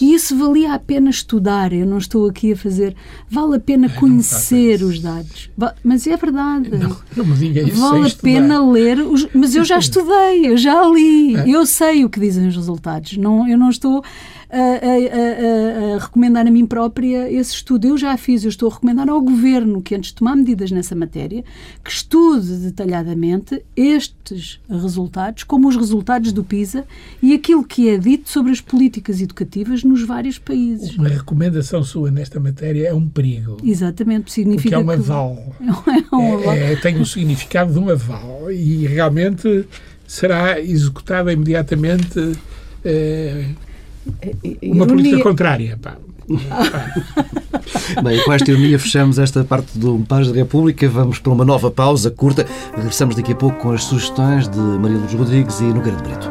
E 0.00 0.14
isso 0.14 0.36
valia 0.36 0.74
a 0.74 0.78
pena 0.78 1.10
estudar, 1.10 1.72
eu 1.72 1.86
não 1.86 1.98
estou 1.98 2.28
aqui 2.28 2.52
a 2.52 2.56
fazer. 2.56 2.94
Vale 3.28 3.56
a 3.56 3.60
pena 3.60 3.88
conhecer 3.88 4.82
os 4.82 5.00
dados. 5.00 5.50
Mas 5.84 6.06
é 6.06 6.16
verdade. 6.16 6.70
Não, 6.70 6.96
não 7.16 7.24
me 7.24 7.34
diga 7.34 7.62
isso. 7.62 7.80
Vale 7.80 8.06
a 8.06 8.14
pena 8.14 8.64
ler. 8.64 9.00
Os, 9.00 9.28
mas 9.34 9.54
eu 9.54 9.64
já 9.64 9.78
estudei, 9.78 10.46
eu 10.46 10.56
já 10.56 10.84
li, 10.88 11.36
é. 11.36 11.48
eu 11.48 11.66
sei 11.66 12.04
o 12.04 12.10
que 12.10 12.20
dizem 12.20 12.48
os 12.48 12.56
resultados. 12.56 13.16
Não, 13.16 13.48
eu 13.48 13.58
não 13.58 13.70
estou 13.70 14.02
a, 14.52 15.94
a, 15.94 15.94
a, 15.94 15.98
recomendar 15.98 16.46
a 16.46 16.50
mim 16.50 16.66
própria 16.66 17.30
esse 17.32 17.54
estudo. 17.54 17.86
Eu 17.86 17.96
já 17.96 18.14
fiz, 18.18 18.44
eu 18.44 18.50
estou 18.50 18.68
a 18.70 18.74
recomendar 18.74 19.08
ao 19.08 19.20
Governo 19.22 19.80
que, 19.80 19.94
antes 19.94 20.10
de 20.10 20.16
tomar 20.16 20.36
medidas 20.36 20.70
nessa 20.70 20.94
matéria, 20.94 21.42
que 21.82 21.90
estude 21.90 22.56
detalhadamente 22.58 23.64
estes 23.74 24.60
resultados, 24.68 25.42
como 25.44 25.68
os 25.68 25.76
resultados 25.76 26.32
do 26.32 26.44
PISA 26.44 26.84
e 27.22 27.32
aquilo 27.32 27.64
que 27.64 27.88
é 27.88 27.96
dito 27.96 28.28
sobre 28.28 28.52
as 28.52 28.60
políticas 28.60 29.22
educativas 29.22 29.82
nos 29.82 30.02
vários 30.02 30.38
países. 30.38 30.96
Uma 30.96 31.08
recomendação 31.08 31.82
sua 31.82 32.10
nesta 32.10 32.38
matéria 32.38 32.88
é 32.88 32.94
um 32.94 33.08
perigo. 33.08 33.56
Exatamente, 33.64 34.30
significa 34.30 34.76
Porque 34.76 34.90
é 34.90 34.94
um 34.94 34.98
aval. 34.98 35.56
É 36.12 36.14
um 36.14 36.34
aval. 36.34 36.52
É, 36.52 36.72
é, 36.72 36.76
tem 36.76 37.00
o 37.00 37.06
significado 37.06 37.72
de 37.72 37.78
um 37.78 37.88
aval 37.88 38.52
e 38.52 38.86
realmente 38.86 39.66
será 40.06 40.60
executada 40.60 41.32
imediatamente. 41.32 42.32
É, 42.84 43.46
uma 44.62 44.86
política 44.86 45.22
contrária. 45.22 45.78
Pá. 45.80 45.96
Bem, 48.02 48.22
com 48.24 48.32
esta 48.32 48.50
ironia 48.50 48.78
fechamos 48.78 49.18
esta 49.18 49.44
parte 49.44 49.78
do 49.78 49.98
Paz 50.00 50.28
da 50.28 50.34
República. 50.34 50.88
Vamos 50.88 51.18
para 51.18 51.32
uma 51.32 51.44
nova 51.44 51.70
pausa 51.70 52.10
curta. 52.10 52.46
Regressamos 52.74 53.14
daqui 53.14 53.32
a 53.32 53.36
pouco 53.36 53.58
com 53.58 53.72
as 53.72 53.84
sugestões 53.84 54.48
de 54.48 54.58
Maria 54.58 54.98
Luz 54.98 55.12
Rodrigues 55.12 55.60
e 55.60 55.64
Nogueira 55.64 55.96
de 55.96 56.02
Brito. 56.02 56.30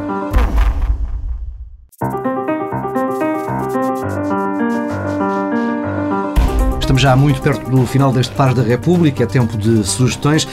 Estamos 6.80 7.00
já 7.00 7.16
muito 7.16 7.40
perto 7.40 7.70
do 7.70 7.86
final 7.86 8.12
deste 8.12 8.34
Paz 8.34 8.54
da 8.54 8.62
República. 8.62 9.22
É 9.22 9.26
tempo 9.26 9.56
de 9.56 9.84
sugestões. 9.84 10.46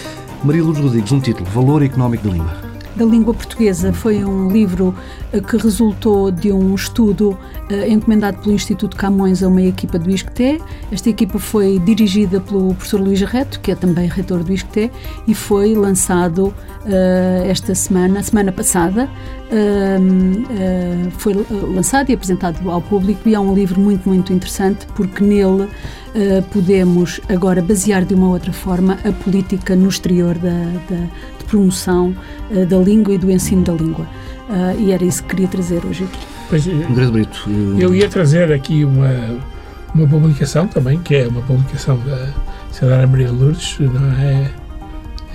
Maria 0.43 0.63
Luz 0.63 0.77
Rodrigues, 0.79 1.11
um 1.11 1.19
título: 1.19 1.49
Valor 1.49 1.83
Económico 1.83 2.27
da 2.27 2.33
Língua 2.33 2.68
da 2.99 3.05
língua 3.05 3.33
portuguesa 3.33 3.93
foi 3.93 4.25
um 4.25 4.51
livro 4.51 4.93
eh, 5.31 5.39
que 5.39 5.55
resultou 5.55 6.29
de 6.29 6.51
um 6.51 6.75
estudo 6.75 7.29
uh, 7.29 7.89
encomendado 7.89 8.39
pelo 8.39 8.53
Instituto 8.53 8.97
Camões 8.97 9.41
a 9.41 9.47
uma 9.47 9.61
equipa 9.61 9.97
do 9.97 10.11
ISCTE. 10.11 10.61
Esta 10.91 11.09
equipa 11.09 11.39
foi 11.39 11.79
dirigida 11.79 12.41
pelo 12.41 12.75
professor 12.75 12.99
Luís 12.99 13.21
Reto, 13.21 13.61
que 13.61 13.71
é 13.71 13.75
também 13.75 14.09
reitor 14.09 14.43
do 14.43 14.51
ISCTE, 14.51 14.91
e 15.25 15.33
foi 15.33 15.75
lançado 15.75 16.47
uh, 16.47 16.53
esta 17.45 17.73
semana, 17.73 18.21
semana 18.21 18.51
passada, 18.51 19.09
uh, 19.45 21.11
foi 21.19 21.33
lançado 21.73 22.09
e 22.09 22.13
apresentado 22.13 22.69
ao 22.69 22.81
público 22.81 23.29
e 23.29 23.33
é 23.33 23.39
um 23.39 23.53
livro 23.53 23.79
muito, 23.79 24.09
muito 24.09 24.33
interessante 24.33 24.85
porque 24.93 25.23
nele 25.23 25.69
podemos 26.51 27.21
agora 27.29 27.61
basear 27.61 28.03
de 28.03 28.15
uma 28.15 28.29
outra 28.29 28.51
forma 28.51 28.97
a 29.05 29.11
política 29.23 29.75
no 29.75 29.87
exterior 29.87 30.33
da, 30.39 30.49
da 30.89 31.07
promoção 31.49 32.15
uh, 32.51 32.65
da 32.65 32.77
língua 32.77 33.13
e 33.13 33.17
do 33.17 33.29
ensino 33.31 33.63
da 33.63 33.73
língua. 33.73 34.05
Uh, 34.49 34.79
e 34.79 34.91
era 34.91 35.03
isso 35.03 35.23
que 35.23 35.29
queria 35.29 35.47
trazer 35.47 35.85
hoje 35.85 36.03
aqui. 36.03 36.25
Pois, 36.49 36.65
um 36.67 36.93
grande 36.93 37.11
Brito. 37.11 37.49
Eu 37.77 37.93
ia 37.93 38.09
trazer 38.09 38.51
aqui 38.51 38.83
uma, 38.83 39.37
uma 39.93 40.07
publicação 40.07 40.67
também, 40.67 40.99
que 40.99 41.15
é 41.15 41.27
uma 41.27 41.41
publicação 41.41 41.97
da 41.99 42.29
cidadã 42.71 43.05
Maria 43.05 43.31
Lourdes, 43.31 43.77
não 43.79 44.11
é, 44.19 44.51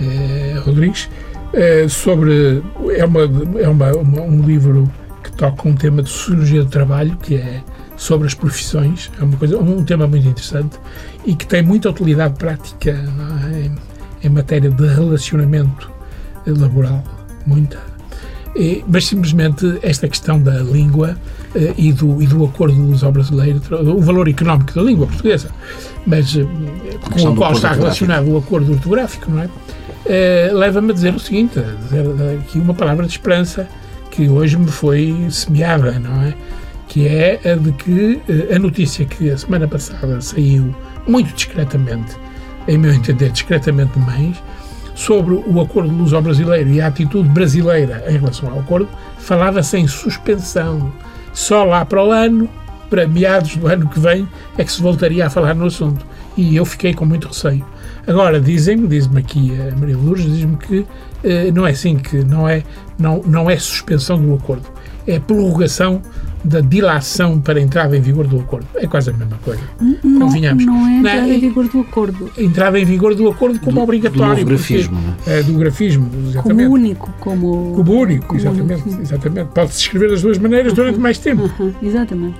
é 0.01 0.59
Rodrigues, 0.59 1.09
é, 1.53 1.87
sobre. 1.87 2.61
É, 2.97 3.05
uma, 3.05 3.21
é 3.61 3.69
uma, 3.69 3.91
uma, 3.93 4.21
um 4.21 4.41
livro 4.41 4.91
que 5.23 5.31
toca 5.31 5.67
um 5.67 5.75
tema 5.75 6.03
de 6.03 6.09
sociologia 6.09 6.63
do 6.63 6.69
trabalho, 6.69 7.17
que 7.17 7.35
é 7.35 7.63
sobre 7.95 8.27
as 8.27 8.33
profissões, 8.33 9.09
é 9.19 9.23
uma 9.23 9.37
coisa, 9.37 9.57
um 9.57 9.83
tema 9.83 10.05
muito 10.05 10.27
interessante 10.27 10.77
e 11.25 11.33
que 11.33 11.47
tem 11.47 11.61
muita 11.61 11.89
utilidade 11.89 12.35
prática 12.37 12.91
é? 12.91 13.59
em, 13.59 13.75
em 14.21 14.29
matéria 14.29 14.69
de 14.69 14.85
relacionamento 14.85 15.94
laboral, 16.45 17.03
muita. 17.45 17.79
mas 18.87 19.05
simplesmente 19.05 19.79
esta 19.81 20.07
questão 20.07 20.39
da 20.39 20.59
língua 20.59 21.17
eh, 21.55 21.73
e, 21.77 21.93
do, 21.93 22.21
e 22.21 22.27
do 22.27 22.43
acordo 22.43 22.75
luso-brasileiro, 22.75 23.61
o 23.71 24.01
valor 24.01 24.27
económico 24.27 24.73
da 24.73 24.81
língua 24.81 25.07
portuguesa, 25.07 25.49
mas 26.05 26.35
eh, 26.35 26.45
com 27.13 27.29
o 27.29 27.35
qual 27.35 27.53
está 27.53 27.71
relacionado 27.71 28.27
o 28.29 28.37
acordo 28.37 28.73
ortográfico, 28.73 29.31
não 29.31 29.41
é? 29.41 29.49
Eh, 30.05 30.51
leva-me 30.53 30.91
a 30.91 30.93
dizer 30.93 31.15
o 31.15 31.19
seguinte, 31.19 31.57
a 31.57 31.61
dizer 31.61 32.05
aqui 32.41 32.59
uma 32.59 32.73
palavra 32.73 33.05
de 33.05 33.13
esperança 33.13 33.69
que 34.11 34.27
hoje 34.27 34.57
me 34.57 34.69
foi 34.69 35.27
semeada, 35.29 35.97
não 35.97 36.23
é? 36.23 36.33
Que 36.89 37.07
é 37.07 37.39
a 37.45 37.55
de 37.55 37.71
que 37.71 38.21
a 38.53 38.59
notícia 38.59 39.05
que 39.05 39.29
a 39.29 39.37
semana 39.37 39.65
passada 39.65 40.19
saiu 40.19 40.75
muito 41.07 41.33
discretamente, 41.33 42.17
em 42.67 42.77
meu 42.77 42.93
entender, 42.93 43.31
discretamente 43.31 43.97
demais, 43.97 44.35
sobre 44.95 45.35
o 45.35 45.61
acordo 45.61 45.93
luso-brasileiro 45.93 46.69
e 46.69 46.81
a 46.81 46.87
atitude 46.87 47.29
brasileira 47.29 48.03
em 48.07 48.17
relação 48.17 48.49
ao 48.49 48.59
acordo, 48.59 48.87
falava-se 49.19 49.77
em 49.77 49.87
suspensão. 49.87 50.91
Só 51.33 51.65
lá 51.65 51.85
para 51.85 52.03
o 52.03 52.11
ano, 52.11 52.49
para 52.89 53.07
meados 53.07 53.57
do 53.57 53.67
ano 53.67 53.89
que 53.89 53.99
vem, 53.99 54.27
é 54.57 54.63
que 54.63 54.71
se 54.71 54.81
voltaria 54.81 55.27
a 55.27 55.29
falar 55.29 55.53
no 55.53 55.65
assunto. 55.65 56.05
E 56.37 56.55
eu 56.55 56.65
fiquei 56.65 56.93
com 56.93 57.05
muito 57.05 57.27
receio. 57.27 57.65
Agora, 58.07 58.39
dizem-me, 58.39 58.87
diz-me 58.87 59.19
aqui 59.19 59.51
a 59.59 59.75
Maria 59.77 59.97
Lourdes, 59.97 60.25
diz-me 60.25 60.57
que 60.57 60.85
eh, 61.23 61.51
não 61.51 61.67
é 61.67 61.71
assim, 61.71 61.97
que 61.97 62.23
não 62.23 62.47
é, 62.47 62.63
não, 62.97 63.21
não 63.25 63.49
é 63.49 63.57
suspensão 63.57 64.21
do 64.21 64.33
acordo, 64.33 64.67
é 65.07 65.19
prorrogação 65.19 66.01
da 66.45 66.61
dilação 66.61 67.41
para 67.41 67.59
a 67.59 67.61
entrada 67.61 67.97
em 67.97 68.01
vigor 68.01 68.27
do 68.27 68.39
acordo. 68.39 68.67
É 68.75 68.85
quase 68.85 69.09
a 69.09 69.13
mesma 69.13 69.37
coisa. 69.37 69.61
Não, 70.03 70.19
Convinhamos. 70.19 70.63
Não 70.63 70.87
é 70.87 70.99
entrada 70.99 71.27
em 71.27 71.39
vigor 71.39 71.67
do 71.67 71.79
acordo. 71.81 72.31
Entrada 72.37 72.79
em 72.79 72.85
vigor 72.85 73.15
do 73.15 73.27
acordo 73.27 73.59
como 73.59 73.77
do, 73.77 73.81
obrigatório. 73.81 74.45
Do 74.45 74.49
grafismo. 74.49 74.97
Porque, 75.17 75.29
é, 75.29 75.43
do 75.43 75.53
grafismo, 75.53 76.09
exatamente. 76.29 76.63
Como 76.63 76.75
único. 76.75 77.13
Como, 77.19 77.73
como 77.75 77.93
único, 77.93 78.27
como 78.27 78.39
exatamente. 78.39 78.83
Único, 78.83 79.01
exatamente. 79.01 79.47
Pode-se 79.53 79.79
escrever 79.79 80.09
das 80.11 80.21
duas 80.21 80.37
maneiras 80.37 80.71
uh 80.71 80.75
-huh. 80.75 80.77
durante 80.77 80.99
mais 80.99 81.17
tempo. 81.17 81.45
Uh 81.45 81.51
-huh. 81.59 81.73
Exatamente. 81.81 82.37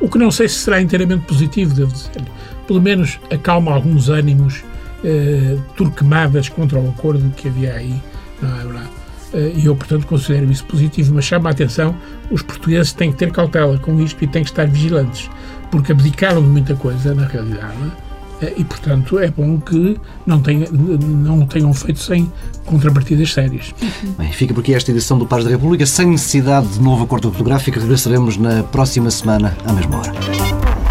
O 0.00 0.08
que 0.08 0.18
não 0.18 0.30
sei 0.30 0.48
se 0.48 0.54
será 0.54 0.80
inteiramente 0.80 1.26
positivo, 1.26 1.74
devo 1.74 1.92
dizer. 1.92 2.22
Pelo 2.68 2.80
menos 2.80 3.18
acalma 3.32 3.72
alguns 3.72 4.08
ânimos 4.08 4.62
eh, 5.04 5.56
turquemadas 5.76 6.48
contra 6.48 6.78
o 6.78 6.88
acordo 6.90 7.28
que 7.36 7.48
havia 7.48 7.74
aí. 7.74 8.00
Não 8.40 8.54
é 8.54 8.64
verdade? 8.64 8.97
Eh, 9.32 9.52
e 9.56 9.66
eu, 9.66 9.76
portanto, 9.76 10.06
considero 10.06 10.50
isso 10.50 10.64
positivo, 10.64 11.14
mas 11.14 11.24
chama 11.24 11.50
a 11.50 11.52
atenção, 11.52 11.94
os 12.30 12.42
portugueses 12.42 12.92
têm 12.92 13.12
que 13.12 13.18
ter 13.18 13.30
cautela 13.30 13.78
com 13.78 14.00
isto 14.00 14.22
e 14.22 14.26
têm 14.26 14.42
que 14.42 14.50
estar 14.50 14.66
vigilantes, 14.66 15.30
porque 15.70 15.92
abdicaram 15.92 16.42
de 16.42 16.48
muita 16.48 16.74
coisa, 16.74 17.14
na 17.14 17.26
realidade, 17.26 17.92
eh, 18.40 18.54
e, 18.56 18.64
portanto, 18.64 19.18
é 19.18 19.30
bom 19.30 19.58
que 19.58 19.98
não, 20.26 20.40
tenha, 20.40 20.68
não 20.70 21.46
tenham 21.46 21.72
feito 21.74 22.00
sem 22.00 22.30
contrapartidas 22.64 23.32
sérias. 23.32 23.74
Bem, 24.16 24.32
fica 24.32 24.54
por 24.54 24.60
aqui 24.60 24.74
esta 24.74 24.90
edição 24.90 25.18
do 25.18 25.26
Paz 25.26 25.44
da 25.44 25.50
República, 25.50 25.84
sem 25.84 26.06
necessidade 26.06 26.68
de 26.68 26.80
novo 26.80 27.04
acordo 27.04 27.30
fotográfico, 27.30 27.78
regressaremos 27.78 28.36
na 28.36 28.62
próxima 28.62 29.10
semana, 29.10 29.56
à 29.64 29.72
mesma 29.72 29.98
hora. 29.98 30.87